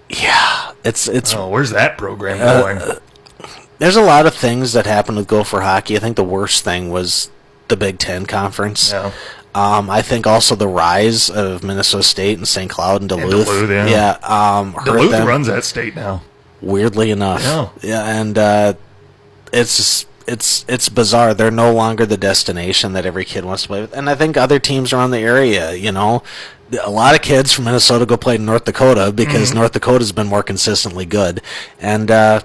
Yeah, 0.08 0.72
it's 0.84 1.08
it's 1.08 1.34
Oh, 1.34 1.48
where's 1.48 1.70
that 1.70 1.96
program 1.96 2.40
Uh, 2.40 2.60
going? 2.62 2.98
there's 3.78 3.96
a 3.96 4.02
lot 4.02 4.26
of 4.26 4.34
things 4.34 4.74
that 4.74 4.86
happened 4.86 5.16
with 5.18 5.26
Gopher 5.26 5.60
hockey. 5.62 5.96
I 5.96 6.00
think 6.00 6.16
the 6.16 6.24
worst 6.24 6.64
thing 6.64 6.90
was 6.90 7.30
the 7.68 7.76
Big 7.76 7.98
Ten 7.98 8.26
conference. 8.26 8.92
Yeah. 8.92 9.10
Um, 9.54 9.90
I 9.90 10.00
think 10.02 10.26
also 10.26 10.54
the 10.54 10.68
rise 10.68 11.28
of 11.28 11.62
Minnesota 11.62 12.02
State 12.02 12.38
and 12.38 12.48
St. 12.48 12.70
Cloud 12.70 13.00
and 13.02 13.08
Duluth. 13.08 13.46
Duluth, 13.46 13.70
yeah. 13.90 14.16
um, 14.22 14.74
Duluth 14.84 15.10
them, 15.10 15.26
runs 15.28 15.46
that 15.46 15.64
state 15.64 15.94
now. 15.94 16.22
Weirdly 16.62 17.10
enough. 17.10 17.42
Yeah. 17.42 17.68
yeah, 17.82 18.20
and 18.20 18.38
uh, 18.38 18.74
it's 19.52 19.76
just, 19.76 20.06
it's 20.26 20.64
it's 20.68 20.88
bizarre. 20.88 21.34
They're 21.34 21.50
no 21.50 21.74
longer 21.74 22.06
the 22.06 22.16
destination 22.16 22.92
that 22.94 23.04
every 23.04 23.24
kid 23.24 23.44
wants 23.44 23.62
to 23.62 23.68
play 23.68 23.80
with, 23.82 23.92
and 23.92 24.08
I 24.08 24.14
think 24.14 24.36
other 24.36 24.58
teams 24.58 24.92
around 24.92 25.10
the 25.10 25.18
area, 25.18 25.74
you 25.74 25.92
know. 25.92 26.22
A 26.82 26.88
lot 26.90 27.14
of 27.14 27.20
kids 27.20 27.52
from 27.52 27.66
Minnesota 27.66 28.06
go 28.06 28.16
play 28.16 28.36
in 28.36 28.46
North 28.46 28.64
Dakota 28.64 29.12
because 29.12 29.50
Mm-hmm. 29.50 29.58
North 29.58 29.72
Dakota's 29.72 30.12
been 30.12 30.28
more 30.28 30.42
consistently 30.42 31.04
good, 31.04 31.42
and 31.78 32.10
uh, 32.10 32.40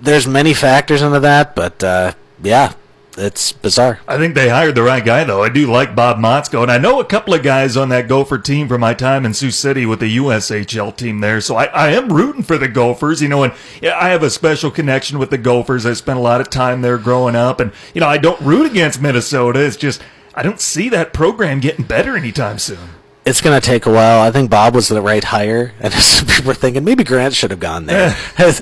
there's 0.00 0.28
many 0.28 0.54
factors 0.54 1.02
into 1.02 1.18
that. 1.18 1.56
But 1.56 1.82
uh, 1.82 2.12
yeah, 2.40 2.74
it's 3.18 3.52
bizarre. 3.52 4.00
I 4.06 4.16
think 4.16 4.34
they 4.34 4.48
hired 4.48 4.74
the 4.74 4.82
right 4.82 5.04
guy, 5.04 5.24
though. 5.24 5.42
I 5.42 5.48
do 5.48 5.70
like 5.70 5.94
Bob 5.94 6.18
Motzko, 6.18 6.62
and 6.62 6.70
I 6.70 6.78
know 6.78 7.00
a 7.00 7.04
couple 7.04 7.34
of 7.34 7.42
guys 7.42 7.76
on 7.76 7.88
that 7.88 8.08
Gopher 8.08 8.38
team 8.38 8.68
from 8.68 8.80
my 8.80 8.94
time 8.94 9.26
in 9.26 9.34
Sioux 9.34 9.50
City 9.50 9.84
with 9.84 10.00
the 10.00 10.16
USHL 10.16 10.96
team 10.96 11.20
there. 11.20 11.40
So 11.40 11.56
I, 11.56 11.64
I 11.64 11.90
am 11.90 12.12
rooting 12.12 12.42
for 12.42 12.56
the 12.56 12.68
Gophers, 12.68 13.20
you 13.20 13.28
know, 13.28 13.42
and 13.42 13.52
I 13.82 14.10
have 14.10 14.22
a 14.22 14.30
special 14.30 14.70
connection 14.70 15.18
with 15.18 15.30
the 15.30 15.38
Gophers. 15.38 15.84
I 15.84 15.92
spent 15.94 16.18
a 16.18 16.22
lot 16.22 16.40
of 16.40 16.48
time 16.50 16.80
there 16.80 16.98
growing 16.98 17.36
up, 17.36 17.60
and 17.60 17.72
you 17.94 18.00
know, 18.00 18.08
I 18.08 18.18
don't 18.18 18.40
root 18.40 18.70
against 18.70 19.02
Minnesota. 19.02 19.64
It's 19.64 19.76
just 19.76 20.02
I 20.34 20.42
don't 20.42 20.60
see 20.60 20.88
that 20.90 21.12
program 21.12 21.60
getting 21.60 21.84
better 21.84 22.16
anytime 22.16 22.58
soon. 22.58 22.97
It's 23.28 23.42
going 23.42 23.60
to 23.60 23.66
take 23.66 23.84
a 23.84 23.92
while. 23.92 24.20
I 24.20 24.30
think 24.30 24.50
Bob 24.50 24.74
was 24.74 24.88
the 24.88 25.02
right 25.02 25.22
hire, 25.22 25.74
and 25.80 25.92
some 25.92 26.26
people 26.26 26.46
were 26.46 26.54
thinking 26.54 26.84
maybe 26.84 27.04
Grant 27.04 27.34
should 27.34 27.50
have 27.50 27.60
gone 27.60 27.86
there. 27.86 28.16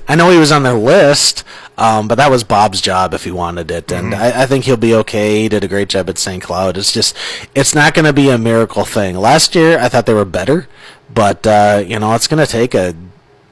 I 0.09 0.17
know 0.17 0.31
he 0.31 0.39
was 0.39 0.51
on 0.51 0.65
their 0.65 0.75
list, 0.75 1.45
um, 1.79 2.09
but 2.09 2.17
that 2.17 2.31
was 2.31 2.43
Bob's 2.43 2.81
job 2.81 3.15
if 3.15 3.25
he 3.25 3.31
wanted 3.31 3.71
it, 3.71 3.93
and 3.93 4.15
I, 4.15 4.43
I 4.43 4.47
think 4.47 4.65
he'll 4.65 4.77
be 4.77 4.95
okay. 4.97 5.43
He 5.43 5.49
did 5.49 5.63
a 5.63 5.69
great 5.69 5.89
job 5.89 6.09
at 6.09 6.19
St. 6.19 6.43
Cloud. 6.43 6.77
It's 6.77 6.93
just, 6.93 7.17
it's 7.55 7.75
not 7.75 7.95
going 7.95 8.07
to 8.07 8.13
be 8.13 8.29
a 8.31 8.39
miracle 8.39 8.85
thing. 8.85 9.17
Last 9.17 9.55
year, 9.55 9.79
I 9.79 9.89
thought 9.89 10.07
they 10.07 10.15
were 10.15 10.25
better, 10.25 10.67
but 11.13 11.47
uh, 11.47 11.85
you 11.87 11.99
know, 11.99 12.15
it's 12.15 12.27
going 12.27 12.45
to 12.45 12.51
take 12.51 12.75
a 12.75 12.95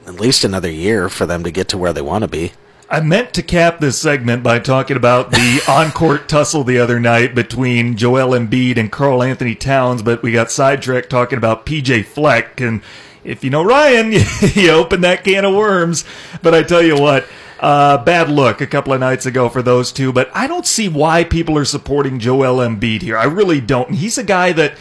at 0.07 0.21
least 0.21 0.45
another 0.45 0.71
year 0.71 1.09
for 1.09 1.27
them 1.27 1.45
to 1.45 1.51
get 1.51 1.69
to 1.69 1.79
where 1.79 1.93
they 1.93 2.03
want 2.03 2.23
to 2.23 2.29
be. 2.29 2.53
I 2.89 3.01
meant 3.01 3.33
to 3.35 3.43
cap 3.43 3.81
this 3.81 3.99
segment 3.99 4.43
by 4.43 4.59
talking 4.59 4.97
about 4.97 5.31
the 5.31 5.63
on-court 5.69 6.29
tussle 6.29 6.65
the 6.65 6.79
other 6.79 7.01
night 7.01 7.35
between 7.35 7.97
Joel 7.97 8.39
Embiid 8.39 8.77
and 8.77 8.93
Karl-Anthony 8.93 9.55
Towns, 9.55 10.03
but 10.03 10.23
we 10.23 10.33
got 10.33 10.51
sidetracked 10.51 11.09
talking 11.09 11.39
about 11.39 11.65
PJ 11.65 12.05
Fleck. 12.05 12.61
And 12.61 12.83
if 13.25 13.43
you 13.43 13.49
know 13.49 13.65
Ryan, 13.65 14.13
you 14.55 14.71
opened 14.71 15.05
that 15.05 15.25
can 15.25 15.47
of 15.47 15.55
worms. 15.55 16.05
But 16.43 16.55
I 16.55 16.63
tell 16.63 16.83
you 16.83 17.01
what, 17.01 17.27
uh, 17.59 18.05
bad 18.05 18.29
look 18.29 18.61
a 18.61 18.67
couple 18.67 18.93
of 18.93 19.01
nights 19.01 19.25
ago 19.25 19.49
for 19.49 19.63
those 19.63 19.91
two. 19.91 20.13
But 20.13 20.31
I 20.35 20.47
don't 20.47 20.67
see 20.67 20.89
why 20.89 21.25
people 21.25 21.57
are 21.57 21.65
supporting 21.65 22.19
Joel 22.19 22.59
Embiid 22.59 23.01
here. 23.01 23.17
I 23.17 23.25
really 23.25 23.63
don't. 23.63 23.89
And 23.89 23.97
he's 23.97 24.19
a 24.19 24.25
guy 24.25 24.53
that, 24.53 24.75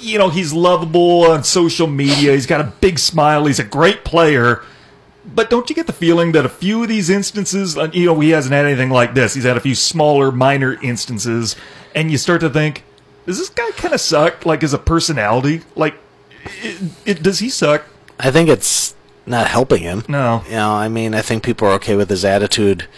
you 0.00 0.16
know, 0.18 0.30
he's 0.30 0.54
lovable 0.54 1.30
on 1.30 1.44
social 1.44 1.86
media. 1.86 2.32
He's 2.32 2.46
got 2.46 2.62
a 2.62 2.72
big 2.80 2.98
smile. 2.98 3.44
He's 3.44 3.58
a 3.58 3.64
great 3.64 4.02
player. 4.02 4.64
But 5.32 5.50
don't 5.50 5.68
you 5.70 5.76
get 5.76 5.86
the 5.86 5.92
feeling 5.92 6.32
that 6.32 6.44
a 6.44 6.48
few 6.48 6.82
of 6.82 6.88
these 6.88 7.08
instances, 7.08 7.76
you 7.92 8.06
know, 8.06 8.18
he 8.20 8.30
hasn't 8.30 8.52
had 8.52 8.66
anything 8.66 8.90
like 8.90 9.14
this. 9.14 9.34
He's 9.34 9.44
had 9.44 9.56
a 9.56 9.60
few 9.60 9.74
smaller, 9.74 10.32
minor 10.32 10.74
instances, 10.82 11.56
and 11.94 12.10
you 12.10 12.18
start 12.18 12.40
to 12.40 12.50
think, 12.50 12.84
does 13.26 13.38
this 13.38 13.48
guy 13.48 13.70
kind 13.72 13.94
of 13.94 14.00
suck? 14.00 14.44
Like 14.44 14.62
as 14.64 14.74
a 14.74 14.78
personality, 14.78 15.62
like, 15.76 15.94
it, 16.62 16.92
it, 17.06 17.22
does 17.22 17.38
he 17.38 17.48
suck? 17.48 17.84
I 18.18 18.30
think 18.30 18.48
it's 18.48 18.94
not 19.26 19.46
helping 19.46 19.82
him. 19.82 20.04
No. 20.08 20.42
You 20.46 20.54
know, 20.54 20.72
I 20.72 20.88
mean, 20.88 21.14
I 21.14 21.22
think 21.22 21.44
people 21.44 21.68
are 21.68 21.74
okay 21.74 21.96
with 21.96 22.10
his 22.10 22.24
attitude, 22.24 22.88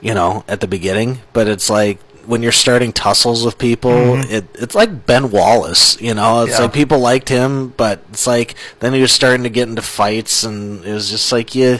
you 0.00 0.14
know, 0.14 0.44
at 0.48 0.60
the 0.60 0.68
beginning, 0.68 1.20
but 1.32 1.46
it's 1.48 1.68
like 1.68 1.98
when 2.26 2.42
you're 2.42 2.52
starting 2.52 2.92
tussles 2.92 3.44
with 3.44 3.56
people, 3.58 3.90
it 4.30 4.44
it's 4.54 4.74
like 4.74 5.06
Ben 5.06 5.30
Wallace, 5.30 6.00
you 6.00 6.14
know, 6.14 6.42
it's 6.42 6.52
Mm-hmm. 6.52 6.60
Yeah. 6.60 6.66
like 6.66 6.72
people 6.74 6.98
liked 6.98 7.28
him, 7.28 7.68
but 7.76 8.00
it's 8.10 8.26
like 8.26 8.54
then 8.80 8.92
he 8.92 9.00
was 9.00 9.12
starting 9.12 9.44
to 9.44 9.50
get 9.50 9.68
into 9.68 9.82
fights 9.82 10.44
and 10.44 10.84
it 10.84 10.92
was 10.92 11.10
just 11.10 11.30
like 11.32 11.54
you 11.54 11.78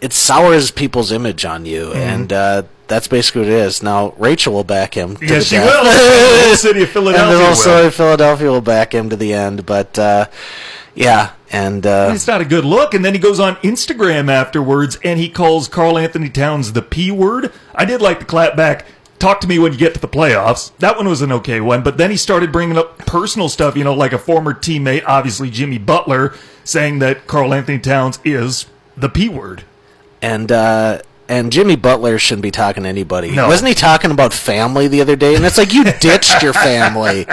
it 0.00 0.12
sours 0.12 0.70
people's 0.70 1.10
image 1.10 1.44
on 1.44 1.66
you 1.66 1.86
Mm-hmm. 1.86 1.98
and 1.98 2.32
uh 2.32 2.62
that's 2.86 3.06
basically 3.08 3.42
what 3.42 3.50
it 3.50 3.54
is. 3.54 3.82
Now 3.82 4.14
Rachel 4.16 4.54
will 4.54 4.64
back 4.64 4.94
him. 4.94 5.16
to 5.16 5.26
Yes, 5.26 5.44
the 5.44 5.44
she 5.44 5.56
death. 5.56 5.82
will. 5.84 5.84
The 6.52 6.56
city 6.56 6.80
of 6.80 6.84
and 6.84 6.92
Philadelphia. 6.92 7.82
will. 7.84 7.90
Philadelphia 7.90 8.50
will 8.50 8.60
back 8.62 8.94
him 8.94 9.10
to 9.10 9.16
the 9.16 9.34
end, 9.34 9.66
but 9.66 9.98
uh 9.98 10.26
yeah, 10.94 11.30
and 11.52 11.86
uh 11.86 12.10
It's 12.14 12.26
not 12.26 12.40
a 12.40 12.44
good 12.46 12.64
look. 12.64 12.94
And 12.94 13.04
then 13.04 13.12
he 13.14 13.20
goes 13.20 13.38
on 13.38 13.56
Instagram 13.56 14.30
afterwards 14.30 14.98
and 15.04 15.20
he 15.20 15.28
calls 15.28 15.68
Karl-Anthony 15.68 16.28
Towns 16.30 16.72
the 16.72 16.82
P 16.82 17.10
word. 17.10 17.52
I 17.74 17.84
did 17.84 18.00
like 18.00 18.18
the 18.20 18.24
clap 18.24 18.56
back. 18.56 18.84
Talk 19.18 19.40
to 19.40 19.48
me 19.48 19.58
when 19.58 19.72
you 19.72 19.78
get 19.78 19.94
to 19.94 20.00
the 20.00 20.08
playoffs. 20.08 20.70
That 20.78 20.96
one 20.96 21.08
was 21.08 21.22
an 21.22 21.32
okay 21.32 21.60
one. 21.60 21.82
But 21.82 21.96
then 21.98 22.10
he 22.10 22.16
started 22.16 22.52
bringing 22.52 22.76
up 22.78 22.98
personal 22.98 23.48
stuff, 23.48 23.76
you 23.76 23.82
know, 23.84 23.94
like 23.94 24.12
a 24.12 24.18
former 24.18 24.54
teammate, 24.54 25.02
obviously 25.06 25.50
Jimmy 25.50 25.78
Butler, 25.78 26.34
saying 26.64 27.00
that 27.00 27.26
Karl-Anthony 27.26 27.78
Towns 27.80 28.20
is 28.24 28.66
the 28.96 29.08
P 29.08 29.28
word. 29.28 29.64
and 30.22 30.50
uh 30.52 31.00
and 31.30 31.52
Jimmy 31.52 31.76
Butler 31.76 32.18
shouldn't 32.18 32.42
be 32.42 32.50
talking 32.50 32.84
to 32.84 32.88
anybody. 32.88 33.32
No. 33.32 33.48
Wasn't 33.48 33.68
he 33.68 33.74
talking 33.74 34.10
about 34.10 34.32
family 34.32 34.88
the 34.88 35.02
other 35.02 35.14
day? 35.14 35.34
And 35.34 35.44
it's 35.44 35.58
like 35.58 35.74
you 35.74 35.84
ditched 36.00 36.42
your 36.42 36.54
family, 36.54 37.26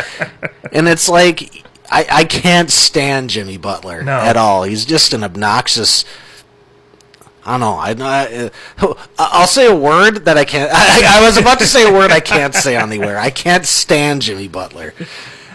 and 0.74 0.88
it's 0.90 1.08
like 1.08 1.64
I, 1.90 2.06
I 2.12 2.24
can't 2.26 2.70
stand 2.70 3.30
Jimmy 3.30 3.58
Butler 3.58 4.04
No. 4.04 4.20
at 4.20 4.36
all. 4.38 4.64
He's 4.64 4.84
just 4.86 5.14
an 5.14 5.24
obnoxious. 5.24 6.04
I 7.46 7.52
don't 7.52 7.60
know. 7.60 7.76
I, 7.76 7.90
I 8.00 8.26
uh, 8.46 8.50
uh, 8.80 8.96
I'll 9.20 9.48
say 9.48 9.68
a 9.68 9.76
word 9.76 10.26
that 10.26 10.38
I 10.38 10.46
can't. 10.46 10.72
I, 10.74 11.20
I 11.20 11.26
was 11.26 11.38
about 11.38 11.60
to 11.60 11.68
say 11.68 11.88
a 11.88 11.94
word 11.94 12.12
I 12.12 12.20
can't 12.20 12.56
say 12.56 12.76
on 12.76 12.90
the 12.90 13.02
air. 13.02 13.20
I 13.20 13.30
can't 13.30 13.66
stand 13.66 14.24
Jimmy 14.24 14.48
Butler. 14.48 14.94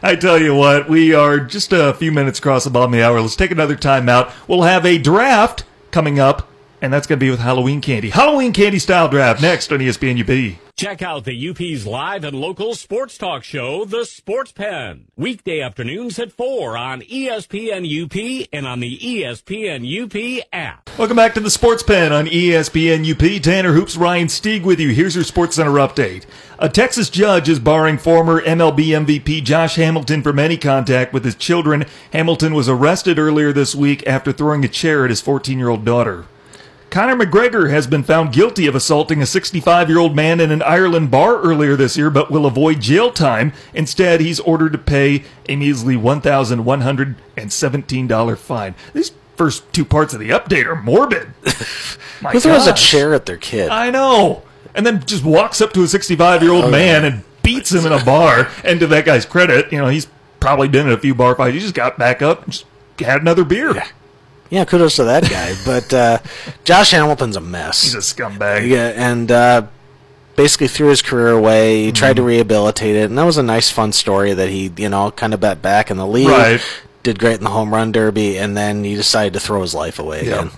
I 0.03 0.17
tell 0.17 0.41
you 0.41 0.55
what, 0.55 0.89
we 0.89 1.13
are 1.13 1.39
just 1.39 1.73
a 1.73 1.93
few 1.93 2.11
minutes 2.11 2.39
across 2.39 2.65
the 2.65 2.71
bottom 2.71 2.95
of 2.95 2.99
the 2.99 3.05
hour. 3.05 3.21
Let's 3.21 3.37
take 3.37 3.51
another 3.51 3.77
time 3.77 4.09
out. 4.09 4.33
We'll 4.49 4.63
have 4.63 4.87
a 4.87 4.97
draft 4.97 5.65
coming 5.91 6.19
up, 6.19 6.49
and 6.81 6.91
that's 6.93 7.07
going 7.07 7.19
to 7.19 7.25
be 7.25 7.31
with 7.31 7.41
Halloween 7.41 7.83
candy. 7.83 8.09
Halloween 8.09 8.53
candy 8.53 8.79
style 8.79 9.09
draft 9.09 9.43
next 9.43 9.71
on 9.73 9.81
ESPN 9.81 10.21
UP. 10.21 10.59
Check 10.81 11.03
out 11.03 11.25
the 11.25 11.51
UP's 11.51 11.87
live 11.87 12.25
and 12.25 12.35
local 12.35 12.75
sports 12.75 13.19
talk 13.19 13.45
show, 13.45 13.85
The 13.85 14.07
Sports 14.07 14.53
Pen. 14.53 15.09
Weekday 15.15 15.61
afternoons 15.61 16.19
at 16.19 16.33
4 16.33 16.75
on 16.75 17.03
ESPN 17.03 17.85
UP 17.85 18.49
and 18.51 18.67
on 18.67 18.81
the 18.81 18.97
ESPN 18.97 19.85
UP 19.85 20.47
app. 20.55 20.89
Welcome 20.97 21.19
back 21.19 21.35
to 21.35 21.41
the 21.41 21.51
Sports 21.51 21.83
Pen 21.83 22.15
on 22.15 22.29
ESPN 22.29 23.05
UP. 23.05 23.43
Tanner 23.43 23.75
Hoops, 23.75 23.99
Ryan 23.99 24.29
Stieg 24.29 24.63
with 24.63 24.81
you. 24.81 24.89
Here's 24.89 25.15
your 25.15 25.25
Sports 25.25 25.57
Center 25.57 25.73
update. 25.73 26.25
A 26.59 26.71
Texas 26.71 27.11
judge 27.11 27.51
is 27.51 27.59
barring 27.59 27.99
former 27.99 28.41
MLB 28.41 29.05
MVP 29.05 29.45
Josh 29.45 29.75
Hamilton 29.75 30.23
from 30.23 30.39
any 30.39 30.57
contact 30.57 31.13
with 31.13 31.27
his 31.27 31.35
children. 31.35 31.85
Hamilton 32.15 32.55
was 32.55 32.71
arrested 32.71 33.19
earlier 33.19 33.53
this 33.53 33.75
week 33.75 34.03
after 34.07 34.33
throwing 34.33 34.65
a 34.65 34.69
chair 34.69 35.05
at 35.05 35.11
his 35.11 35.21
14 35.21 35.59
year 35.59 35.69
old 35.69 35.85
daughter. 35.85 36.25
Conor 36.91 37.25
McGregor 37.25 37.71
has 37.71 37.87
been 37.87 38.03
found 38.03 38.33
guilty 38.33 38.67
of 38.67 38.75
assaulting 38.75 39.23
a 39.23 39.27
65 39.27 39.89
year 39.89 39.99
old 39.99 40.17
man 40.17 40.41
in 40.41 40.51
an 40.51 40.61
Ireland 40.63 41.09
bar 41.11 41.41
earlier 41.41 41.77
this 41.77 41.97
year, 41.97 42.11
but 42.11 42.31
will 42.33 42.47
avoid 42.47 42.81
jail 42.81 43.13
time. 43.13 43.53
Instead, 43.73 44.21
he's 44.21 44.41
ordered 44.41 44.73
to 44.73 44.79
pay 44.79 45.23
a 45.49 45.55
measly 45.55 45.95
$1,117 45.97 48.39
fine. 48.39 48.75
These 48.93 49.13
first 49.37 49.73
two 49.73 49.85
parts 49.85 50.13
of 50.15 50.21
the 50.21 50.31
update 50.31 50.67
are 50.67 50.83
morbid. 50.83 51.29
My 52.21 52.33
Who 52.33 52.41
throws 52.41 52.67
a 52.67 52.75
chair 52.75 53.15
at 53.15 53.25
their 53.27 53.37
kid? 53.39 53.69
I 53.71 53.91
know. 53.91 54.43
And 54.75 54.85
then 54.85 55.05
just 55.07 55.25
walks 55.25 55.61
up 55.61 55.73
to 55.75 55.83
a 55.85 55.89
65 55.89 56.43
year 56.43 56.51
old 56.53 56.65
Oh, 56.67 56.71
man 56.71 57.05
and 57.05 57.23
beats 57.43 57.71
him 57.73 57.87
in 57.87 57.93
a 57.93 58.05
bar. 58.11 58.49
And 58.65 58.81
to 58.81 58.87
that 58.89 59.05
guy's 59.05 59.25
credit, 59.25 59.71
you 59.73 59.79
know, 59.79 59.87
he's 59.89 60.09
probably 60.41 60.67
been 60.69 60.89
in 60.89 60.93
a 60.93 60.99
few 60.99 61.15
bar 61.15 61.37
fights. 61.37 61.55
He 61.55 61.61
just 61.61 61.75
got 61.75 61.97
back 61.99 62.21
up 62.21 62.43
and 62.45 62.53
just 62.53 62.67
had 62.99 63.21
another 63.21 63.45
beer. 63.45 63.75
Yeah, 63.77 63.87
kudos 64.65 64.97
to 64.97 65.05
that 65.05 65.29
guy. 65.29 65.55
But 65.65 65.93
uh, 65.95 66.19
Josh 66.65 66.91
Hamilton's 66.91 67.37
a 67.37 67.41
mess. 67.41 67.83
He's 67.83 67.95
a 67.95 67.99
scumbag. 67.99 68.69
Yeah, 68.69 68.89
and 68.97 69.31
uh, 69.31 69.67
basically 70.37 70.69
threw 70.69 70.89
his 70.89 71.03
career 71.03 71.29
away. 71.31 71.85
He 71.85 71.93
tried 71.93 72.17
to 72.17 72.23
rehabilitate 72.23 72.97
it, 72.97 73.05
and 73.11 73.17
that 73.19 73.25
was 73.25 73.39
a 73.39 73.43
nice, 73.43 73.71
fun 73.71 73.93
story 73.93 74.33
that 74.35 74.49
he, 74.49 74.73
you 74.77 74.89
know, 74.89 75.11
kind 75.11 75.35
of 75.35 75.41
bet 75.41 75.63
back 75.63 75.91
in 75.91 75.97
the 75.97 76.07
league. 76.07 76.29
Right. 76.29 76.61
Did 77.03 77.19
great 77.19 77.39
in 77.39 77.45
the 77.45 77.51
home 77.51 77.73
run 77.73 77.93
derby, 77.93 78.39
and 78.39 78.57
then 78.57 78.85
he 78.85 78.95
decided 78.95 79.33
to 79.35 79.41
throw 79.41 79.63
his 79.63 79.75
life 79.75 79.99
away 79.99 80.27
Yeah. 80.27 80.41
again. 80.41 80.51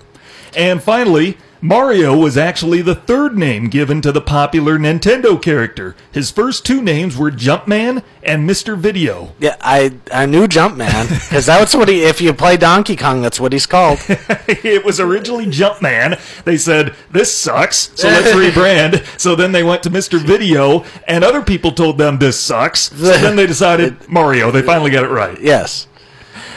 And 0.57 0.83
finally, 0.83 1.37
Mario 1.65 2.17
was 2.17 2.37
actually 2.37 2.83
the 2.83 2.97
third 2.97 3.39
name 3.39 3.69
given 3.69 4.01
to 4.03 4.11
the 4.11 4.21
popular 4.21 4.79
Nintendo 4.81 5.41
character. 5.41 5.95
His 6.11 6.29
first 6.29 6.67
two 6.67 6.83
names 6.83 7.17
were 7.17 7.31
Jumpman 7.31 8.03
and 8.25 8.51
Mr. 8.51 8.77
Video. 8.77 9.33
Yeah, 9.39 9.55
I 9.61 9.95
I 10.13 10.27
knew 10.27 10.49
Jumpman 10.49 11.09
because 11.09 11.47
that's 11.47 11.73
what 11.75 11.89
he. 11.89 12.03
If 12.03 12.21
you 12.21 12.35
play 12.35 12.57
Donkey 12.57 12.97
Kong, 12.97 13.23
that's 13.23 13.39
what 13.39 13.53
he's 13.53 13.67
called. 13.67 14.01
it 14.09 14.85
was 14.85 14.99
originally 14.99 15.47
Jumpman. 15.47 16.19
They 16.43 16.57
said, 16.57 16.97
this 17.13 17.33
sucks, 17.33 17.93
so 17.95 18.09
let's 18.09 18.31
rebrand. 18.37 19.21
So 19.21 19.37
then 19.37 19.53
they 19.53 19.63
went 19.63 19.85
to 19.85 19.91
Mr. 19.91 20.19
Video, 20.19 20.85
and 21.07 21.23
other 21.23 21.43
people 21.43 21.71
told 21.71 21.97
them 21.97 22.19
this 22.19 22.41
sucks. 22.41 22.91
So 22.91 23.13
then 23.19 23.37
they 23.37 23.47
decided 23.47 24.09
Mario. 24.09 24.51
They 24.51 24.63
finally 24.63 24.91
got 24.91 25.05
it 25.05 25.11
right. 25.11 25.41
yes. 25.41 25.87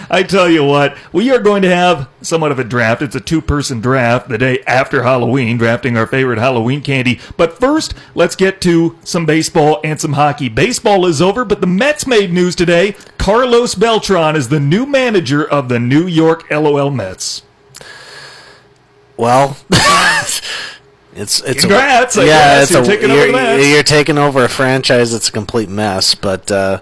I 0.10 0.24
tell 0.24 0.50
you 0.50 0.64
what, 0.64 0.98
we 1.12 1.32
are 1.32 1.40
going 1.40 1.62
to 1.64 1.74
have 1.74 2.10
somewhat 2.22 2.52
of 2.52 2.60
a 2.60 2.64
draft. 2.64 3.02
It's 3.02 3.16
a 3.16 3.20
two 3.20 3.42
person 3.42 3.82
draft 3.82 4.30
the 4.30 4.38
day 4.38 4.60
after 4.68 5.04
Halloween, 5.04 5.58
drafting 5.58 5.98
our 5.98 6.08
favorite 6.08 6.40
Halloween 6.40 6.82
candy. 6.82 7.20
But 7.38 7.60
first, 7.60 7.94
let's 8.14 8.36
get 8.36 8.62
to 8.62 8.98
some 9.04 9.26
baseball 9.26 9.80
and 9.84 10.00
some 10.00 10.14
hockey. 10.14 10.50
Baseball 10.50 11.06
is 11.06 11.22
over, 11.22 11.46
but 11.46 11.62
the 11.62 11.68
Mets 11.68 12.08
made 12.08 12.32
news 12.32 12.56
today. 12.56 12.96
Carlos 13.18 13.76
Beltran 13.76 14.36
is 14.36 14.50
the 14.50 14.60
new 14.60 14.86
manager 14.86 15.48
of 15.48 15.70
the 15.70 15.80
New 15.80 16.08
York 16.08 16.50
LOL 16.50 16.92
Mets. 16.92 17.44
Well, 19.18 19.58
it's 21.16 21.42
it's 21.42 21.62
Congrats, 21.62 22.18
A, 22.18 22.26
yeah, 22.26 22.62
it's 22.62 22.72
You're 22.72 22.82
a, 22.82 22.86
taking 22.86 23.12
over 23.12 23.28
you're, 23.28 23.60
you're 23.60 23.84
taking 23.84 24.18
over 24.18 24.44
a 24.44 24.50
franchise 24.50 25.14
that's 25.14 25.30
a 25.30 25.32
complete 25.32 25.70
mess. 25.70 26.16
But 26.16 26.52
uh, 26.52 26.82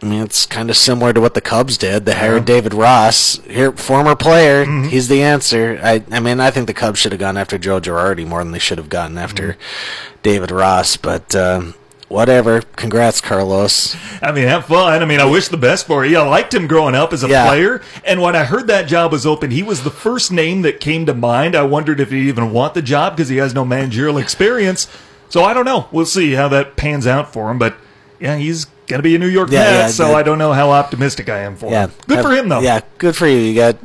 I 0.00 0.06
mean, 0.06 0.22
it's 0.22 0.46
kind 0.46 0.70
of 0.70 0.76
similar 0.76 1.12
to 1.12 1.20
what 1.20 1.34
the 1.34 1.40
Cubs 1.40 1.76
did. 1.76 2.04
They 2.04 2.14
hired 2.14 2.44
David 2.44 2.72
Ross, 2.72 3.40
here 3.44 3.72
former 3.72 4.14
player. 4.14 4.64
Mm-hmm. 4.64 4.88
He's 4.90 5.08
the 5.08 5.22
answer. 5.22 5.80
I 5.82 6.04
I 6.12 6.20
mean, 6.20 6.38
I 6.38 6.50
think 6.52 6.68
the 6.68 6.74
Cubs 6.74 7.00
should 7.00 7.10
have 7.12 7.18
gone 7.18 7.36
after 7.36 7.58
Joe 7.58 7.80
Girardi 7.80 8.24
more 8.26 8.42
than 8.44 8.52
they 8.52 8.60
should 8.60 8.78
have 8.78 8.88
gotten 8.88 9.18
after 9.18 9.54
Mm-hmm. 9.54 10.16
David 10.22 10.50
Ross. 10.52 10.96
But 10.96 11.34
um, 11.34 11.74
whatever. 12.08 12.60
Congrats, 12.76 13.20
Carlos. 13.20 13.96
I 14.22 14.30
mean, 14.30 14.46
have 14.46 14.66
fun. 14.66 15.02
I 15.02 15.04
mean, 15.04 15.18
I 15.20 15.24
wish 15.24 15.48
the 15.48 15.56
best 15.56 15.86
for 15.88 16.06
you. 16.06 16.18
I 16.18 16.26
liked 16.28 16.54
him 16.54 16.68
growing 16.68 16.94
up 16.94 17.12
as 17.12 17.24
a 17.24 17.28
Yeah. 17.28 17.48
player, 17.48 17.82
and 18.04 18.22
when 18.22 18.36
I 18.36 18.44
heard 18.44 18.68
that 18.68 18.86
job 18.86 19.10
was 19.10 19.26
open, 19.26 19.50
he 19.50 19.64
was 19.64 19.82
the 19.82 19.90
first 19.90 20.30
name 20.30 20.62
that 20.62 20.78
came 20.80 21.06
to 21.06 21.14
mind. 21.14 21.56
I 21.56 21.62
wondered 21.62 21.98
if 21.98 22.10
he'd 22.10 22.28
even 22.28 22.52
want 22.52 22.74
the 22.74 22.82
job 22.82 23.16
because 23.16 23.30
he 23.30 23.38
has 23.38 23.52
no 23.52 23.64
managerial 23.64 24.16
experience. 24.18 24.86
So 25.28 25.42
I 25.42 25.52
don't 25.54 25.64
know. 25.64 25.88
We'll 25.90 26.06
see 26.06 26.32
how 26.34 26.46
that 26.48 26.76
pans 26.76 27.04
out 27.06 27.32
for 27.32 27.50
him. 27.50 27.58
But 27.58 27.74
yeah, 28.20 28.36
he's 28.36 28.66
going 28.88 28.98
to 28.98 29.02
be 29.02 29.14
a 29.14 29.18
New 29.18 29.28
York 29.28 29.50
Yeah, 29.50 29.60
Met, 29.60 29.72
yeah, 29.72 29.86
so. 29.88 30.14
I 30.14 30.22
don't 30.22 30.38
know 30.38 30.52
how 30.52 30.70
optimistic 30.70 31.28
I 31.28 31.38
am 31.40 31.56
for 31.56 31.70
Yeah, 31.70 31.86
him. 31.86 31.92
Good 32.06 32.22
for 32.22 32.30
him 32.32 32.48
though. 32.48 32.60
Yeah, 32.60 32.80
good 32.98 33.14
for 33.16 33.26
you. 33.26 33.36
You 33.38 33.54
got. 33.54 33.76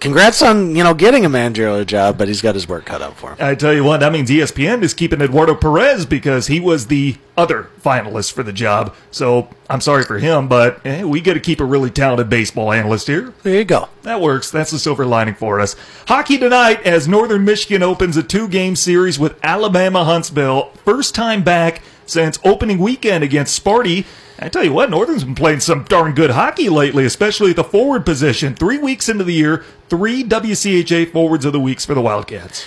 Congrats 0.00 0.42
on 0.42 0.76
you 0.76 0.84
know 0.84 0.94
getting 0.94 1.24
a 1.24 1.28
managerial 1.28 1.84
job, 1.84 2.18
but 2.18 2.28
he's 2.28 2.40
got 2.40 2.54
his 2.54 2.68
work 2.68 2.84
cut 2.84 3.02
out 3.02 3.16
for 3.16 3.30
him. 3.32 3.36
I 3.40 3.56
tell 3.56 3.74
you 3.74 3.82
what, 3.82 3.98
that 3.98 4.12
means 4.12 4.30
ESPN 4.30 4.82
is 4.84 4.94
keeping 4.94 5.20
Eduardo 5.20 5.56
Perez 5.56 6.06
because 6.06 6.46
he 6.46 6.60
was 6.60 6.86
the 6.86 7.16
other 7.36 7.68
finalist 7.82 8.30
for 8.32 8.44
the 8.44 8.52
job. 8.52 8.94
So 9.10 9.48
I'm 9.68 9.80
sorry 9.80 10.04
for 10.04 10.20
him, 10.20 10.46
but 10.46 10.86
eh, 10.86 11.02
we 11.02 11.20
got 11.20 11.34
to 11.34 11.40
keep 11.40 11.58
a 11.58 11.64
really 11.64 11.90
talented 11.90 12.30
baseball 12.30 12.72
analyst 12.72 13.08
here. 13.08 13.34
There 13.42 13.56
you 13.56 13.64
go. 13.64 13.88
That 14.02 14.20
works. 14.20 14.52
That's 14.52 14.70
the 14.70 14.78
silver 14.78 15.04
lining 15.04 15.34
for 15.34 15.58
us. 15.58 15.74
Hockey 16.06 16.38
tonight 16.38 16.80
as 16.86 17.08
Northern 17.08 17.44
Michigan 17.44 17.82
opens 17.82 18.16
a 18.16 18.22
two 18.22 18.46
game 18.46 18.76
series 18.76 19.18
with 19.18 19.36
Alabama 19.42 20.04
Huntsville. 20.04 20.70
First 20.84 21.16
time 21.16 21.42
back 21.42 21.82
since 22.08 22.38
opening 22.44 22.78
weekend 22.78 23.24
against 23.24 23.62
Sparty. 23.62 24.06
I 24.38 24.48
tell 24.48 24.64
you 24.64 24.72
what, 24.72 24.90
Northern's 24.90 25.24
been 25.24 25.34
playing 25.34 25.60
some 25.60 25.84
darn 25.84 26.14
good 26.14 26.30
hockey 26.30 26.68
lately, 26.68 27.04
especially 27.04 27.50
at 27.50 27.56
the 27.56 27.64
forward 27.64 28.04
position. 28.04 28.54
Three 28.54 28.78
weeks 28.78 29.08
into 29.08 29.24
the 29.24 29.32
year, 29.32 29.64
three 29.88 30.22
WCHA 30.22 31.12
forwards 31.12 31.44
of 31.44 31.52
the 31.52 31.60
weeks 31.60 31.84
for 31.84 31.94
the 31.94 32.00
Wildcats. 32.00 32.64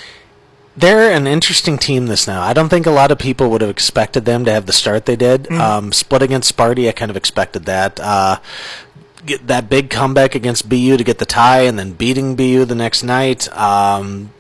They're 0.76 1.12
an 1.12 1.28
interesting 1.28 1.78
team 1.78 2.08
this 2.08 2.28
now. 2.28 2.42
I 2.42 2.54
don't 2.54 2.70
think 2.70 2.86
a 2.86 2.92
lot 2.92 3.12
of 3.12 3.20
people 3.20 3.50
would 3.50 3.62
have 3.62 3.70
expected 3.70 4.26
them 4.26 4.46
to 4.46 4.52
have 4.52 4.66
the 4.66 4.74
start 4.74 5.06
they 5.06 5.18
did. 5.18 5.52
Um, 5.52 5.92
split 5.92 6.22
against 6.22 6.56
Sparty, 6.56 6.88
I 6.88 6.94
kind 6.94 7.12
of 7.12 7.18
expected 7.18 7.66
that. 7.66 8.00
Uh, 8.00 8.40
that 9.44 9.70
big 9.70 9.90
comeback 9.90 10.34
against 10.34 10.68
BU 10.70 10.98
to 10.98 11.04
get 11.04 11.20
the 11.20 11.26
tie, 11.26 11.62
and 11.62 11.78
then 11.78 11.94
beating 11.94 12.36
BU 12.36 12.66
the 12.66 12.76
next 12.76 13.04
night. 13.04 13.52
Um, 13.56 14.32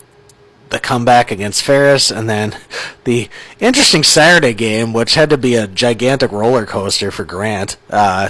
the 0.72 0.80
comeback 0.80 1.32
against 1.32 1.61
Ferris, 1.61 2.11
and 2.11 2.30
then 2.30 2.57
the 3.03 3.30
interesting 3.59 4.03
Saturday 4.03 4.53
game, 4.53 4.93
which 4.93 5.13
had 5.13 5.30
to 5.30 5.38
be 5.38 5.55
a 5.55 5.67
gigantic 5.67 6.32
roller 6.32 6.65
coaster 6.65 7.11
for 7.11 7.24
Grant. 7.24 7.78
Uh, 7.89 8.30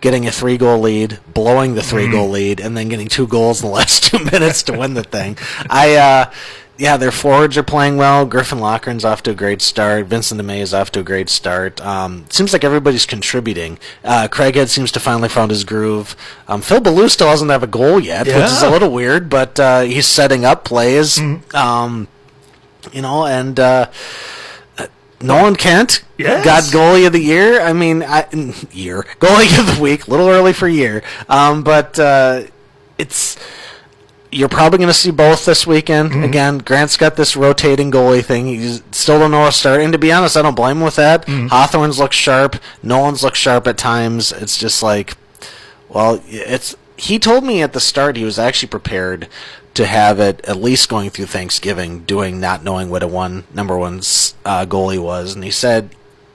getting 0.00 0.26
a 0.26 0.30
three 0.32 0.56
goal 0.56 0.80
lead, 0.80 1.18
blowing 1.32 1.74
the 1.74 1.82
3 1.82 2.10
goal 2.10 2.28
lead, 2.28 2.60
and 2.60 2.76
then 2.76 2.88
getting 2.88 3.08
two 3.08 3.26
goals 3.26 3.62
in 3.62 3.68
the 3.68 3.74
last 3.74 4.04
two 4.04 4.18
minutes 4.24 4.62
to 4.64 4.72
win 4.72 4.94
the 4.94 5.02
thing. 5.02 5.36
I, 5.68 5.96
uh, 5.96 6.32
yeah, 6.78 6.96
their 6.96 7.10
forwards 7.10 7.56
are 7.56 7.62
playing 7.62 7.96
well. 7.96 8.26
Griffin 8.26 8.58
Loughran's 8.58 9.04
off 9.04 9.22
to 9.24 9.30
a 9.30 9.34
great 9.34 9.62
start. 9.62 10.06
Vincent 10.06 10.38
de 10.38 10.42
Mey 10.42 10.60
is 10.60 10.74
off 10.74 10.92
to 10.92 11.00
a 11.00 11.02
great 11.02 11.28
start. 11.30 11.80
Um, 11.80 12.26
seems 12.28 12.52
like 12.52 12.64
everybody's 12.64 13.06
contributing. 13.06 13.78
Uh, 14.04 14.28
Craighead 14.30 14.68
seems 14.68 14.92
to 14.92 15.00
finally 15.00 15.28
found 15.28 15.50
his 15.50 15.64
groove. 15.64 16.14
Um, 16.48 16.60
Phil 16.60 16.80
Beaulieu 16.80 17.08
still 17.08 17.28
doesn't 17.28 17.48
have 17.48 17.62
a 17.62 17.66
goal 17.66 17.98
yet, 17.98 18.26
which 18.26 18.36
is 18.36 18.62
a 18.62 18.70
little 18.70 18.90
weird, 18.92 19.30
but 19.30 19.58
uh, 19.58 19.80
he's 19.82 20.06
setting 20.06 20.44
up 20.44 20.64
plays. 20.64 21.18
Um, 21.54 22.08
you 22.92 23.02
know, 23.02 23.24
and 23.26 23.58
uh, 23.58 23.90
uh, 24.78 24.86
Nolan 25.20 25.56
Kent 25.56 26.02
Yes. 26.18 26.44
got 26.44 26.62
goalie 26.64 27.06
of 27.06 27.12
the 27.12 27.20
year. 27.20 27.60
I 27.60 27.72
mean, 27.72 28.02
I, 28.02 28.26
year 28.72 29.02
goalie 29.20 29.58
of 29.58 29.76
the 29.76 29.82
week. 29.82 30.06
A 30.06 30.10
little 30.10 30.28
early 30.28 30.52
for 30.52 30.66
year, 30.68 31.02
um, 31.28 31.62
but 31.62 31.98
uh, 31.98 32.44
it's 32.96 33.36
you're 34.32 34.48
probably 34.48 34.78
going 34.78 34.88
to 34.88 34.94
see 34.94 35.10
both 35.10 35.44
this 35.44 35.66
weekend. 35.66 36.10
Mm-hmm. 36.10 36.22
Again, 36.24 36.58
Grant's 36.58 36.96
got 36.96 37.16
this 37.16 37.36
rotating 37.36 37.90
goalie 37.90 38.24
thing. 38.24 38.46
He 38.46 38.80
still 38.92 39.18
don't 39.18 39.30
know 39.30 39.40
how 39.40 39.46
to 39.46 39.52
start. 39.52 39.80
And 39.80 39.92
to 39.92 39.98
be 39.98 40.12
honest, 40.12 40.36
I 40.36 40.42
don't 40.42 40.54
blame 40.54 40.78
him 40.78 40.82
with 40.82 40.96
that. 40.96 41.26
Mm-hmm. 41.26 41.48
Hawthorne's 41.48 41.98
look 41.98 42.12
sharp. 42.12 42.56
Nolan's 42.82 43.22
look 43.22 43.34
sharp 43.34 43.66
at 43.66 43.78
times. 43.78 44.32
It's 44.32 44.58
just 44.58 44.82
like, 44.82 45.16
well, 45.88 46.22
it's. 46.26 46.76
He 46.98 47.18
told 47.18 47.44
me 47.44 47.62
at 47.62 47.74
the 47.74 47.80
start 47.80 48.16
he 48.16 48.24
was 48.24 48.38
actually 48.38 48.68
prepared 48.68 49.28
to 49.74 49.84
have 49.84 50.18
it 50.18 50.42
at 50.48 50.56
least 50.56 50.88
going 50.88 51.10
through 51.10 51.26
Thanksgiving, 51.26 52.04
doing 52.04 52.40
not 52.40 52.64
knowing 52.64 52.88
what 52.88 53.02
a 53.02 53.06
one 53.06 53.44
number 53.52 53.76
one 53.76 53.98
uh, 54.46 54.64
goalie 54.64 54.98
was, 54.98 55.34
and 55.34 55.44
he 55.44 55.50
said 55.50 55.90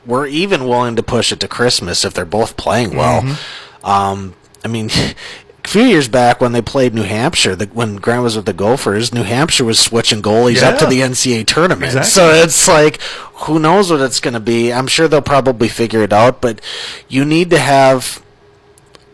we're 0.06 0.28
even 0.28 0.68
willing 0.68 0.96
to 0.96 1.04
push 1.04 1.32
it 1.32 1.40
to 1.40 1.48
Christmas 1.48 2.06
if 2.06 2.14
they're 2.14 2.26
both 2.26 2.58
playing 2.58 2.96
well. 2.96 3.22
Mm-hmm. 3.22 3.86
Um, 3.86 4.36
I 4.64 4.68
mean, 4.68 4.90
a 5.64 5.68
few 5.68 5.84
years 5.84 6.08
back 6.08 6.42
when 6.42 6.52
they 6.52 6.62
played 6.62 6.94
New 6.94 7.04
Hampshire, 7.04 7.56
the, 7.56 7.68
when 7.68 7.98
Grant 7.98 8.24
was 8.24 8.36
with 8.36 8.46
the 8.46 8.54
Gophers, 8.54 9.14
New 9.14 9.24
Hampshire 9.24 9.66
was 9.66 9.80
switching 9.80 10.22
goalies 10.22 10.64
up 10.64 10.80
to 10.80 10.86
the 10.86 11.02
NCAA 11.02 11.46
tournament. 11.46 11.96
Exactly. 11.96 12.12
So 12.12 12.30
it's 12.32 12.68
like, 12.68 13.02
who 13.02 13.60
knows 13.60 13.92
what 13.92 14.02
it's 14.02 14.20
going 14.20 14.34
to 14.34 14.40
be? 14.40 14.74
I'm 14.74 14.88
sure 14.88 15.08
they'll 15.08 15.22
probably 15.22 15.68
figure 15.68 16.02
it 16.02 16.14
out, 16.14 16.42
but 16.42 16.62
you 17.08 17.26
need 17.26 17.50
to 17.52 17.60
have 17.60 18.24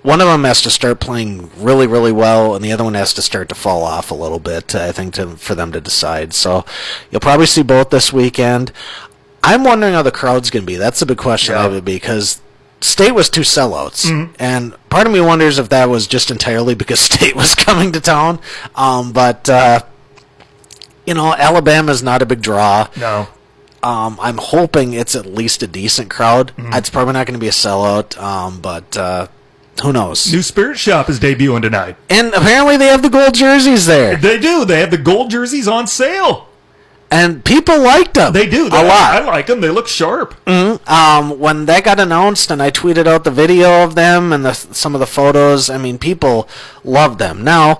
one 0.03 0.21
of 0.21 0.27
them 0.27 0.45
has 0.45 0.61
to 0.61 0.69
start 0.69 1.01
playing 1.01 1.49
really, 1.57 1.85
really 1.85 2.13
well, 2.13 2.55
and 2.55 2.63
the 2.63 2.71
other 2.71 2.85
one 2.85 2.93
has 2.93 3.13
to 3.15 3.21
start 3.21 3.49
to 3.49 3.55
fall 3.55 3.83
off 3.83 4.09
a 4.09 4.15
little 4.15 4.39
bit. 4.39 4.73
I 4.73 4.93
think 4.93 5.15
to 5.15 5.35
for 5.35 5.53
them 5.53 5.73
to 5.73 5.81
decide. 5.81 6.33
So 6.33 6.63
you'll 7.11 7.19
probably 7.19 7.45
see 7.45 7.61
both 7.61 7.89
this 7.89 8.13
weekend. 8.13 8.71
I'm 9.43 9.65
wondering 9.65 9.93
how 9.93 10.03
the 10.03 10.11
crowd's 10.11 10.49
going 10.49 10.63
to 10.63 10.67
be. 10.67 10.77
That's 10.77 11.01
a 11.01 11.05
big 11.05 11.17
question 11.17 11.55
Yeah. 11.55 11.63
I 11.63 11.67
would 11.67 11.83
be 11.83 11.95
because 11.95 12.39
State 12.79 13.11
was 13.13 13.29
two 13.29 13.41
sellouts, 13.41 14.05
and 14.39 14.75
part 14.89 15.07
of 15.07 15.13
me 15.13 15.19
wonders 15.19 15.57
if 15.57 15.69
that 15.69 15.89
was 15.89 16.05
just 16.07 16.29
entirely 16.29 16.75
because 16.75 16.99
State 17.11 17.35
was 17.35 17.55
coming 17.55 17.91
to 17.93 17.99
town. 17.99 18.39
Um, 18.75 19.11
but 19.13 19.49
uh, 19.49 19.79
you 21.05 21.13
know, 21.13 21.33
Alabama's 21.33 22.03
not 22.03 22.21
a 22.21 22.25
big 22.25 22.41
draw. 22.41 22.87
No. 22.97 23.27
Um, 23.83 24.17
I'm 24.21 24.37
hoping 24.37 24.93
it's 24.93 25.15
at 25.15 25.25
least 25.25 25.63
a 25.63 25.67
decent 25.67 26.09
crowd. 26.09 26.51
It's 26.57 26.89
probably 26.89 27.13
not 27.13 27.25
going 27.27 27.35
to 27.35 27.43
be 27.43 27.47
a 27.47 27.51
sellout, 27.51 28.17
um, 28.21 28.59
but 28.59 28.97
uh, 28.97 29.27
who 29.83 29.93
knows? 29.93 30.31
New 30.33 30.41
Spirit 30.41 30.77
Shop 30.77 31.09
is 31.09 31.19
debuting 31.19 31.61
tonight. 31.61 31.95
And 32.09 32.33
apparently 32.33 32.77
they 32.77 32.87
have 32.87 33.03
the 33.03 33.09
gold 33.09 33.35
jerseys 33.35 33.85
there, 33.85 34.17
They 34.17 34.39
do. 34.39 34.65
They 34.65 34.79
have 34.81 34.91
the 34.91 34.97
gold 34.97 35.29
jerseys 35.31 35.67
on 35.67 35.87
sale. 35.87 36.46
And 37.09 37.43
people 37.43 37.79
liked 37.81 38.15
them. 38.15 38.33
They 38.33 38.47
do. 38.47 38.67
a 38.67 38.83
lot. 38.83 39.15
I 39.15 39.23
like 39.25 39.47
them. 39.47 39.61
They 39.61 39.69
look 39.69 39.87
sharp. 39.87 40.35
um, 40.47 41.39
when 41.39 41.65
that 41.65 41.83
got 41.83 41.99
announced 41.99 42.51
and 42.51 42.61
I 42.61 42.71
tweeted 42.71 43.07
out 43.07 43.23
the 43.23 43.31
video 43.31 43.83
of 43.83 43.95
them 43.95 44.33
and 44.33 44.43
the, 44.45 44.53
some 44.53 44.93
of 44.93 44.99
the 44.99 45.07
photos, 45.07 45.69
I 45.69 45.77
mean, 45.77 45.97
people 45.97 46.47
loved 46.83 47.19
them. 47.19 47.43
Now, 47.43 47.79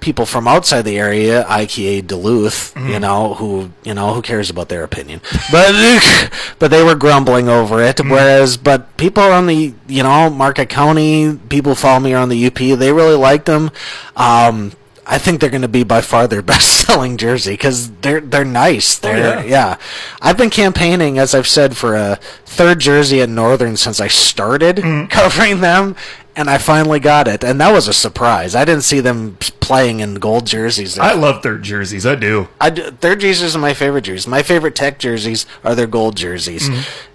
people 0.00 0.26
from 0.26 0.46
outside 0.46 0.82
the 0.82 0.98
area, 0.98 1.44
IKA 1.48 2.06
Duluth, 2.06 2.76
you 2.76 3.00
know, 3.00 3.34
who 3.34 3.70
you 3.82 3.94
know 3.94 4.14
who 4.14 4.22
cares 4.22 4.48
about 4.50 4.68
their 4.68 4.84
opinion, 4.84 5.20
but 5.52 6.30
but 6.58 6.70
they 6.70 6.82
were 6.82 6.94
grumbling 6.94 7.48
over 7.48 7.82
it. 7.82 8.00
Whereas, 8.00 8.56
but 8.56 8.96
people 8.96 9.22
on 9.24 9.46
the 9.46 9.74
you 9.88 10.02
know 10.02 10.30
Marquette 10.30 10.68
County, 10.68 11.36
people 11.48 11.74
follow 11.74 12.00
me 12.00 12.14
around 12.14 12.28
the 12.28 12.46
UP, 12.46 12.54
they 12.54 12.92
really 12.92 13.16
liked 13.16 13.46
them. 13.46 13.70
Um, 14.16 14.72
I 15.10 15.16
think 15.18 15.40
they're 15.40 15.48
going 15.50 15.62
to 15.62 15.68
be 15.68 15.84
by 15.84 16.02
far 16.02 16.26
their 16.28 16.42
best 16.52 16.86
selling 16.86 17.16
jersey 17.16 17.52
because 17.54 17.90
they're 18.02 18.20
they're 18.20 18.44
nice. 18.44 18.98
They're 18.98 19.38
Oh, 19.38 19.42
yeah. 19.42 19.78
I've 20.20 20.36
been 20.36 20.50
campaigning, 20.50 21.18
as 21.18 21.34
I've 21.34 21.46
said, 21.48 21.76
for 21.76 21.96
a 21.96 22.16
third 22.44 22.78
jersey 22.80 23.20
at 23.22 23.28
Northern 23.28 23.76
since 23.76 24.00
I 24.00 24.08
started 24.08 24.76
Mm. 24.76 25.08
covering 25.18 25.60
them, 25.60 25.96
and 26.36 26.48
I 26.50 26.58
finally 26.58 27.00
got 27.00 27.26
it, 27.26 27.42
and 27.42 27.60
that 27.60 27.72
was 27.72 27.88
a 27.88 27.92
surprise. 27.94 28.54
I 28.54 28.64
didn't 28.64 28.82
see 28.84 29.00
them 29.00 29.36
playing 29.60 30.00
in 30.00 30.14
gold 30.16 30.46
jerseys. 30.46 30.98
I 30.98 31.12
love 31.14 31.42
third 31.42 31.62
jerseys. 31.62 32.04
I 32.06 32.14
do. 32.14 32.48
I 32.60 32.70
d- 32.70 32.90
their 33.00 33.16
jerseys 33.16 33.56
are 33.56 33.58
my 33.58 33.74
favorite 33.74 34.02
jerseys. 34.02 34.26
My 34.26 34.42
favorite 34.42 34.74
tech 34.76 34.98
jerseys 34.98 35.46
are 35.64 35.74
their 35.74 35.86
gold 35.86 36.16
jerseys 36.16 36.68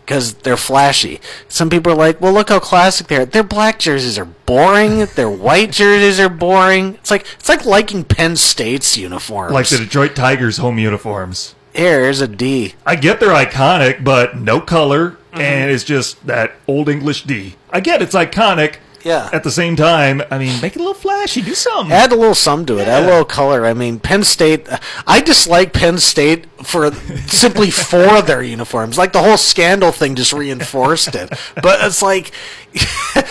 because 0.05 0.33
they're 0.35 0.57
flashy. 0.57 1.19
Some 1.47 1.69
people 1.69 1.91
are 1.93 1.95
like, 1.95 2.21
"Well, 2.21 2.33
look 2.33 2.49
how 2.49 2.59
classic 2.59 3.07
they 3.07 3.17
are." 3.17 3.25
Their 3.25 3.43
black 3.43 3.79
jerseys 3.79 4.17
are 4.17 4.25
boring. 4.25 5.05
their 5.15 5.29
white 5.29 5.71
jerseys 5.79 6.19
are 6.19 6.29
boring. 6.29 6.95
It's 6.95 7.11
like 7.11 7.25
it's 7.35 7.49
like 7.49 7.65
liking 7.65 8.03
Penn 8.03 8.35
State's 8.35 8.97
uniforms. 8.97 9.53
Like 9.53 9.67
the 9.67 9.77
Detroit 9.77 10.15
Tigers 10.15 10.57
home 10.57 10.79
uniforms. 10.79 11.55
here's 11.73 12.21
a 12.21 12.27
D. 12.27 12.75
I 12.85 12.95
get 12.95 13.19
they're 13.19 13.29
iconic, 13.29 14.03
but 14.03 14.37
no 14.37 14.61
color, 14.61 15.11
mm-hmm. 15.11 15.41
and 15.41 15.71
it's 15.71 15.83
just 15.83 16.25
that 16.27 16.53
old 16.67 16.89
English 16.89 17.23
D. 17.23 17.55
I 17.69 17.79
get 17.79 18.01
it's 18.01 18.15
iconic. 18.15 18.77
Yeah. 19.03 19.29
At 19.33 19.43
the 19.43 19.51
same 19.51 19.75
time, 19.75 20.23
I 20.31 20.37
mean, 20.37 20.61
make 20.61 20.75
it 20.75 20.79
a 20.79 20.79
little 20.79 20.93
flashy. 20.93 21.41
Do 21.41 21.53
something. 21.53 21.91
Add 21.91 22.11
a 22.11 22.15
little 22.15 22.35
sum 22.35 22.65
to 22.67 22.77
it. 22.79 22.87
Add 22.87 23.03
a 23.03 23.05
little 23.05 23.25
color. 23.25 23.65
I 23.65 23.73
mean, 23.73 23.99
Penn 23.99 24.23
State. 24.23 24.67
I 25.05 25.19
dislike 25.19 25.73
Penn 25.73 25.97
State 25.97 26.45
for 26.63 26.91
simply 27.27 27.69
for 27.69 28.21
their 28.21 28.41
uniforms. 28.41 28.97
Like 28.97 29.11
the 29.11 29.21
whole 29.21 29.37
scandal 29.37 29.91
thing 29.91 30.15
just 30.15 30.33
reinforced 30.33 31.15
it. 31.15 31.29
But 31.61 31.83
it's 31.83 32.01
like. 32.01 32.31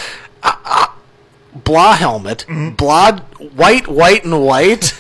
Uh, 0.44 0.56
uh, 0.64 0.86
blah 1.54 1.94
helmet, 1.94 2.44
mm-hmm. 2.48 2.74
blah 2.74 3.20
white, 3.54 3.86
white, 3.86 4.24
and 4.24 4.44
white, 4.44 4.92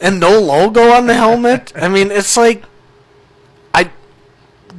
and 0.00 0.18
no 0.18 0.40
logo 0.40 0.88
on 0.88 1.06
the 1.06 1.12
helmet. 1.12 1.70
I 1.76 1.88
mean, 1.88 2.10
it's 2.10 2.34
like, 2.34 2.64
I 3.74 3.90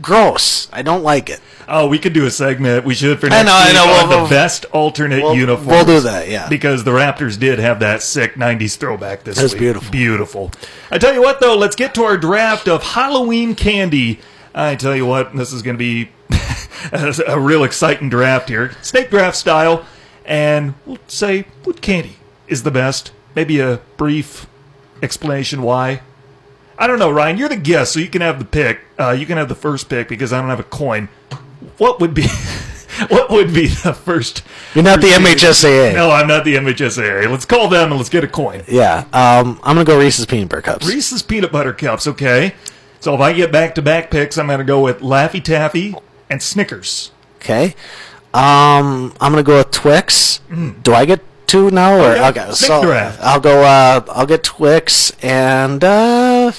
gross. 0.02 0.68
I 0.74 0.82
don't 0.82 1.04
like 1.04 1.30
it. 1.30 1.40
Oh, 1.70 1.88
we 1.88 2.00
could 2.00 2.14
do 2.14 2.26
a 2.26 2.32
segment. 2.32 2.86
We 2.86 2.96
should 2.96 3.20
for 3.20 3.26
I 3.28 3.30
next 3.44 3.48
know, 3.48 3.54
I 3.56 3.74
know. 3.74 3.94
on 4.04 4.10
We'll- 4.10 4.24
the 4.24 4.30
best 4.30 4.66
alternate 4.72 5.22
we'll- 5.22 5.36
uniforms. 5.36 5.68
we'll 5.68 5.86
do 5.86 6.00
that, 6.02 6.30
yeah. 6.30 6.48
Because 6.48 6.84
the 6.86 6.92
Raptors 6.92 7.38
did 7.38 7.60
have 7.60 7.80
that 7.82 8.02
sick 8.02 8.36
'90s 8.38 8.78
throwback 8.78 9.24
this 9.26 9.42
was 9.42 9.52
week. 9.54 9.60
beautiful. 9.60 9.92
Beautiful. 9.92 10.52
I 10.92 10.98
tell 10.98 11.14
you 11.14 11.22
what, 11.22 11.42
though, 11.42 11.56
let's 11.58 11.76
get 11.76 11.94
to 11.96 12.04
our 12.06 12.16
draft 12.18 12.68
of 12.70 12.84
Halloween 12.84 13.54
candy. 13.54 14.20
I 14.56 14.76
tell 14.76 14.96
you 14.96 15.06
what, 15.06 15.36
this 15.36 15.52
is 15.52 15.62
going 15.62 15.76
to 15.76 15.78
be 15.78 16.10
a 17.28 17.40
real 17.40 17.64
exciting 17.64 18.10
draft 18.10 18.48
here, 18.50 18.72
snake 18.82 19.10
draft 19.10 19.36
style, 19.36 19.86
and 20.26 20.74
we'll 20.86 20.98
say 21.08 21.46
what 21.66 21.82
candy 21.82 22.16
is 22.48 22.64
the 22.64 22.72
best. 22.72 23.12
Maybe 23.36 23.60
a 23.60 23.82
brief 23.98 24.48
explanation 25.04 25.62
why. 25.62 26.02
I 26.80 26.88
don't 26.88 27.00
know, 27.00 27.12
Ryan. 27.12 27.38
You're 27.38 27.50
the 27.50 27.56
guest, 27.58 27.92
so 27.94 28.00
you 28.00 28.08
can 28.08 28.22
have 28.22 28.40
the 28.40 28.46
pick. 28.46 28.80
Uh, 29.00 29.10
you 29.12 29.26
can 29.26 29.38
have 29.38 29.50
the 29.50 29.56
first 29.56 29.90
pick 29.90 30.08
because 30.08 30.32
I 30.32 30.40
don't 30.40 30.50
have 30.50 30.60
a 30.60 30.64
coin. 30.64 31.10
What 31.78 32.00
would 32.00 32.14
be 32.14 32.28
what 33.10 33.30
would 33.30 33.54
be 33.54 33.68
the 33.68 33.94
first? 33.94 34.44
You're 34.74 34.84
not 34.84 35.02
the 35.02 35.08
MHSAA. 35.08 35.94
No, 35.94 36.10
I'm 36.12 36.28
not 36.28 36.44
the 36.46 36.56
MHSAA. 36.56 37.30
Let's 37.30 37.46
call 37.46 37.68
them 37.70 37.90
and 37.92 37.98
let's 37.98 38.10
get 38.10 38.24
a 38.24 38.28
coin. 38.28 38.64
Yeah, 38.68 39.06
um, 39.14 39.60
I'm 39.64 39.76
gonna 39.76 39.86
go 39.86 40.00
Reese's 40.00 40.26
peanut 40.26 40.50
butter 40.50 40.62
cups. 40.62 40.88
Reese's 40.88 41.22
peanut 41.24 41.52
butter 41.52 41.74
cups. 41.74 42.08
Okay. 42.08 42.54
So 43.00 43.14
if 43.14 43.22
I 43.22 43.32
get 43.34 43.52
back 43.52 43.76
to 43.76 43.82
back 43.84 44.10
picks, 44.10 44.40
I'm 44.40 44.48
going 44.48 44.58
to 44.58 44.66
go 44.66 44.82
with 44.82 45.02
Laffy 45.02 45.42
Taffy 45.42 45.94
and 46.32 46.42
Snickers. 46.42 47.12
Okay. 47.36 47.76
Um, 48.34 49.14
I'm 49.22 49.32
gonna 49.32 49.44
go 49.44 49.58
with 49.60 49.70
Twix. 49.70 50.42
Do 50.82 50.94
I 50.94 51.06
get 51.06 51.22
two 51.46 51.70
now? 51.70 51.94
Or 51.96 52.16
Mm. 52.16 52.16
yeah. 52.18 52.30
okay, 52.30 52.52
so 52.54 52.82
draft. 52.82 53.20
I'll 53.22 53.40
go. 53.40 53.62
Uh, 53.64 54.02
I'll 54.10 54.26
get 54.26 54.44
Twix 54.44 55.12
and 55.24 55.84
uh, 55.84 56.52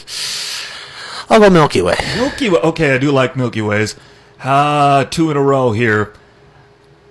I'll 1.28 1.40
go 1.40 1.50
Milky 1.50 1.82
Way. 1.82 1.96
Milky 2.16 2.48
Way. 2.48 2.60
Okay, 2.60 2.94
I 2.94 2.98
do 2.98 3.10
like 3.10 3.36
Milky 3.36 3.60
Ways. 3.60 3.96
Uh, 4.42 5.04
two 5.04 5.30
in 5.30 5.36
a 5.36 5.42
row 5.42 5.72
here. 5.72 6.12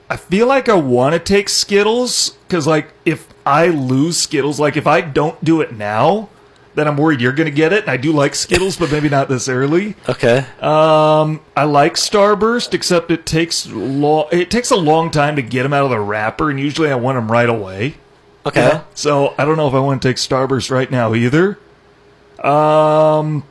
I 0.10 0.16
feel 0.16 0.48
like 0.48 0.70
I 0.70 0.76
want 0.76 1.14
to 1.14 1.20
take 1.20 1.50
Skittles 1.50 2.30
because, 2.48 2.66
like, 2.66 2.94
if 3.04 3.28
I 3.46 3.68
lose 3.68 4.18
Skittles, 4.18 4.60
like, 4.60 4.78
if 4.78 4.88
I 4.88 5.02
don't 5.02 5.44
do 5.44 5.60
it 5.60 5.74
now, 5.74 6.30
then 6.76 6.88
I'm 6.88 6.96
worried 6.96 7.20
you're 7.20 7.34
going 7.34 7.50
to 7.50 7.56
get 7.56 7.74
it. 7.74 7.82
And 7.82 7.92
I 7.92 7.98
do 7.98 8.14
like 8.14 8.36
Skittles, 8.36 8.78
but 8.78 8.92
maybe 8.92 9.10
not 9.10 9.28
this 9.28 9.50
early. 9.50 9.96
Okay. 10.08 10.46
Um, 10.62 11.42
I 11.58 11.64
like 11.64 11.96
Starburst, 11.96 12.74
except 12.74 13.12
it 13.12 13.26
takes 13.26 13.68
long. 13.68 14.28
It 14.32 14.50
takes 14.50 14.72
a 14.72 14.78
long 14.78 15.12
time 15.12 15.36
to 15.36 15.42
get 15.42 15.64
them 15.64 15.74
out 15.74 15.84
of 15.84 15.90
the 15.90 16.00
wrapper, 16.00 16.50
and 16.50 16.60
usually 16.60 16.90
I 16.90 16.96
want 16.96 17.18
them 17.18 17.32
right 17.32 17.50
away. 17.50 17.96
Okay. 18.46 18.80
So 18.94 19.34
I 19.38 19.44
don't 19.44 19.58
know 19.58 19.68
if 19.68 19.74
I 19.74 19.80
want 19.80 20.02
to 20.02 20.08
take 20.08 20.18
Starburst 20.18 20.72
right 20.72 20.90
now 20.90 21.14
either. 21.14 21.60
Um, 22.42 23.44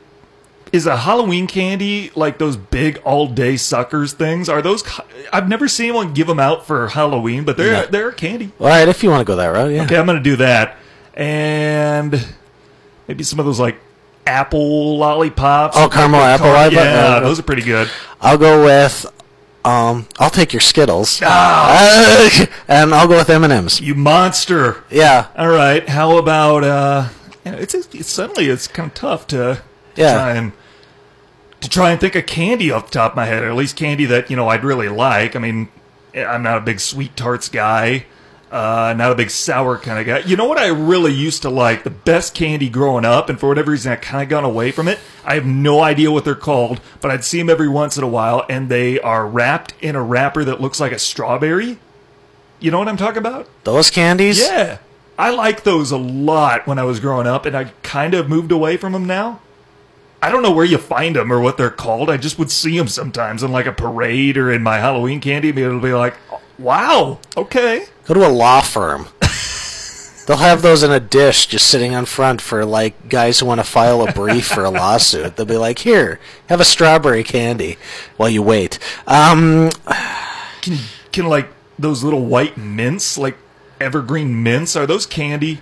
is 0.71 0.85
a 0.85 0.97
Halloween 0.97 1.47
candy 1.47 2.11
like 2.15 2.37
those 2.37 2.57
big 2.57 2.97
all 3.05 3.27
day 3.27 3.57
suckers 3.57 4.13
things? 4.13 4.49
Are 4.49 4.61
those? 4.61 4.83
I've 5.31 5.47
never 5.47 5.67
seen 5.67 5.93
one 5.93 6.13
give 6.13 6.27
them 6.27 6.39
out 6.39 6.65
for 6.65 6.87
Halloween, 6.89 7.43
but 7.43 7.57
they're 7.57 7.71
No. 7.71 7.85
they're 7.87 8.11
candy. 8.11 8.51
All 8.59 8.67
right, 8.67 8.87
if 8.87 9.03
you 9.03 9.09
want 9.09 9.21
to 9.21 9.25
go 9.25 9.35
that 9.37 9.47
route, 9.47 9.71
yeah. 9.71 9.83
Okay, 9.83 9.97
I'm 9.97 10.05
gonna 10.05 10.19
do 10.19 10.35
that, 10.37 10.75
and 11.15 12.25
maybe 13.07 13.23
some 13.23 13.39
of 13.39 13.45
those 13.45 13.59
like 13.59 13.77
apple 14.25 14.97
lollipops. 14.97 15.75
Oh, 15.77 15.89
caramel 15.89 16.21
apple 16.21 16.47
lollipop? 16.47 16.73
Yeah, 16.73 17.05
Uh, 17.15 17.19
those 17.21 17.39
are 17.39 17.43
pretty 17.43 17.63
good. 17.63 17.89
I'll 18.21 18.37
go 18.37 18.63
with. 18.63 19.05
Um, 19.65 20.07
I'll 20.17 20.29
take 20.29 20.53
your 20.53 20.61
Skittles, 20.61 21.19
Ah. 21.25 22.47
and 22.69 22.93
I'll 22.95 23.07
go 23.07 23.17
with 23.17 23.29
M 23.29 23.43
and 23.43 23.51
M's. 23.51 23.81
You 23.81 23.95
monster. 23.95 24.83
Yeah, 24.89 25.27
All 25.37 25.49
right. 25.49 25.87
How 25.89 26.17
about 26.17 26.63
uh? 26.63 27.05
It's, 27.43 27.73
it's 27.73 28.09
suddenly 28.09 28.47
it's 28.47 28.67
kind 28.67 28.89
of 28.89 28.93
tough 28.95 29.27
to 29.27 29.61
Yeah. 29.97 30.13
try 30.13 30.33
and 30.35 30.51
to 31.61 31.69
try 31.69 31.91
and 31.91 31.99
think 31.99 32.15
of 32.15 32.25
candy 32.25 32.71
off 32.71 32.85
the 32.85 32.91
top 32.91 33.13
of 33.13 33.15
my 33.15 33.25
head, 33.25 33.43
or 33.43 33.49
at 33.49 33.55
least 33.55 33.75
candy 33.75 34.05
that 34.05 34.29
you 34.29 34.35
know 34.35 34.47
I'd 34.47 34.63
really 34.63 34.89
like. 34.89 35.35
I 35.35 35.39
mean, 35.39 35.69
I'm 36.15 36.43
not 36.43 36.57
a 36.57 36.61
big 36.61 36.79
sweet 36.79 37.15
tarts 37.15 37.49
guy. 37.49 38.05
Uh, 38.49 38.93
not 38.97 39.11
a 39.11 39.15
big 39.15 39.29
sour 39.29 39.77
kind 39.77 39.99
of 39.99 40.05
guy. 40.05 40.19
You 40.19 40.37
know 40.37 40.45
what 40.45 40.57
I 40.57 40.67
really 40.67 41.11
used 41.13 41.41
to 41.41 41.49
like? 41.49 41.83
The 41.83 41.89
best 41.89 42.33
candy 42.33 42.69
growing 42.69 43.03
up, 43.03 43.27
and 43.29 43.37
for 43.37 43.49
whatever 43.49 43.71
reason 43.71 43.91
I 43.91 43.97
kind 43.97 44.23
of 44.23 44.29
gone 44.29 44.45
away 44.45 44.71
from 44.71 44.87
it. 44.87 44.99
I 45.25 45.33
have 45.33 45.45
no 45.45 45.81
idea 45.81 46.11
what 46.11 46.23
they're 46.23 46.33
called, 46.35 46.79
but 47.01 47.11
I'd 47.11 47.25
see 47.25 47.39
them 47.39 47.49
every 47.49 47.67
once 47.67 47.97
in 47.97 48.05
a 48.05 48.07
while, 48.07 48.45
and 48.49 48.69
they 48.69 49.01
are 49.01 49.27
wrapped 49.27 49.73
in 49.81 49.97
a 49.97 50.01
wrapper 50.01 50.45
that 50.45 50.61
looks 50.61 50.79
like 50.79 50.93
a 50.93 50.99
strawberry. 50.99 51.77
You 52.61 52.71
know 52.71 52.79
what 52.79 52.87
I'm 52.87 52.97
talking 52.97 53.17
about? 53.17 53.49
those 53.65 53.91
candies. 53.91 54.39
Yeah. 54.39 54.77
I 55.19 55.31
like 55.31 55.63
those 55.63 55.91
a 55.91 55.97
lot 55.97 56.67
when 56.67 56.79
I 56.79 56.83
was 56.83 57.01
growing 57.01 57.27
up, 57.27 57.45
and 57.45 57.55
I 57.55 57.65
kind 57.83 58.13
of 58.13 58.29
moved 58.29 58.53
away 58.53 58.77
from 58.77 58.93
them 58.93 59.05
now. 59.05 59.41
I 60.21 60.29
don't 60.31 60.41
know 60.41 60.51
where 60.51 60.65
you 60.65 60.77
find 60.77 61.15
them 61.15 61.31
or 61.31 61.39
what 61.39 61.57
they're 61.57 61.69
called. 61.69 62.09
I 62.09 62.17
just 62.17 62.39
would 62.39 62.49
see 62.51 62.77
them 62.77 62.87
sometimes 62.87 63.43
in 63.43 63.51
like 63.51 63.67
a 63.67 63.71
parade 63.71 64.37
or 64.37 64.51
in 64.51 64.63
my 64.63 64.77
Halloween 64.77 65.19
candy. 65.21 65.49
and 65.49 65.59
It'll 65.59 65.79
be 65.79 65.93
like, 65.93 66.15
wow, 66.57 67.19
okay. 67.35 67.85
Go 68.05 68.13
to 68.15 68.27
a 68.27 68.29
law 68.29 68.61
firm. 68.61 69.07
They'll 70.25 70.37
have 70.37 70.61
those 70.61 70.83
in 70.83 70.91
a 70.91 70.99
dish 70.99 71.45
just 71.45 71.67
sitting 71.67 71.95
on 71.95 72.05
front 72.05 72.41
for 72.41 72.65
like 72.65 73.07
guys 73.07 73.39
who 73.39 73.45
want 73.45 73.61
to 73.61 73.63
file 73.63 74.05
a 74.05 74.11
brief 74.11 74.45
for 74.47 74.65
a 74.65 74.69
lawsuit. 74.69 75.37
They'll 75.37 75.45
be 75.45 75.55
like, 75.55 75.79
"Here, 75.79 76.19
have 76.49 76.59
a 76.59 76.65
strawberry 76.65 77.23
candy 77.23 77.77
while 78.17 78.27
you 78.29 78.41
wait." 78.41 78.77
Um, 79.07 79.69
Can, 80.61 80.79
can 81.13 81.27
like 81.27 81.47
those 81.79 82.03
little 82.03 82.25
white 82.25 82.57
mints, 82.57 83.17
like 83.17 83.37
evergreen 83.79 84.43
mints, 84.43 84.75
are 84.75 84.85
those 84.85 85.05
candy? 85.05 85.61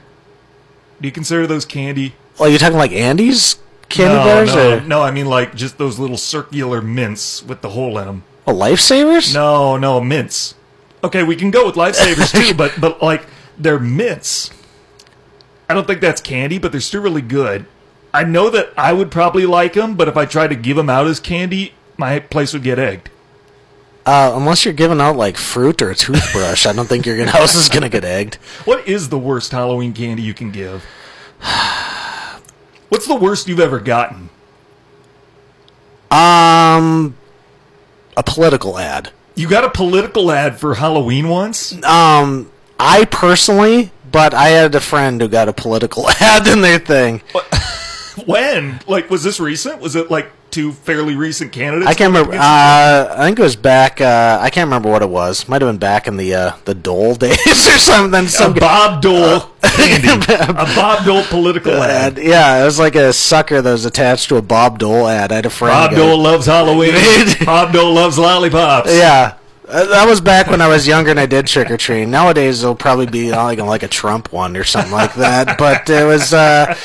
Do 0.99 1.07
you 1.07 1.11
consider 1.11 1.45
those 1.45 1.65
candy? 1.65 2.15
well, 2.39 2.49
you 2.49 2.57
talking 2.57 2.79
like 2.79 2.91
Andes 2.91 3.57
candy 3.95 4.15
no, 4.15 4.23
bars 4.23 4.55
no, 4.55 4.77
or 4.77 4.81
no, 4.81 5.01
I 5.01 5.11
mean 5.11 5.25
like 5.25 5.55
just 5.55 5.77
those 5.77 5.97
little 5.97 6.17
circular 6.17 6.81
mints 6.81 7.41
with 7.43 7.61
the 7.61 7.69
hole 7.69 7.97
in 7.97 8.05
them. 8.05 8.23
oh, 8.45 8.53
lifesavers? 8.53 9.33
No, 9.33 9.77
no, 9.77 10.01
mints. 10.01 10.55
Okay, 11.03 11.23
we 11.23 11.35
can 11.35 11.51
go 11.51 11.65
with 11.65 11.75
lifesavers 11.75 12.31
too, 12.31 12.53
but 12.57 12.79
but 12.79 13.01
like 13.01 13.25
they're 13.57 13.79
mints. 13.79 14.51
I 15.69 15.73
don't 15.73 15.87
think 15.87 16.01
that's 16.01 16.21
candy, 16.21 16.57
but 16.57 16.71
they're 16.71 16.81
still 16.81 17.01
really 17.01 17.21
good. 17.21 17.65
I 18.13 18.23
know 18.23 18.49
that 18.49 18.71
I 18.77 18.93
would 18.93 19.11
probably 19.11 19.45
like 19.45 19.73
them, 19.73 19.95
but 19.95 20.07
if 20.07 20.15
I 20.15 20.25
tried 20.25 20.49
to 20.49 20.55
give 20.55 20.77
them 20.77 20.89
out 20.89 21.07
as 21.07 21.19
candy, 21.19 21.73
my 21.97 22.19
place 22.19 22.53
would 22.53 22.63
get 22.63 22.79
egged. 22.79 23.09
Uh, 24.05 24.33
unless 24.35 24.63
you're 24.63 24.73
giving 24.73 25.01
out 25.01 25.15
like 25.15 25.37
fruit 25.37 25.81
or 25.81 25.89
a 25.89 25.95
toothbrush, 25.95 26.65
I 26.65 26.73
don't 26.73 26.87
think 26.87 27.05
your 27.05 27.25
house 27.25 27.55
is 27.55 27.69
gonna 27.69 27.89
get 27.89 28.05
egged. 28.05 28.35
What 28.65 28.87
is 28.87 29.09
the 29.09 29.17
worst 29.17 29.51
Halloween 29.51 29.93
candy 29.93 30.21
you 30.21 30.33
can 30.33 30.51
give? 30.51 30.85
What's 32.89 33.07
the 33.07 33.15
worst 33.15 33.47
you've 33.47 33.59
ever 33.59 33.79
gotten? 33.79 34.29
Um, 36.11 37.15
a 38.15 38.23
political 38.23 38.77
ad. 38.77 39.11
You 39.35 39.49
got 39.49 39.63
a 39.63 39.69
political 39.69 40.31
ad 40.31 40.59
for 40.59 40.75
Halloween 40.75 41.27
once? 41.27 41.73
Um, 41.83 42.49
I 42.79 43.05
personally, 43.05 43.91
but 44.09 44.33
I 44.33 44.49
had 44.49 44.75
a 44.75 44.79
friend 44.79 45.19
who 45.19 45.27
got 45.27 45.49
a 45.49 45.53
political 45.53 46.09
ad 46.21 46.47
in 46.47 46.61
their 46.61 46.79
thing. 46.79 47.21
When? 48.25 48.79
Like, 48.87 49.09
was 49.09 49.23
this 49.23 49.41
recent? 49.41 49.81
Was 49.81 49.97
it 49.97 50.09
like 50.09 50.31
two 50.51 50.71
fairly 50.71 51.15
recent 51.15 51.51
candidates? 51.51 51.89
I 51.89 51.93
can't 51.93 52.13
remember. 52.13 52.33
Uh, 52.35 52.39
I 53.17 53.25
think 53.25 53.37
it 53.39 53.41
was 53.41 53.55
back. 53.55 53.99
Uh, 53.99 54.37
I 54.41 54.49
can't 54.49 54.67
remember 54.67 54.89
what 54.89 55.01
it 55.01 55.09
was. 55.09 55.47
Might 55.49 55.61
have 55.61 55.69
been 55.69 55.79
back 55.79 56.07
in 56.07 56.17
the 56.17 56.33
uh, 56.33 56.51
the 56.65 56.73
Dole 56.73 57.15
days 57.15 57.37
or 57.47 57.77
something. 57.77 58.25
a 58.25 58.27
Some 58.29 58.53
Bob 58.53 59.01
Dole 59.01 59.41
candy. 59.61 60.07
a 60.33 60.65
Bob 60.75 61.05
Dole 61.05 61.23
political 61.23 61.73
ad. 61.73 62.17
ad. 62.17 62.23
Yeah, 62.23 62.61
it 62.61 62.65
was 62.65 62.79
like 62.79 62.95
a 62.95 63.11
sucker 63.13 63.61
that 63.61 63.71
was 63.71 63.85
attached 63.85 64.29
to 64.29 64.37
a 64.37 64.41
Bob 64.41 64.79
Dole 64.79 65.07
ad. 65.07 65.31
I 65.31 65.35
had 65.35 65.45
a 65.45 65.49
friend. 65.49 65.73
Bob 65.73 65.91
go- 65.91 65.97
Dole 65.97 66.19
loves 66.19 66.45
Halloween. 66.45 66.93
Bob 67.45 67.73
Dole 67.73 67.93
loves 67.93 68.17
lollipops. 68.17 68.93
Yeah. 68.93 69.35
Uh, 69.67 69.83
that 69.85 70.07
was 70.07 70.21
back 70.21 70.45
when 70.45 70.61
I 70.61 70.67
was 70.67 70.87
younger 70.87 71.09
and 71.09 71.19
I 71.19 71.25
did 71.25 71.47
trick 71.47 71.71
or 71.71 71.77
treat. 71.77 72.05
Nowadays 72.05 72.61
it'll 72.61 72.75
probably 72.75 73.07
be 73.07 73.31
uh, 73.33 73.43
like 73.43 73.57
like 73.57 73.81
a 73.81 73.87
Trump 73.87 74.31
one 74.31 74.55
or 74.55 74.63
something 74.63 74.91
like 74.91 75.15
that. 75.15 75.57
But 75.57 75.89
it 75.89 76.05
was 76.05 76.35
uh, 76.35 76.75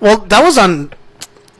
well, 0.00 0.18
that 0.18 0.44
was 0.44 0.58
on 0.58 0.92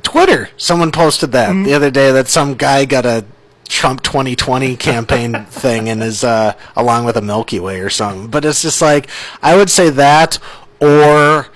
Twitter. 0.07 0.49
Someone 0.57 0.93
posted 0.93 1.33
that 1.33 1.51
Mm-hmm. 1.51 1.65
the 1.65 1.75
other 1.75 1.91
day 1.91 2.13
that 2.13 2.29
some 2.29 2.55
guy 2.55 2.85
got 2.85 3.05
a 3.05 3.25
Trump 3.69 4.03
2020 4.03 4.77
campaign 4.77 5.45
thing 5.51 5.89
and 5.89 6.01
is 6.03 6.23
uh, 6.23 6.53
along 6.77 7.05
with 7.05 7.17
a 7.17 7.21
Milky 7.21 7.59
Way 7.61 7.81
or 7.81 7.91
something. 7.91 8.29
But 8.29 8.45
it's 8.45 8.63
just 8.63 8.81
like 8.81 9.09
I 9.43 9.57
would 9.57 9.69
say 9.69 9.91
that 9.91 10.39
or 10.81 11.49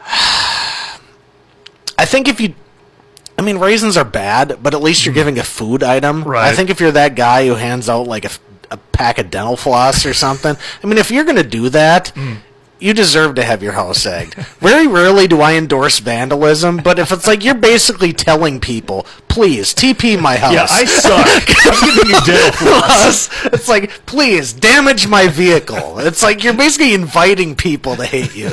I 1.98 2.04
think 2.04 2.28
if 2.28 2.40
you 2.40 2.54
I 3.38 3.42
mean, 3.42 3.58
raisins 3.58 3.98
are 3.98 4.04
bad, 4.04 4.60
but 4.62 4.72
at 4.72 4.80
least 4.80 5.04
you're 5.04 5.14
giving 5.14 5.38
a 5.38 5.42
food 5.44 5.82
item. 5.82 6.24
Right. 6.24 6.48
I 6.50 6.54
think 6.54 6.70
if 6.70 6.80
you're 6.80 6.92
that 6.92 7.14
guy 7.16 7.46
who 7.46 7.54
hands 7.54 7.86
out 7.90 8.06
like 8.06 8.24
a, 8.24 8.30
a 8.70 8.78
pack 8.78 9.18
of 9.18 9.30
dental 9.30 9.58
floss 9.58 10.06
or 10.06 10.14
something, 10.14 10.56
I 10.82 10.86
mean, 10.86 10.96
if 10.96 11.10
you're 11.10 11.24
going 11.24 11.36
to 11.36 11.42
do 11.44 11.68
that, 11.68 12.12
Mm. 12.14 12.38
You 12.78 12.92
deserve 12.92 13.34
to 13.36 13.44
have 13.44 13.62
your 13.62 13.72
house 13.72 14.04
egged. 14.04 14.34
Very 14.60 14.86
rarely 14.86 15.26
do 15.26 15.40
I 15.40 15.54
endorse 15.54 15.98
vandalism, 15.98 16.78
but 16.78 16.98
if 16.98 17.10
it's 17.10 17.26
like 17.26 17.42
you're 17.42 17.54
basically 17.54 18.12
telling 18.12 18.60
people, 18.60 19.06
please 19.28 19.72
TP 19.74 20.20
my 20.20 20.36
house. 20.36 20.52
Yeah, 20.52 20.66
I 20.68 20.84
suck. 20.84 21.26
I'm 21.66 21.94
giving 21.94 22.10
you 22.10 22.20
dental 22.24 22.52
floss. 22.52 23.30
it's 23.46 23.68
like, 23.68 24.04
please 24.06 24.52
damage 24.52 25.06
my 25.08 25.26
vehicle. 25.28 25.98
It's 26.00 26.22
like 26.22 26.44
you're 26.44 26.52
basically 26.54 26.92
inviting 26.92 27.54
people 27.56 27.96
to 27.96 28.04
hate 28.04 28.36
you. 28.36 28.50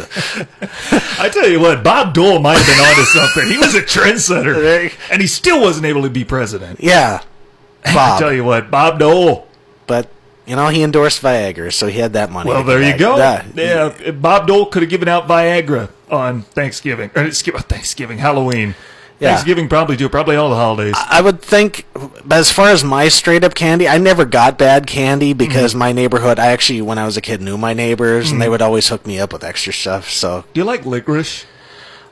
I 1.20 1.30
tell 1.32 1.50
you 1.50 1.60
what, 1.60 1.84
Bob 1.84 2.14
Dole 2.14 2.40
might 2.40 2.58
have 2.58 2.66
been 2.66 2.86
onto 2.86 3.04
something. 3.04 3.48
He 3.52 3.58
was 3.58 3.76
a 3.76 3.82
trendsetter, 3.82 4.94
and 5.12 5.22
he 5.22 5.28
still 5.28 5.60
wasn't 5.62 5.86
able 5.86 6.04
to 6.04 6.10
be 6.10 6.24
president. 6.24 6.80
Yeah, 6.82 7.22
I 7.86 7.94
Bob. 7.94 8.20
tell 8.20 8.32
you 8.34 8.44
what, 8.46 8.72
Bob 8.72 9.00
Dole. 9.00 9.48
but 9.88 10.10
you 10.46 10.56
know 10.56 10.68
he 10.68 10.84
endorsed 10.84 11.22
Viagra, 11.22 11.72
so 11.74 11.88
he 11.88 12.00
had 12.00 12.14
that 12.14 12.32
money. 12.32 12.50
Well, 12.50 12.64
there 12.64 12.82
you 12.82 12.98
go. 12.98 13.18
Yeah. 13.18 13.46
Yeah, 13.56 14.12
Bob 14.12 14.48
Dole 14.48 14.66
could 14.68 14.82
have 14.84 14.90
given 14.90 15.08
out 15.08 15.28
Viagra 15.28 15.90
on 16.10 16.42
Thanksgiving. 16.42 17.12
Or, 17.16 17.30
Thanksgiving, 17.32 18.18
Halloween. 18.20 18.76
Yeah. 19.20 19.30
Thanksgiving 19.30 19.70
probably 19.70 19.96
too. 19.96 20.10
Probably 20.10 20.36
all 20.36 20.50
the 20.50 20.56
holidays. 20.56 20.96
I 20.98 21.22
would 21.22 21.42
think, 21.42 21.86
as 22.30 22.52
far 22.52 22.70
as 22.70 22.84
my 22.84 23.08
straight 23.08 23.44
up 23.44 23.56
candy, 23.56 23.88
I 23.88 23.98
never 23.98 24.26
got 24.26 24.58
bad 24.58 24.86
candy 24.86 25.30
Mm-hmm. 25.30 25.38
because 25.38 25.74
my 25.76 25.92
neighborhood. 25.94 26.40
I 26.40 26.48
actually, 26.48 26.82
when 26.82 26.98
I 26.98 27.06
was 27.06 27.16
a 27.16 27.22
kid, 27.22 27.42
knew 27.42 27.58
my 27.58 27.74
neighbors, 27.74 28.32
and 28.32 28.42
they 28.42 28.50
would 28.50 28.62
always 28.62 28.88
hook 28.90 29.06
me 29.08 29.20
up 29.20 29.32
with 29.32 29.44
extra 29.44 29.72
stuff. 29.72 30.10
So 30.10 30.44
Do 30.54 30.60
you 30.60 30.66
like 30.66 30.86
licorice? 30.86 31.46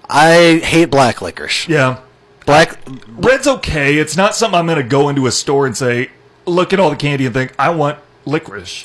I 0.10 0.62
hate 0.64 0.86
black 0.86 1.22
licorice. 1.22 1.68
Yeah. 1.68 2.00
Black, 2.46 2.80
Red's 3.08 3.48
okay. 3.48 3.98
It's 3.98 4.18
not 4.18 4.36
something 4.36 4.58
I'm 4.60 4.66
going 4.66 4.78
to 4.82 4.84
go 4.88 5.10
into 5.10 5.26
a 5.28 5.32
store 5.32 5.66
and 5.66 5.78
say, 5.78 6.10
look 6.46 6.74
at 6.74 6.80
all 6.80 6.90
the 6.90 6.96
candy 6.96 7.26
and 7.26 7.34
think, 7.34 7.54
I 7.60 7.70
want 7.70 8.00
licorice. 8.26 8.84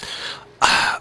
uh, 0.63 0.99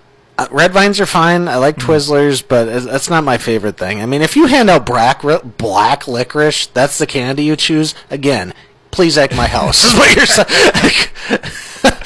red 0.52 0.72
vines 0.74 1.00
are 1.00 1.06
fine. 1.06 1.48
I 1.48 1.56
like 1.58 1.78
Mm. 1.78 1.86
Twizzlers, 1.86 2.44
but 2.48 2.66
that's 2.86 3.10
not 3.10 3.24
my 3.24 3.38
favorite 3.38 3.78
thing. 3.78 4.02
I 4.02 4.06
mean, 4.06 4.22
if 4.22 4.36
you 4.36 4.48
hand 4.48 4.70
out 4.70 4.86
black 4.86 5.22
black 5.58 6.08
licorice, 6.08 6.68
that's 6.68 6.98
the 6.98 7.06
candy 7.08 7.44
you 7.44 7.56
choose. 7.56 7.96
Again, 8.12 8.54
please 8.92 9.18
egg 9.18 9.36
my 9.36 9.48
house. 9.48 9.84
is 9.86 9.94
what 9.94 10.16
you're 10.16 10.26
saying. 10.26 10.48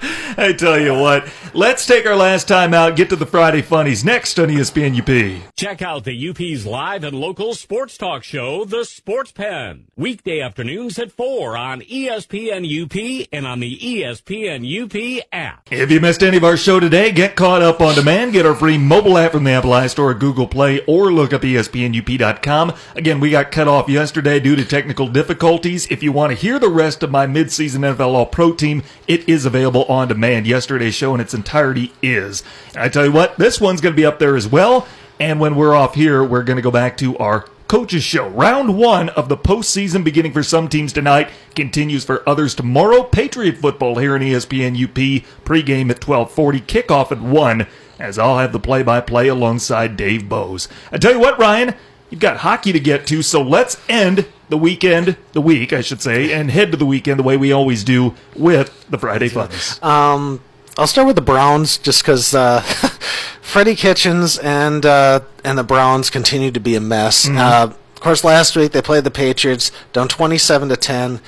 I 0.36 0.52
tell 0.52 0.78
you 0.78 0.94
what, 0.94 1.26
let's 1.54 1.86
take 1.86 2.06
our 2.06 2.16
last 2.16 2.48
time 2.48 2.74
out, 2.74 2.96
get 2.96 3.08
to 3.10 3.16
the 3.16 3.26
Friday 3.26 3.62
funnies 3.62 4.04
next 4.04 4.38
on 4.38 4.48
ESPN 4.48 4.98
UP. 4.98 5.42
Check 5.56 5.82
out 5.82 6.04
the 6.04 6.28
UP's 6.28 6.66
live 6.66 7.04
and 7.04 7.18
local 7.18 7.54
sports 7.54 7.96
talk 7.96 8.24
show, 8.24 8.64
The 8.64 8.84
Sports 8.84 9.32
Pen. 9.32 9.86
Weekday 9.96 10.40
afternoons 10.40 10.98
at 10.98 11.12
4 11.12 11.56
on 11.56 11.80
ESPN 11.82 12.64
UP 12.64 13.28
and 13.32 13.46
on 13.46 13.60
the 13.60 13.78
ESPN 13.78 14.64
UP 14.64 15.24
app. 15.32 15.72
If 15.72 15.90
you 15.90 16.00
missed 16.00 16.22
any 16.22 16.36
of 16.36 16.44
our 16.44 16.56
show 16.56 16.80
today, 16.80 17.12
get 17.12 17.36
caught 17.36 17.62
up 17.62 17.80
on 17.80 17.94
demand. 17.94 18.32
Get 18.32 18.46
our 18.46 18.54
free 18.54 18.78
mobile 18.78 19.18
app 19.18 19.32
from 19.32 19.44
the 19.44 19.52
Apple 19.52 19.70
iStore 19.70 20.10
or 20.10 20.14
Google 20.14 20.46
Play 20.46 20.80
or 20.86 21.12
look 21.12 21.32
up 21.32 21.42
ESPNUP.com. 21.42 22.74
Again, 22.94 23.20
we 23.20 23.30
got 23.30 23.50
cut 23.50 23.68
off 23.68 23.88
yesterday 23.88 24.40
due 24.40 24.56
to 24.56 24.64
technical 24.64 25.08
difficulties. 25.08 25.86
If 25.90 26.02
you 26.02 26.12
want 26.12 26.30
to 26.32 26.38
hear 26.38 26.58
the 26.58 26.68
rest 26.68 27.02
of 27.02 27.10
my 27.10 27.26
midseason 27.26 27.80
NFL 27.80 28.14
All 28.14 28.26
Pro 28.26 28.52
team, 28.52 28.82
it 29.06 29.28
is 29.28 29.46
available 29.46 29.84
on 29.84 30.08
demand. 30.08 30.46
Yesterday's 30.46 30.94
show 30.94 31.14
in 31.14 31.20
its 31.20 31.34
entirety 31.38 31.92
is. 32.02 32.42
And 32.74 32.82
I 32.82 32.88
tell 32.88 33.06
you 33.06 33.12
what, 33.12 33.36
this 33.38 33.60
one's 33.60 33.80
going 33.80 33.94
to 33.94 33.96
be 33.96 34.06
up 34.06 34.18
there 34.18 34.36
as 34.36 34.46
well. 34.46 34.86
And 35.20 35.40
when 35.40 35.56
we're 35.56 35.74
off 35.74 35.94
here, 35.94 36.22
we're 36.22 36.42
going 36.42 36.56
to 36.56 36.62
go 36.62 36.70
back 36.70 36.96
to 36.98 37.16
our 37.18 37.46
Coaches 37.68 38.02
Show. 38.02 38.28
Round 38.28 38.78
one 38.78 39.10
of 39.10 39.28
the 39.28 39.36
postseason 39.36 40.02
beginning 40.02 40.32
for 40.32 40.42
some 40.42 40.68
teams 40.68 40.92
tonight 40.92 41.28
continues 41.54 42.02
for 42.02 42.26
others 42.26 42.54
tomorrow. 42.54 43.02
Patriot 43.02 43.58
football 43.58 43.98
here 43.98 44.16
in 44.16 44.22
ESPN 44.22 44.82
UP 44.82 45.24
pregame 45.44 45.90
at 45.90 46.06
1240, 46.06 46.60
kickoff 46.60 47.12
at 47.12 47.20
1, 47.20 47.66
as 47.98 48.18
I'll 48.18 48.38
have 48.38 48.52
the 48.52 48.58
play-by-play 48.58 49.28
alongside 49.28 49.98
Dave 49.98 50.28
Bowes. 50.30 50.68
I 50.90 50.96
tell 50.96 51.12
you 51.12 51.20
what, 51.20 51.38
Ryan, 51.38 51.74
you've 52.08 52.20
got 52.20 52.38
hockey 52.38 52.72
to 52.72 52.80
get 52.80 53.06
to, 53.08 53.22
so 53.22 53.42
let's 53.42 53.78
end 53.88 54.26
the 54.48 54.56
weekend, 54.56 55.18
the 55.32 55.42
week, 55.42 55.74
I 55.74 55.82
should 55.82 56.00
say, 56.00 56.32
and 56.32 56.50
head 56.50 56.70
to 56.70 56.78
the 56.78 56.86
weekend 56.86 57.18
the 57.18 57.24
way 57.24 57.36
we 57.36 57.52
always 57.52 57.84
do 57.84 58.14
with 58.34 58.88
the 58.88 58.98
Friday 58.98 59.28
Funnies. 59.28 59.82
Um, 59.82 60.40
I'll 60.78 60.86
start 60.86 61.08
with 61.08 61.16
the 61.16 61.22
Browns 61.22 61.76
just 61.76 62.02
because 62.02 62.32
uh, 62.36 62.60
Freddie 63.42 63.74
Kitchens 63.74 64.38
and 64.38 64.86
uh, 64.86 65.20
and 65.42 65.58
the 65.58 65.64
Browns 65.64 66.08
continue 66.08 66.52
to 66.52 66.60
be 66.60 66.76
a 66.76 66.80
mess. 66.80 67.28
Uh, 67.28 67.72
of 67.72 68.00
course, 68.00 68.22
last 68.22 68.54
week 68.54 68.70
they 68.70 68.80
played 68.80 69.02
the 69.02 69.10
Patriots 69.10 69.72
down 69.92 70.06
twenty-seven 70.06 70.68
to 70.68 70.76
ten. 70.76 71.20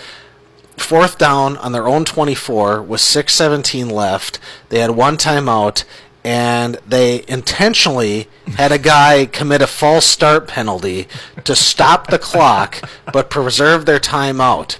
Fourth 0.76 1.18
down 1.18 1.56
on 1.56 1.72
their 1.72 1.88
own 1.88 2.04
twenty-four 2.04 2.80
with 2.80 3.00
six 3.00 3.34
seventeen 3.34 3.90
left. 3.90 4.38
They 4.68 4.78
had 4.78 4.92
one 4.92 5.16
timeout. 5.16 5.84
And 6.22 6.74
they 6.86 7.24
intentionally 7.28 8.28
had 8.56 8.72
a 8.72 8.78
guy 8.78 9.24
commit 9.24 9.62
a 9.62 9.66
false 9.66 10.04
start 10.04 10.46
penalty 10.46 11.08
to 11.44 11.56
stop 11.56 12.08
the 12.08 12.18
clock, 12.18 12.82
but 13.10 13.30
preserve 13.30 13.86
their 13.86 13.98
timeout 13.98 14.76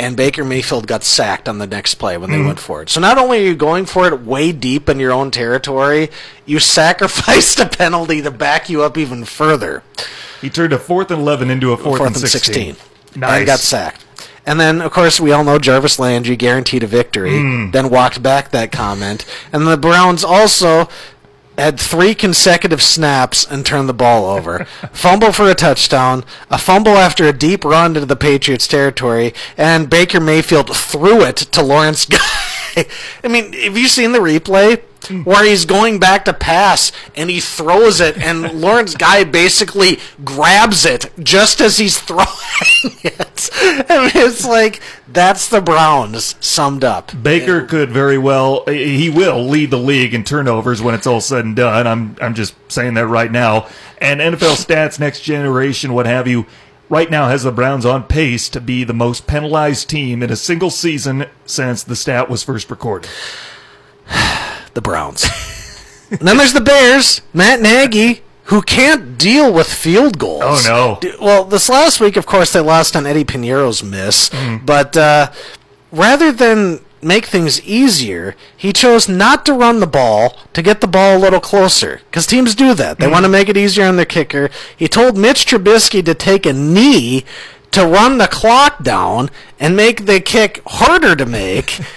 and 0.00 0.16
Baker 0.16 0.44
Mayfield 0.44 0.86
got 0.86 1.04
sacked 1.04 1.48
on 1.48 1.58
the 1.58 1.66
next 1.66 1.96
play 1.96 2.16
when 2.16 2.30
they 2.30 2.40
went 2.40 2.58
for 2.58 2.80
it. 2.82 2.88
So 2.88 3.00
not 3.00 3.18
only 3.18 3.38
are 3.38 3.48
you 3.48 3.54
going 3.54 3.84
for 3.84 4.06
it 4.08 4.22
way 4.22 4.50
deep 4.50 4.88
in 4.88 4.98
your 4.98 5.12
own 5.12 5.30
territory, 5.30 6.08
you 6.46 6.58
sacrificed 6.80 7.60
a 7.60 7.68
penalty 7.68 8.22
to 8.22 8.30
back 8.30 8.68
you 8.70 8.82
up 8.82 8.96
even 8.96 9.24
further. 9.26 9.82
He 10.40 10.48
turned 10.48 10.72
a 10.72 10.78
fourth 10.78 11.10
and 11.10 11.20
11 11.20 11.50
into 11.50 11.72
a 11.72 11.76
fourth, 11.76 11.98
Fourth 11.98 12.16
and 12.16 12.28
16. 12.28 12.76
Nice. 13.14 13.38
And 13.38 13.46
got 13.46 13.58
sacked. 13.58 14.06
And 14.46 14.58
then, 14.58 14.80
of 14.80 14.90
course, 14.90 15.20
we 15.20 15.32
all 15.32 15.44
know 15.44 15.58
Jarvis 15.58 15.98
Landry 15.98 16.34
guaranteed 16.34 16.82
a 16.82 16.86
victory, 16.86 17.38
Hmm. 17.38 17.70
then 17.72 17.90
walked 17.90 18.22
back 18.22 18.50
that 18.52 18.72
comment. 18.72 19.26
And 19.52 19.66
the 19.66 19.76
Browns 19.76 20.24
also 20.24 20.88
had 21.60 21.78
three 21.78 22.14
consecutive 22.14 22.82
snaps 22.82 23.46
and 23.46 23.64
turned 23.64 23.88
the 23.88 23.94
ball 23.94 24.24
over. 24.24 24.64
fumble 24.92 25.32
for 25.32 25.48
a 25.50 25.54
touchdown, 25.54 26.24
a 26.50 26.58
fumble 26.58 26.96
after 26.96 27.26
a 27.26 27.32
deep 27.32 27.64
run 27.64 27.94
into 27.96 28.06
the 28.06 28.16
Patriots 28.16 28.66
territory, 28.66 29.34
and 29.56 29.90
Baker 29.90 30.20
Mayfield 30.20 30.74
threw 30.74 31.22
it 31.22 31.36
to 31.36 31.62
Lawrence 31.62 32.06
Guy. 32.06 32.18
I 33.24 33.28
mean, 33.28 33.52
have 33.52 33.76
you 33.76 33.88
seen 33.88 34.12
the 34.12 34.18
replay? 34.18 34.82
Where 35.24 35.44
he's 35.44 35.64
going 35.64 35.98
back 35.98 36.26
to 36.26 36.34
pass 36.34 36.92
and 37.16 37.30
he 37.30 37.40
throws 37.40 38.00
it, 38.00 38.18
and 38.18 38.60
Lawrence 38.60 38.94
Guy 38.94 39.24
basically 39.24 39.98
grabs 40.22 40.84
it 40.84 41.10
just 41.18 41.62
as 41.62 41.78
he's 41.78 41.98
throwing 42.02 42.26
it. 43.02 43.50
I 43.88 43.98
mean, 44.00 44.26
it's 44.26 44.44
like 44.44 44.82
that's 45.12 45.48
the 45.48 45.60
Browns 45.60 46.36
summed 46.40 46.84
up. 46.84 47.10
Baker 47.22 47.62
could 47.62 47.90
very 47.90 48.18
well, 48.18 48.64
he 48.66 49.10
will 49.10 49.44
lead 49.44 49.70
the 49.70 49.78
league 49.78 50.14
in 50.14 50.24
turnovers 50.24 50.80
when 50.80 50.94
it's 50.94 51.06
all 51.06 51.20
said 51.20 51.44
and 51.44 51.56
done. 51.56 51.86
I'm, 51.86 52.16
I'm 52.20 52.34
just 52.34 52.54
saying 52.68 52.94
that 52.94 53.06
right 53.06 53.30
now. 53.30 53.68
And 53.98 54.20
NFL 54.20 54.64
stats, 54.64 55.00
next 55.00 55.22
generation, 55.22 55.92
what 55.92 56.06
have 56.06 56.28
you, 56.28 56.46
right 56.88 57.10
now 57.10 57.28
has 57.28 57.42
the 57.42 57.52
Browns 57.52 57.84
on 57.84 58.04
pace 58.04 58.48
to 58.50 58.60
be 58.60 58.84
the 58.84 58.94
most 58.94 59.26
penalized 59.26 59.88
team 59.88 60.22
in 60.22 60.30
a 60.30 60.36
single 60.36 60.70
season 60.70 61.26
since 61.46 61.82
the 61.82 61.96
stat 61.96 62.30
was 62.30 62.42
first 62.42 62.70
recorded. 62.70 63.10
the 64.74 64.80
Browns. 64.82 65.24
and 66.10 66.20
then 66.20 66.36
there's 66.36 66.52
the 66.52 66.60
Bears, 66.60 67.22
Matt 67.32 67.60
Nagy, 67.60 68.22
who 68.50 68.62
can't 68.62 69.16
deal 69.18 69.52
with 69.52 69.66
field 69.72 70.18
goals. 70.18 70.66
Oh, 70.68 70.98
no. 71.02 71.10
Well, 71.20 71.44
this 71.44 71.68
last 71.68 72.00
week, 72.00 72.16
of 72.16 72.26
course, 72.26 72.52
they 72.52 72.60
lost 72.60 72.94
on 72.94 73.06
Eddy 73.06 73.24
Piñeiro's 73.24 73.82
miss, 73.82 74.28
Mm-hmm. 74.28 74.66
but 74.66 74.96
uh, 74.96 75.30
rather 75.90 76.30
than 76.32 76.80
make 77.02 77.24
things 77.24 77.62
easier, 77.62 78.36
he 78.54 78.72
chose 78.74 79.08
not 79.08 79.46
to 79.46 79.54
run 79.54 79.80
the 79.80 79.86
ball 79.86 80.36
to 80.52 80.60
get 80.62 80.82
the 80.82 80.86
ball 80.86 81.16
a 81.16 81.18
little 81.18 81.40
closer. 81.40 82.02
Because 82.10 82.26
teams 82.26 82.54
do 82.54 82.74
that. 82.74 82.98
They 82.98 83.08
want 83.08 83.24
to 83.24 83.30
make 83.30 83.48
it 83.48 83.56
easier 83.56 83.86
on 83.86 83.96
their 83.96 84.04
kicker. 84.04 84.50
He 84.76 84.86
told 84.86 85.16
Mitch 85.16 85.46
Trubisky 85.46 86.04
to 86.04 86.14
take 86.14 86.44
a 86.44 86.52
knee 86.52 87.24
to 87.70 87.86
run 87.86 88.18
the 88.18 88.26
clock 88.26 88.82
down 88.82 89.30
and 89.58 89.74
make 89.76 90.04
the 90.04 90.20
kick 90.20 90.60
harder 90.66 91.16
to 91.16 91.24
make. 91.24 91.80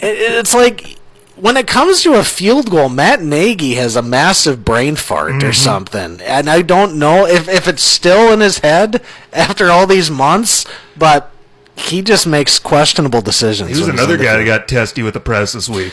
It's 0.00 0.54
like 0.54 0.97
when 1.40 1.56
it 1.56 1.66
comes 1.66 2.02
to 2.02 2.14
a 2.14 2.24
field 2.24 2.70
goal, 2.70 2.88
Matt 2.88 3.22
Nagy 3.22 3.74
has 3.74 3.96
a 3.96 4.02
massive 4.02 4.64
brain 4.64 4.96
fart 4.96 5.42
or 5.42 5.52
something, 5.52 6.20
and 6.20 6.48
I 6.48 6.62
don't 6.62 6.98
know 6.98 7.26
if 7.26 7.48
if 7.48 7.68
it's 7.68 7.82
still 7.82 8.32
in 8.32 8.40
his 8.40 8.58
head 8.58 9.02
after 9.32 9.70
all 9.70 9.86
these 9.86 10.10
months, 10.10 10.64
but. 10.96 11.32
He 11.80 12.02
just 12.02 12.26
makes 12.26 12.58
questionable 12.58 13.20
decisions. 13.20 13.70
He 13.70 13.78
was 13.78 13.86
another 13.86 14.16
guy 14.16 14.36
that 14.36 14.44
got 14.44 14.66
testy 14.66 15.00
with 15.04 15.14
the 15.14 15.20
press 15.20 15.52
this 15.52 15.68
week. 15.68 15.92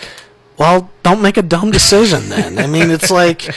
Well, 0.57 0.89
don't 1.03 1.21
make 1.21 1.37
a 1.37 1.43
dumb 1.43 1.69
decision 1.69 2.27
then. 2.27 2.57
I 2.57 2.65
mean, 2.65 2.89
it's 2.89 3.11
like 3.11 3.53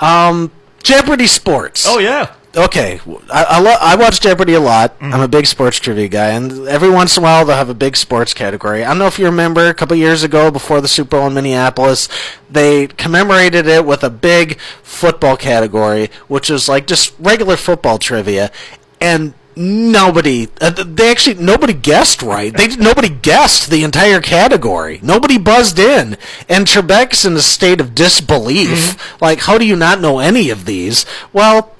um, 0.00 0.50
Jeopardy 0.82 1.26
Sports. 1.26 1.84
Oh 1.86 1.98
yeah, 1.98 2.32
Okay, 2.56 2.98
I 3.32 3.44
I, 3.44 3.60
lo- 3.60 3.76
I 3.80 3.94
watch 3.96 4.20
Jeopardy 4.20 4.54
a 4.54 4.60
lot. 4.60 4.96
I'm 5.00 5.20
a 5.20 5.28
big 5.28 5.46
sports 5.46 5.78
trivia 5.78 6.08
guy, 6.08 6.30
and 6.30 6.66
every 6.66 6.88
once 6.90 7.16
in 7.16 7.22
a 7.22 7.24
while 7.24 7.44
they'll 7.44 7.56
have 7.56 7.68
a 7.68 7.74
big 7.74 7.94
sports 7.96 8.32
category. 8.34 8.84
I 8.84 8.88
don't 8.88 8.98
know 8.98 9.06
if 9.06 9.18
you 9.18 9.26
remember 9.26 9.68
a 9.68 9.74
couple 9.74 9.96
years 9.96 10.22
ago, 10.22 10.50
before 10.50 10.80
the 10.80 10.88
Super 10.88 11.18
Bowl 11.18 11.26
in 11.26 11.34
Minneapolis, 11.34 12.08
they 12.50 12.86
commemorated 12.86 13.66
it 13.66 13.84
with 13.84 14.02
a 14.02 14.10
big 14.10 14.58
football 14.82 15.36
category, 15.36 16.08
which 16.26 16.48
is 16.50 16.68
like 16.68 16.86
just 16.86 17.14
regular 17.20 17.56
football 17.56 17.98
trivia, 17.98 18.50
and 19.00 19.34
nobody 19.54 20.48
uh, 20.60 20.70
they 20.70 21.10
actually 21.10 21.34
nobody 21.34 21.74
guessed 21.74 22.22
right. 22.22 22.56
They 22.56 22.68
nobody 22.76 23.08
guessed 23.10 23.70
the 23.70 23.84
entire 23.84 24.20
category. 24.20 25.00
Nobody 25.02 25.36
buzzed 25.36 25.78
in. 25.78 26.16
And 26.48 26.66
Trebek's 26.66 27.24
in 27.24 27.34
a 27.36 27.40
state 27.42 27.80
of 27.80 27.94
disbelief. 27.94 28.96
Like 29.20 29.40
how 29.40 29.58
do 29.58 29.66
you 29.66 29.76
not 29.76 30.00
know 30.00 30.18
any 30.20 30.48
of 30.50 30.64
these? 30.64 31.04
Well 31.32 31.74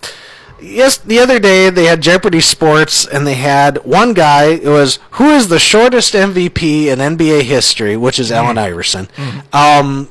Yes, 0.60 0.98
the 0.98 1.18
other 1.18 1.38
day 1.38 1.70
they 1.70 1.84
had 1.84 2.00
Jeopardy 2.00 2.40
Sports, 2.40 3.06
and 3.06 3.26
they 3.26 3.34
had 3.34 3.84
one 3.84 4.12
guy. 4.12 4.46
It 4.46 4.68
was 4.68 4.98
who 5.12 5.30
is 5.30 5.48
the 5.48 5.58
shortest 5.58 6.14
MVP 6.14 6.86
in 6.86 6.98
NBA 6.98 7.42
history, 7.42 7.96
which 7.96 8.18
is 8.18 8.30
mm. 8.30 8.36
Allen 8.36 8.58
Iverson. 8.58 9.06
Mm. 9.16 9.54
Um, 9.54 10.08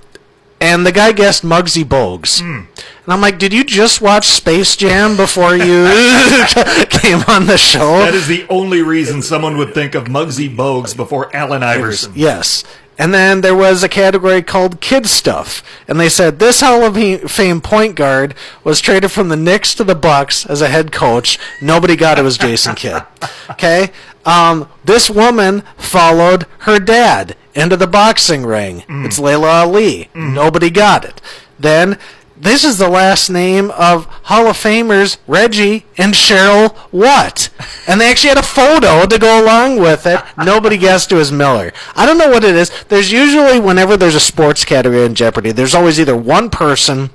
and 0.59 0.85
the 0.85 0.91
guy 0.91 1.11
guessed 1.11 1.43
Muggsy 1.43 1.83
Bogues. 1.83 2.41
Mm. 2.41 2.67
And 3.07 3.13
I'm 3.13 3.21
like, 3.21 3.39
did 3.39 3.53
you 3.53 3.63
just 3.63 4.01
watch 4.01 4.27
Space 4.27 4.75
Jam 4.75 5.15
before 5.15 5.55
you 5.55 5.85
came 6.89 7.19
on 7.27 7.45
the 7.45 7.57
show? 7.57 7.99
that 7.99 8.15
is 8.15 8.27
the 8.27 8.45
only 8.49 8.81
reason 8.81 9.21
someone 9.21 9.57
would 9.57 9.73
think 9.73 9.95
of 9.95 10.05
Muggsy 10.05 10.53
Bogues 10.53 10.95
before 10.95 11.33
Allen 11.35 11.63
Iverson. 11.63 12.13
Yes. 12.15 12.63
And 12.97 13.13
then 13.13 13.41
there 13.41 13.55
was 13.55 13.83
a 13.83 13.89
category 13.89 14.41
called 14.41 14.81
kid 14.81 15.05
stuff, 15.05 15.63
and 15.87 15.99
they 15.99 16.09
said 16.09 16.39
this 16.39 16.61
Hall 16.61 16.83
of 16.83 17.29
Fame 17.29 17.61
point 17.61 17.95
guard 17.95 18.33
was 18.63 18.81
traded 18.81 19.11
from 19.11 19.29
the 19.29 19.35
Knicks 19.35 19.75
to 19.75 19.83
the 19.83 19.93
Bucks 19.95 20.45
as 20.47 20.61
a 20.61 20.67
head 20.69 20.91
coach. 20.91 21.37
Nobody 21.61 21.95
got 21.95 22.17
it 22.17 22.23
was 22.23 22.37
Jason 22.37 22.75
Kidd. 22.75 23.03
Okay, 23.49 23.91
um, 24.25 24.67
this 24.83 25.09
woman 25.09 25.61
followed 25.77 26.45
her 26.59 26.79
dad 26.79 27.35
into 27.55 27.77
the 27.77 27.87
boxing 27.87 28.45
ring. 28.45 28.83
It's 28.89 29.17
Laila 29.17 29.47
Ali. 29.63 30.09
Nobody 30.13 30.69
got 30.69 31.05
it. 31.05 31.21
Then 31.57 31.97
this 32.39 32.63
is 32.63 32.77
the 32.77 32.89
last 32.89 33.29
name 33.29 33.71
of 33.71 34.05
Hall 34.23 34.47
of 34.47 34.57
Famers 34.57 35.17
Reggie 35.27 35.85
and 35.97 36.13
Cheryl 36.13 36.75
What? 36.91 37.49
And 37.87 37.99
they 37.99 38.09
actually 38.09 38.29
had 38.29 38.37
a 38.37 38.43
photo 38.43 39.05
to 39.05 39.17
go 39.17 39.43
along 39.43 39.79
with 39.79 40.05
it. 40.05 40.21
Nobody 40.37 40.77
guessed 40.77 41.11
it 41.11 41.15
was 41.15 41.31
Miller. 41.31 41.73
I 41.95 42.05
don't 42.05 42.17
know 42.17 42.29
what 42.29 42.43
it 42.43 42.55
is. 42.55 42.71
There's 42.89 43.11
usually, 43.11 43.59
whenever 43.59 43.97
there's 43.97 44.15
a 44.15 44.19
sports 44.19 44.65
category 44.65 45.03
in 45.05 45.15
Jeopardy, 45.15 45.51
there's 45.51 45.75
always 45.75 45.99
either 45.99 46.15
one 46.15 46.49
person 46.49 47.09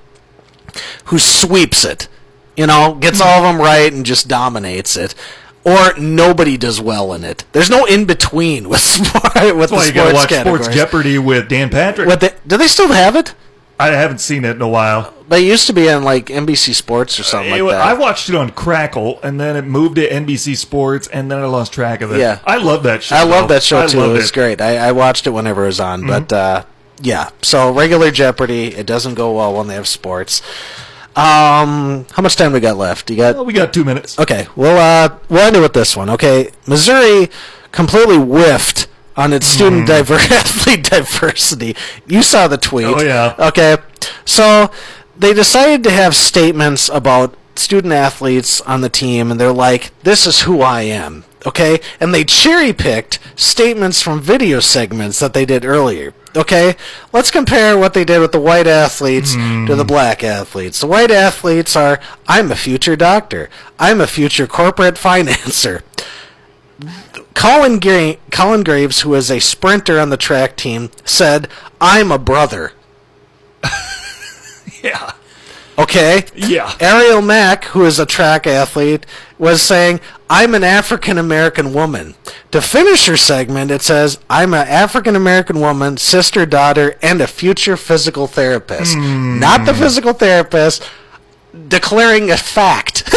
who 1.07 1.19
sweeps 1.19 1.85
it, 1.85 2.09
you 2.57 2.67
know, 2.67 2.95
gets 2.95 3.21
all 3.21 3.45
of 3.45 3.53
them 3.53 3.61
right 3.61 3.93
and 3.93 4.05
just 4.07 4.29
dominates 4.29 4.97
it. 4.97 5.15
Or 5.65 5.97
nobody 5.97 6.57
does 6.57 6.81
well 6.81 7.13
in 7.13 7.23
it. 7.23 7.45
There's 7.53 7.71
no 7.71 7.85
in 7.85 8.05
between 8.05 8.69
with 8.69 8.81
sport, 8.81 9.23
with 9.35 9.71
That's 9.71 9.73
why 9.73 9.81
the 9.83 9.87
you 9.87 9.93
gotta 9.95 10.15
watch 10.15 10.29
categories. 10.29 10.65
Sports 10.65 10.77
Jeopardy 10.77 11.19
with 11.19 11.49
Dan 11.49 11.71
Patrick. 11.71 12.09
What 12.09 12.21
they, 12.21 12.31
do 12.47 12.57
they 12.57 12.67
still 12.67 12.89
have 12.89 13.15
it? 13.15 13.35
I 13.83 13.97
haven't 13.97 14.19
seen 14.19 14.45
it 14.45 14.57
in 14.57 14.63
a 14.63 14.69
while. 14.69 15.13
They 15.29 15.41
used 15.47 15.67
to 15.69 15.73
be 15.73 15.89
on 15.91 16.05
like 16.05 16.27
NBC 16.27 16.75
Sports 16.75 17.19
or 17.19 17.23
something 17.23 17.53
It 17.55 17.63
like 17.63 17.73
that. 17.73 17.81
I 17.81 17.95
watched 17.95 18.29
it 18.29 18.35
on 18.35 18.51
Crackle, 18.51 19.19
and 19.23 19.41
then 19.41 19.57
it 19.57 19.63
moved 19.63 19.97
to 19.97 20.09
NBC 20.09 20.57
Sports, 20.57 21.09
and 21.09 21.31
then 21.31 21.39
I 21.39 21.47
lost 21.47 21.73
track 21.73 22.01
of 22.03 22.13
it. 22.13 22.19
Yeah. 22.19 22.41
I 22.45 22.59
love 22.59 22.83
that 22.85 23.03
show. 23.03 23.17
I 23.17 23.25
love 23.25 23.49
though. 23.49 23.55
that 23.55 23.63
show 23.63 23.83
I 23.83 23.87
too. 23.87 24.03
It 24.03 24.13
was 24.13 24.31
great. 24.31 24.61
I, 24.61 24.77
I 24.77 24.93
watched 24.93 25.27
it 25.27 25.31
whenever 25.31 25.63
it 25.65 25.67
was 25.67 25.81
on. 25.81 26.07
But 26.07 26.33
uh, 26.33 26.65
yeah, 27.01 27.31
so 27.41 27.73
regular 27.73 28.11
Jeopardy, 28.11 28.67
it 28.69 28.87
doesn't 28.87 29.15
go 29.15 29.35
well 29.37 29.55
when 29.55 29.69
they 29.69 29.75
have 29.75 29.89
sports. 29.89 30.43
Um, 31.15 32.07
how 32.13 32.23
much 32.23 32.37
time 32.37 32.53
we 32.53 32.61
got 32.61 32.77
left? 32.79 33.11
You 33.11 33.17
got 33.17 33.35
Well, 33.35 33.45
we 33.45 33.53
got 33.53 33.75
two 33.75 33.85
minutes. 33.85 34.19
okay. 34.19 34.47
Well, 34.57 34.79
uh, 35.13 35.19
we'll 35.29 35.41
end 35.43 35.57
it 35.57 35.61
with 35.61 35.75
this 35.75 35.95
one. 35.97 36.09
Okay, 36.11 36.51
Missouri 36.67 37.29
completely 37.71 38.17
whiffed 38.19 38.87
on 39.17 39.33
its 39.33 39.47
student 39.47 39.89
mm-hmm. 39.89 40.07
diver- 40.07 40.15
athlete 40.35 40.85
diversity. 40.85 41.77
You 42.07 42.23
saw 42.23 42.49
the 42.49 42.59
tweet. 42.59 42.87
Oh, 42.87 43.03
yeah. 43.03 43.35
Okay, 43.39 43.77
so 44.25 44.71
they 45.17 45.33
decided 45.33 45.83
to 45.85 45.91
have 45.91 46.15
statements 46.15 46.89
about 46.89 47.37
student 47.55 47.93
athletes 47.93 48.61
on 48.63 48.81
the 48.81 48.89
team, 48.89 49.31
and 49.31 49.41
they're 49.41 49.53
like, 49.53 49.91
"This 50.03 50.27
is 50.27 50.43
who 50.43 50.63
I 50.63 50.83
am." 50.83 51.25
Okay, 51.45 51.81
and 52.01 52.15
they 52.15 52.25
cherry 52.25 52.73
picked 52.73 53.19
statements 53.35 54.01
from 54.01 54.21
video 54.21 54.61
segments 54.61 55.19
that 55.19 55.35
they 55.35 55.45
did 55.45 55.65
earlier. 55.65 56.15
Okay, 56.37 56.77
let's 57.13 57.31
compare 57.31 57.77
what 57.77 57.95
they 57.95 58.05
did 58.05 58.21
with 58.21 58.33
the 58.33 58.41
white 58.41 58.67
athletes 58.67 59.35
to 59.35 59.75
the 59.75 59.85
mm. 59.85 59.87
black 59.87 60.25
athletes. 60.25 60.81
The 60.81 60.87
white 60.87 61.11
athletes 61.11 61.77
are, 61.77 62.01
"I'm 62.27 62.51
a 62.51 62.57
future 62.57 62.97
doctor. 62.97 63.51
I'm 63.79 64.01
a 64.01 64.07
future 64.07 64.47
corporate 64.47 64.95
financer." 65.09 65.83
Colin, 67.35 67.79
Gra- 67.79 68.17
Colin 68.31 68.63
Graves, 68.63 69.01
who 69.01 69.15
is 69.15 69.31
a 69.31 69.41
sprinter 69.41 69.99
on 69.99 70.11
the 70.11 70.17
track 70.17 70.57
team, 70.57 70.91
said, 71.05 71.49
I'm 71.81 72.13
a 72.13 72.19
brother. 72.19 72.73
Yeah. 74.83 75.13
Okay? 75.79 76.25
Yeah. 76.35 76.75
Ariel 76.81 77.23
Mack, 77.23 77.67
who 77.67 77.85
is 77.85 77.99
a 77.99 78.07
track 78.07 78.47
athlete, 78.47 79.07
was 79.39 79.63
saying, 79.63 80.01
I'm 80.29 80.55
an 80.55 80.65
African 80.65 81.19
American 81.19 81.73
woman. 81.73 82.15
To 82.51 82.61
finish 82.61 83.07
her 83.07 83.17
segment, 83.17 83.71
it 83.71 83.83
says, 83.83 84.19
I'm 84.29 84.55
an 84.55 84.67
African 84.69 85.17
American 85.17 85.61
woman, 85.61 85.97
sister, 85.97 86.45
daughter, 86.45 86.97
and 87.01 87.21
a 87.21 87.27
future 87.27 87.77
physical 87.77 88.27
therapist. 88.27 88.95
Hmm. 88.97 89.39
Not 89.39 89.65
the 89.65 89.75
physical 89.75 90.13
therapist, 90.13 90.89
declaring 91.69 92.31
a 92.31 92.37
fact. 92.37 93.05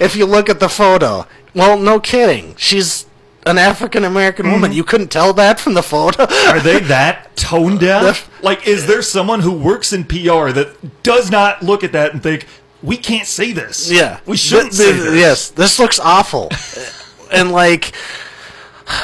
if 0.00 0.16
you 0.16 0.26
look 0.26 0.48
at 0.48 0.58
the 0.60 0.68
photo. 0.68 1.26
Well, 1.54 1.78
no 1.78 2.00
kidding. 2.00 2.54
She's 2.56 3.06
an 3.46 3.58
African 3.58 4.04
American 4.04 4.50
woman. 4.50 4.72
You 4.72 4.84
couldn't 4.84 5.08
tell 5.10 5.32
that 5.34 5.58
from 5.60 5.74
the 5.74 5.82
photo? 5.82 6.22
Are 6.24 6.60
they 6.60 6.78
that 6.96 7.36
tone 7.36 7.78
deaf? 7.78 8.30
Like, 8.42 8.66
is 8.66 8.86
there 8.86 9.02
someone 9.02 9.40
who 9.40 9.52
works 9.52 9.92
in 9.92 10.04
PR 10.04 10.50
that 10.52 11.02
does 11.02 11.30
not 11.30 11.62
look 11.62 11.82
at 11.84 11.92
that 11.92 12.12
and 12.12 12.22
think, 12.22 12.46
we 12.82 12.96
can't 12.96 13.26
say 13.26 13.52
this? 13.52 13.90
Yeah, 13.90 14.20
We 14.26 14.36
shouldn't 14.36 14.72
Th- 14.72 14.88
say 14.88 14.92
th- 14.92 15.04
this. 15.04 15.14
Yes, 15.20 15.50
this 15.50 15.78
looks 15.78 15.98
awful, 16.00 16.50
and 17.32 17.52
like, 17.52 17.92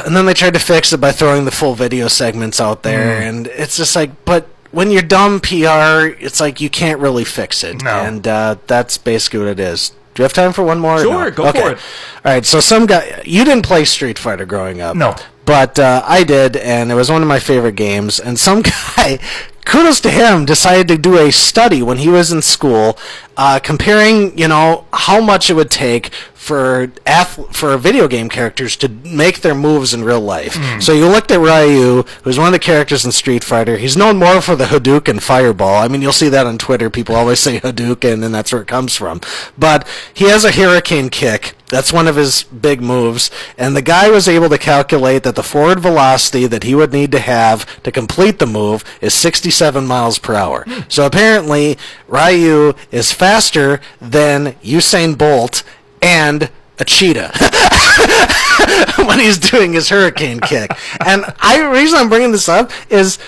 and 0.05 0.14
then 0.16 0.26
they 0.26 0.34
tried 0.34 0.55
to 0.55 0.61
fix 0.61 0.93
it 0.93 1.01
by 1.01 1.12
throwing 1.12 1.45
the 1.45 1.51
full 1.51 1.74
video 1.74 2.09
segments 2.09 2.61
out 2.61 2.82
there, 2.82 3.20
Mm. 3.20 3.28
and 3.28 3.47
it's 3.49 3.76
just 3.76 3.95
like, 3.97 4.24
but 4.24 4.49
when 4.70 4.91
you're 4.91 5.03
dumb 5.03 5.41
PR, 5.41 6.12
it's 6.20 6.41
like 6.41 6.61
you 6.61 6.68
can't 6.68 7.01
really 7.01 7.24
fix 7.24 7.62
it, 7.64 7.82
No. 7.82 7.91
and 8.01 8.26
uh, 8.28 8.57
that's 8.66 8.99
basically 8.99 9.39
what 9.41 9.49
it 9.49 9.61
is. 9.61 9.93
Do 10.18 10.22
you 10.22 10.24
have 10.24 10.32
time 10.32 10.52
for 10.52 10.64
one 10.64 10.80
more? 10.80 10.96
or 10.96 11.02
Sure, 11.02 11.24
no? 11.26 11.30
go 11.30 11.52
for 11.52 11.70
it. 11.70 11.78
All 12.24 12.32
right, 12.32 12.44
so 12.44 12.58
some 12.58 12.86
guy, 12.86 13.22
you 13.24 13.44
didn't 13.44 13.62
play 13.64 13.84
Street 13.84 14.18
Fighter 14.18 14.44
growing 14.46 14.80
up, 14.80 14.96
No. 14.96 15.14
but 15.44 15.78
uh, 15.78 16.02
I 16.04 16.24
did, 16.24 16.56
and 16.56 16.90
it 16.90 16.96
was 16.96 17.08
one 17.08 17.22
of 17.22 17.28
my 17.28 17.38
favorite 17.38 17.76
games. 17.76 18.18
And 18.18 18.36
some 18.36 18.62
guy, 18.96 19.20
kudos 19.64 20.00
to 20.00 20.10
him, 20.10 20.44
decided 20.44 20.88
to 20.88 20.98
do 20.98 21.16
a 21.18 21.30
study 21.30 21.84
when 21.84 21.98
he 21.98 22.08
was 22.08 22.32
in 22.32 22.42
school, 22.42 22.98
uh, 23.36 23.60
comparing, 23.62 24.36
you 24.36 24.48
know, 24.48 24.86
how 24.92 25.20
much 25.20 25.50
it 25.50 25.54
would 25.54 25.70
take 25.70 26.10
for 26.49 26.90
ath- 27.05 27.55
for 27.55 27.76
video 27.76 28.09
game 28.09 28.30
characters 28.30 28.74
to 28.74 28.88
make 28.88 29.42
their 29.42 29.55
moves 29.55 29.92
in 29.92 30.03
real 30.03 30.20
life. 30.20 30.57
Hmm. 30.57 30.80
So 30.80 30.94
you 30.94 31.07
looked 31.07 31.30
at 31.30 31.40
Ryu, 31.40 32.05
who's 32.22 32.38
one 32.38 32.49
of 32.49 32.53
the 32.53 32.59
characters 32.59 33.05
in 33.05 33.12
Street 33.12 33.44
Fighter. 33.44 33.76
He's 33.76 33.99
known 33.99 34.16
more 34.16 34.40
for 34.40 34.57
the 34.57 34.64
Hadouken 34.64 35.20
fireball. 35.20 35.76
I 35.76 35.88
mean, 35.88 36.01
you'll 36.01 36.12
see 36.12 36.30
that 36.30 36.46
on 36.46 36.57
Twitter. 36.57 36.88
People 36.88 37.16
always 37.16 37.38
say 37.46 37.61
Hadouken, 37.61 38.24
and 38.24 38.34
that's 38.34 38.51
where 38.51 38.62
it 38.62 38.68
comes 38.68 38.96
from. 38.96 39.20
But 39.59 39.86
he 40.14 40.30
has 40.30 40.46
a 40.46 40.53
Hurricane 40.53 41.11
kick. 41.11 41.55
That's 41.68 41.92
one 41.92 42.09
of 42.09 42.16
his 42.16 42.44
big 42.44 42.80
moves. 42.80 43.30
And 43.59 43.76
the 43.76 43.82
guy 43.82 44.09
was 44.09 44.26
able 44.26 44.49
to 44.49 44.57
calculate 44.57 45.22
that 45.24 45.34
the 45.34 45.42
forward 45.42 45.80
velocity 45.80 46.46
that 46.46 46.62
he 46.62 46.74
would 46.74 46.94
need 46.94 47.12
to 47.12 47.18
have 47.18 47.82
to 47.82 47.92
complete 47.92 48.38
the 48.38 48.46
move 48.46 48.84
is 49.03 49.12
67 49.12 49.86
miles 49.86 50.18
per 50.18 50.34
hour. 50.34 50.64
Hmm. 50.66 50.80
So 50.88 51.05
apparently, 51.05 51.76
Ryu 52.07 52.72
is 52.90 53.12
faster 53.12 53.80
than 54.01 54.55
Usain 54.62 55.18
Bolt 55.18 55.62
and 56.03 56.51
a 56.78 56.84
cheetah. 56.84 57.32
when 58.99 59.18
he's 59.18 59.38
doing 59.38 59.72
his 59.72 59.88
hurricane 59.88 60.40
kick. 60.40 60.70
And 61.05 61.24
I 61.40 61.68
reason 61.70 61.99
I'm 61.99 62.09
bringing 62.09 62.32
this 62.32 62.49
up 62.49 62.70
is 62.90 63.18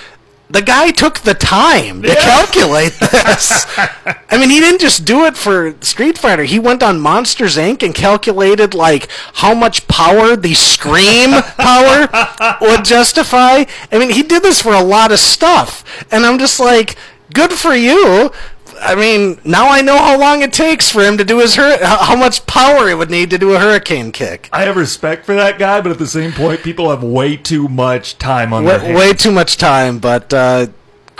the 0.49 0.63
guy 0.63 0.91
took 0.91 1.21
the 1.21 1.35
time 1.35 2.03
to 2.03 2.15
calculate 2.15 2.93
this. 3.01 3.67
I 3.77 4.37
mean, 4.39 4.51
he 4.51 4.59
didn't 4.59 4.81
just 4.81 5.05
do 5.05 5.25
it 5.25 5.37
for 5.37 5.75
Street 5.81 6.19
Fighter. 6.19 6.43
He 6.43 6.59
went 6.59 6.83
on 6.83 7.01
Monsters 7.01 7.57
Inc. 7.57 7.83
and 7.85 7.95
calculated 7.95 8.75
like 8.75 9.09
how 9.35 9.55
much 9.55 9.87
power 9.87 10.35
the 10.35 10.55
scream 10.55 11.31
power 11.57 12.09
would 12.61 12.85
justify. 12.85 13.65
I 13.93 13.99
mean, 13.99 14.11
he 14.11 14.23
did 14.23 14.43
this 14.43 14.61
for 14.61 14.75
a 14.75 14.83
lot 14.83 15.13
of 15.13 15.21
stuff, 15.21 16.05
and 16.11 16.27
I'm 16.27 16.39
just 16.39 16.59
like, 16.59 16.97
good 17.33 17.53
for 17.53 17.75
you. 17.75 18.33
I 18.83 18.95
mean, 18.95 19.41
now 19.45 19.69
I 19.69 19.83
know 19.83 19.97
how 19.97 20.19
long 20.19 20.43
it 20.43 20.53
takes 20.53 20.91
for 20.91 21.03
him 21.03 21.19
to 21.19 21.25
do 21.25 21.39
his 21.39 21.55
hur- 21.57 21.85
how 21.85 21.99
how 21.99 22.17
much 22.17 22.47
power 22.47 22.89
it 22.89 22.97
would 22.97 23.11
need 23.11 23.31
to 23.31 23.39
do 23.39 23.55
a 23.55 23.59
hurricane 23.59 24.13
kick. 24.13 24.49
I 24.53 24.63
have 24.63 24.77
respect 24.77 25.27
for 25.27 25.35
that 25.35 25.59
guy, 25.59 25.81
but 25.81 25.93
at 25.93 25.99
the 25.99 26.07
same 26.07 26.33
point, 26.33 26.63
people 26.63 26.91
have 26.91 27.03
way 27.03 27.37
too 27.37 27.69
much 27.69 28.19
time 28.19 28.53
on 28.53 28.65
their 28.65 28.97
way 28.97 29.13
too 29.13 29.33
much 29.33 29.57
time, 29.57 29.99
but 29.99 30.33
uh, 30.33 30.69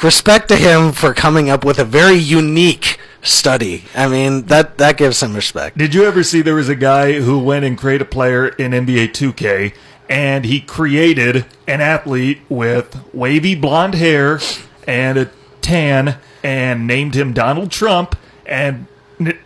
respect 0.03 0.49
to 0.49 0.57
him 0.57 0.93
for 0.93 1.15
coming 1.15 1.51
up 1.51 1.65
with 1.65 1.79
a 1.79 1.85
very 1.85 2.17
unique 2.17 2.99
study. 3.23 3.85
I 3.95 4.09
mean, 4.09 4.47
that 4.47 4.79
that 4.79 4.97
gives 4.97 5.23
him 5.23 5.35
respect. 5.35 5.77
Did 5.77 5.95
you 5.95 6.05
ever 6.05 6.23
see 6.23 6.43
there 6.43 6.55
was 6.55 6.69
a 6.69 6.75
guy 6.77 7.21
who 7.21 7.39
went 7.39 7.65
and 7.65 7.77
created 7.77 8.03
a 8.03 8.11
player 8.11 8.49
in 8.49 8.73
NBA 8.73 9.09
2K 9.09 9.75
and 10.09 10.45
he 10.45 10.61
created 10.61 11.47
an 11.69 11.81
athlete 11.81 12.41
with 12.49 13.01
wavy 13.15 13.55
blonde 13.55 13.95
hair 13.95 14.41
and 14.87 15.19
a 15.19 15.31
tan 15.61 16.17
and 16.43 16.87
named 16.87 17.15
him 17.15 17.33
Donald 17.33 17.71
Trump 17.71 18.17
and 18.47 18.87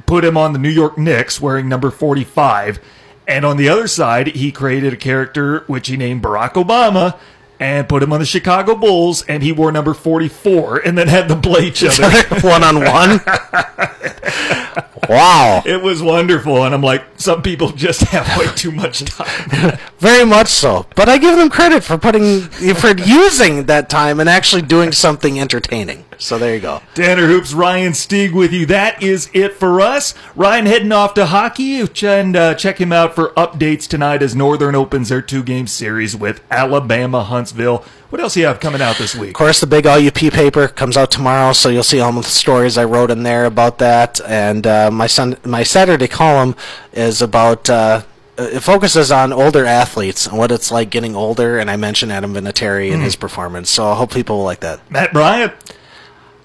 put 0.07 0.25
him 0.25 0.37
on 0.37 0.53
the 0.53 0.59
New 0.59 0.69
York 0.71 0.97
Knicks 0.97 1.41
wearing 1.41 1.69
number 1.69 1.91
45. 1.91 2.79
And 3.27 3.45
on 3.45 3.57
the 3.57 3.69
other 3.69 3.87
side, 3.89 4.29
he 4.29 4.53
created 4.53 4.93
a 4.93 4.97
character 4.97 5.61
which 5.67 5.89
he 5.89 5.97
named 5.97 6.23
Barack 6.23 6.53
Obama 6.53 7.19
and 7.59 7.89
put 7.89 8.03
him 8.03 8.13
on 8.13 8.21
the 8.21 8.27
Chicago 8.27 8.75
Bulls 8.75 9.23
and 9.23 9.43
he 9.43 9.53
wore 9.53 9.73
number 9.73 9.95
44 9.95 10.79
and 10.79 10.99
then 10.99 11.09
had 11.09 11.29
them 11.29 11.41
play 11.41 11.67
each 11.67 11.83
other. 11.85 12.11
one 12.47 12.63
on 12.63 12.81
one. 12.81 13.21
Wow, 15.09 15.63
It 15.67 15.83
was 15.83 16.03
wonderful, 16.03 16.65
and 16.65 16.75
I'm 16.75 16.83
like, 16.83 17.05
some 17.17 17.43
people 17.43 17.71
just 17.71 18.01
have 18.03 18.39
way 18.39 18.47
too 18.55 18.71
much 18.73 19.05
time. 19.05 19.79
very 19.99 20.25
much 20.25 20.49
so. 20.49 20.87
But 20.97 21.09
I 21.09 21.19
give 21.19 21.37
them 21.37 21.51
credit 21.51 21.85
for 21.85 21.99
putting 21.99 22.43
for 22.75 22.97
using 22.97 23.65
that 23.67 23.91
time 23.91 24.19
and 24.21 24.29
actually 24.29 24.63
doing 24.63 24.93
something 24.93 25.39
entertaining. 25.39 26.05
So 26.19 26.39
there 26.39 26.55
you 26.55 26.61
go. 26.61 26.81
Tanner 26.95 27.27
Hoops, 27.27 27.53
Ryan 27.53 27.93
Stieg 27.93 28.33
with 28.33 28.53
you. 28.53 28.67
That 28.67 29.03
is 29.03 29.31
it 29.33 29.55
for 29.55 29.81
us. 29.81 30.15
Ryan 30.35 30.67
heading 30.67 30.93
off 30.93 31.15
to 31.15 31.27
hockey, 31.27 31.81
and 32.03 32.37
uh, 32.37 32.55
check 32.55 32.81
him 32.81 32.93
out 32.93 33.15
for 33.15 33.31
updates 33.31 33.87
tonight 33.89 34.23
as 34.23 34.35
Northern 34.35 34.75
opens 34.75 35.09
their 35.09 35.23
two-game 35.23 35.67
series 35.67 36.17
with 36.17 36.43
Alabama 36.51 37.25
Huntsville. 37.25 37.85
What 38.11 38.21
else 38.21 38.35
do 38.35 38.41
you 38.41 38.47
have 38.47 38.61
coming 38.61 38.81
out 38.81 38.97
this 38.97 39.15
week? 39.15 39.31
Of 39.31 39.35
course, 39.35 39.61
the 39.61 39.67
big 39.67 39.87
LUP 39.87 40.33
paper 40.33 40.69
comes 40.69 40.97
out 40.97 41.11
tomorrow, 41.11 41.53
so 41.53 41.69
you'll 41.69 41.83
see 41.83 41.99
all 41.99 42.13
the 42.13 42.23
stories 42.23 42.79
I 42.79 42.85
wrote 42.85 43.11
in 43.11 43.25
there 43.25 43.45
about 43.45 43.79
that. 43.79 44.21
And 44.25 44.67
uh, 44.67 44.91
my 44.93 45.09
sun, 45.09 45.37
my 45.45 45.63
Saturday 45.65 46.09
column 46.09 46.55
is 46.93 47.21
about. 47.21 47.69
Uh, 47.69 48.03
it 48.37 48.61
focuses 48.61 49.13
on 49.13 49.33
older 49.33 49.65
athletes 49.65 50.27
and 50.27 50.37
what 50.37 50.51
it's 50.51 50.71
like 50.71 50.91
getting 50.91 51.15
older, 51.15 51.59
and 51.59 51.71
I 51.71 51.77
mentioned 51.77 52.11
Adam 52.11 52.35
Vinatieri 52.35 52.93
and 52.93 53.03
his 53.03 53.15
performance. 53.15 53.71
So 53.71 53.87
I 53.87 53.95
hope 53.95 54.13
people 54.13 54.39
will 54.39 54.45
like 54.45 54.61
that. 54.61 54.81
Matt 54.91 55.13
Bryant. 55.13 55.53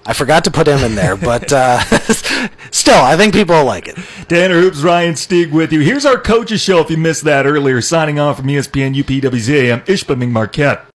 I 0.06 0.14
forgot 0.14 0.44
to 0.44 0.50
put 0.50 0.66
him 0.66 0.78
in 0.80 0.94
there, 0.94 1.16
but 1.16 1.52
uh, 1.52 1.78
still, 2.70 3.00
I 3.02 3.16
think 3.16 3.34
people 3.34 3.54
will 3.54 3.64
like 3.66 3.86
it. 3.86 3.96
Tanner 4.28 4.60
Hoops, 4.60 4.80
Ryan 4.80 5.14
Stieg 5.14 5.52
with 5.52 5.72
you. 5.72 5.80
Here's 5.80 6.06
our 6.06 6.18
coaches 6.18 6.62
show 6.62 6.80
if 6.80 6.90
you 6.90 6.96
missed 6.96 7.24
that 7.24 7.46
earlier. 7.46 7.80
Signing 7.82 8.18
off 8.18 8.38
from 8.38 8.46
ESPN 8.46 8.94
UPWZAM, 8.94 9.84
Ishpeming 9.84 10.30
Marquette. 10.30 10.86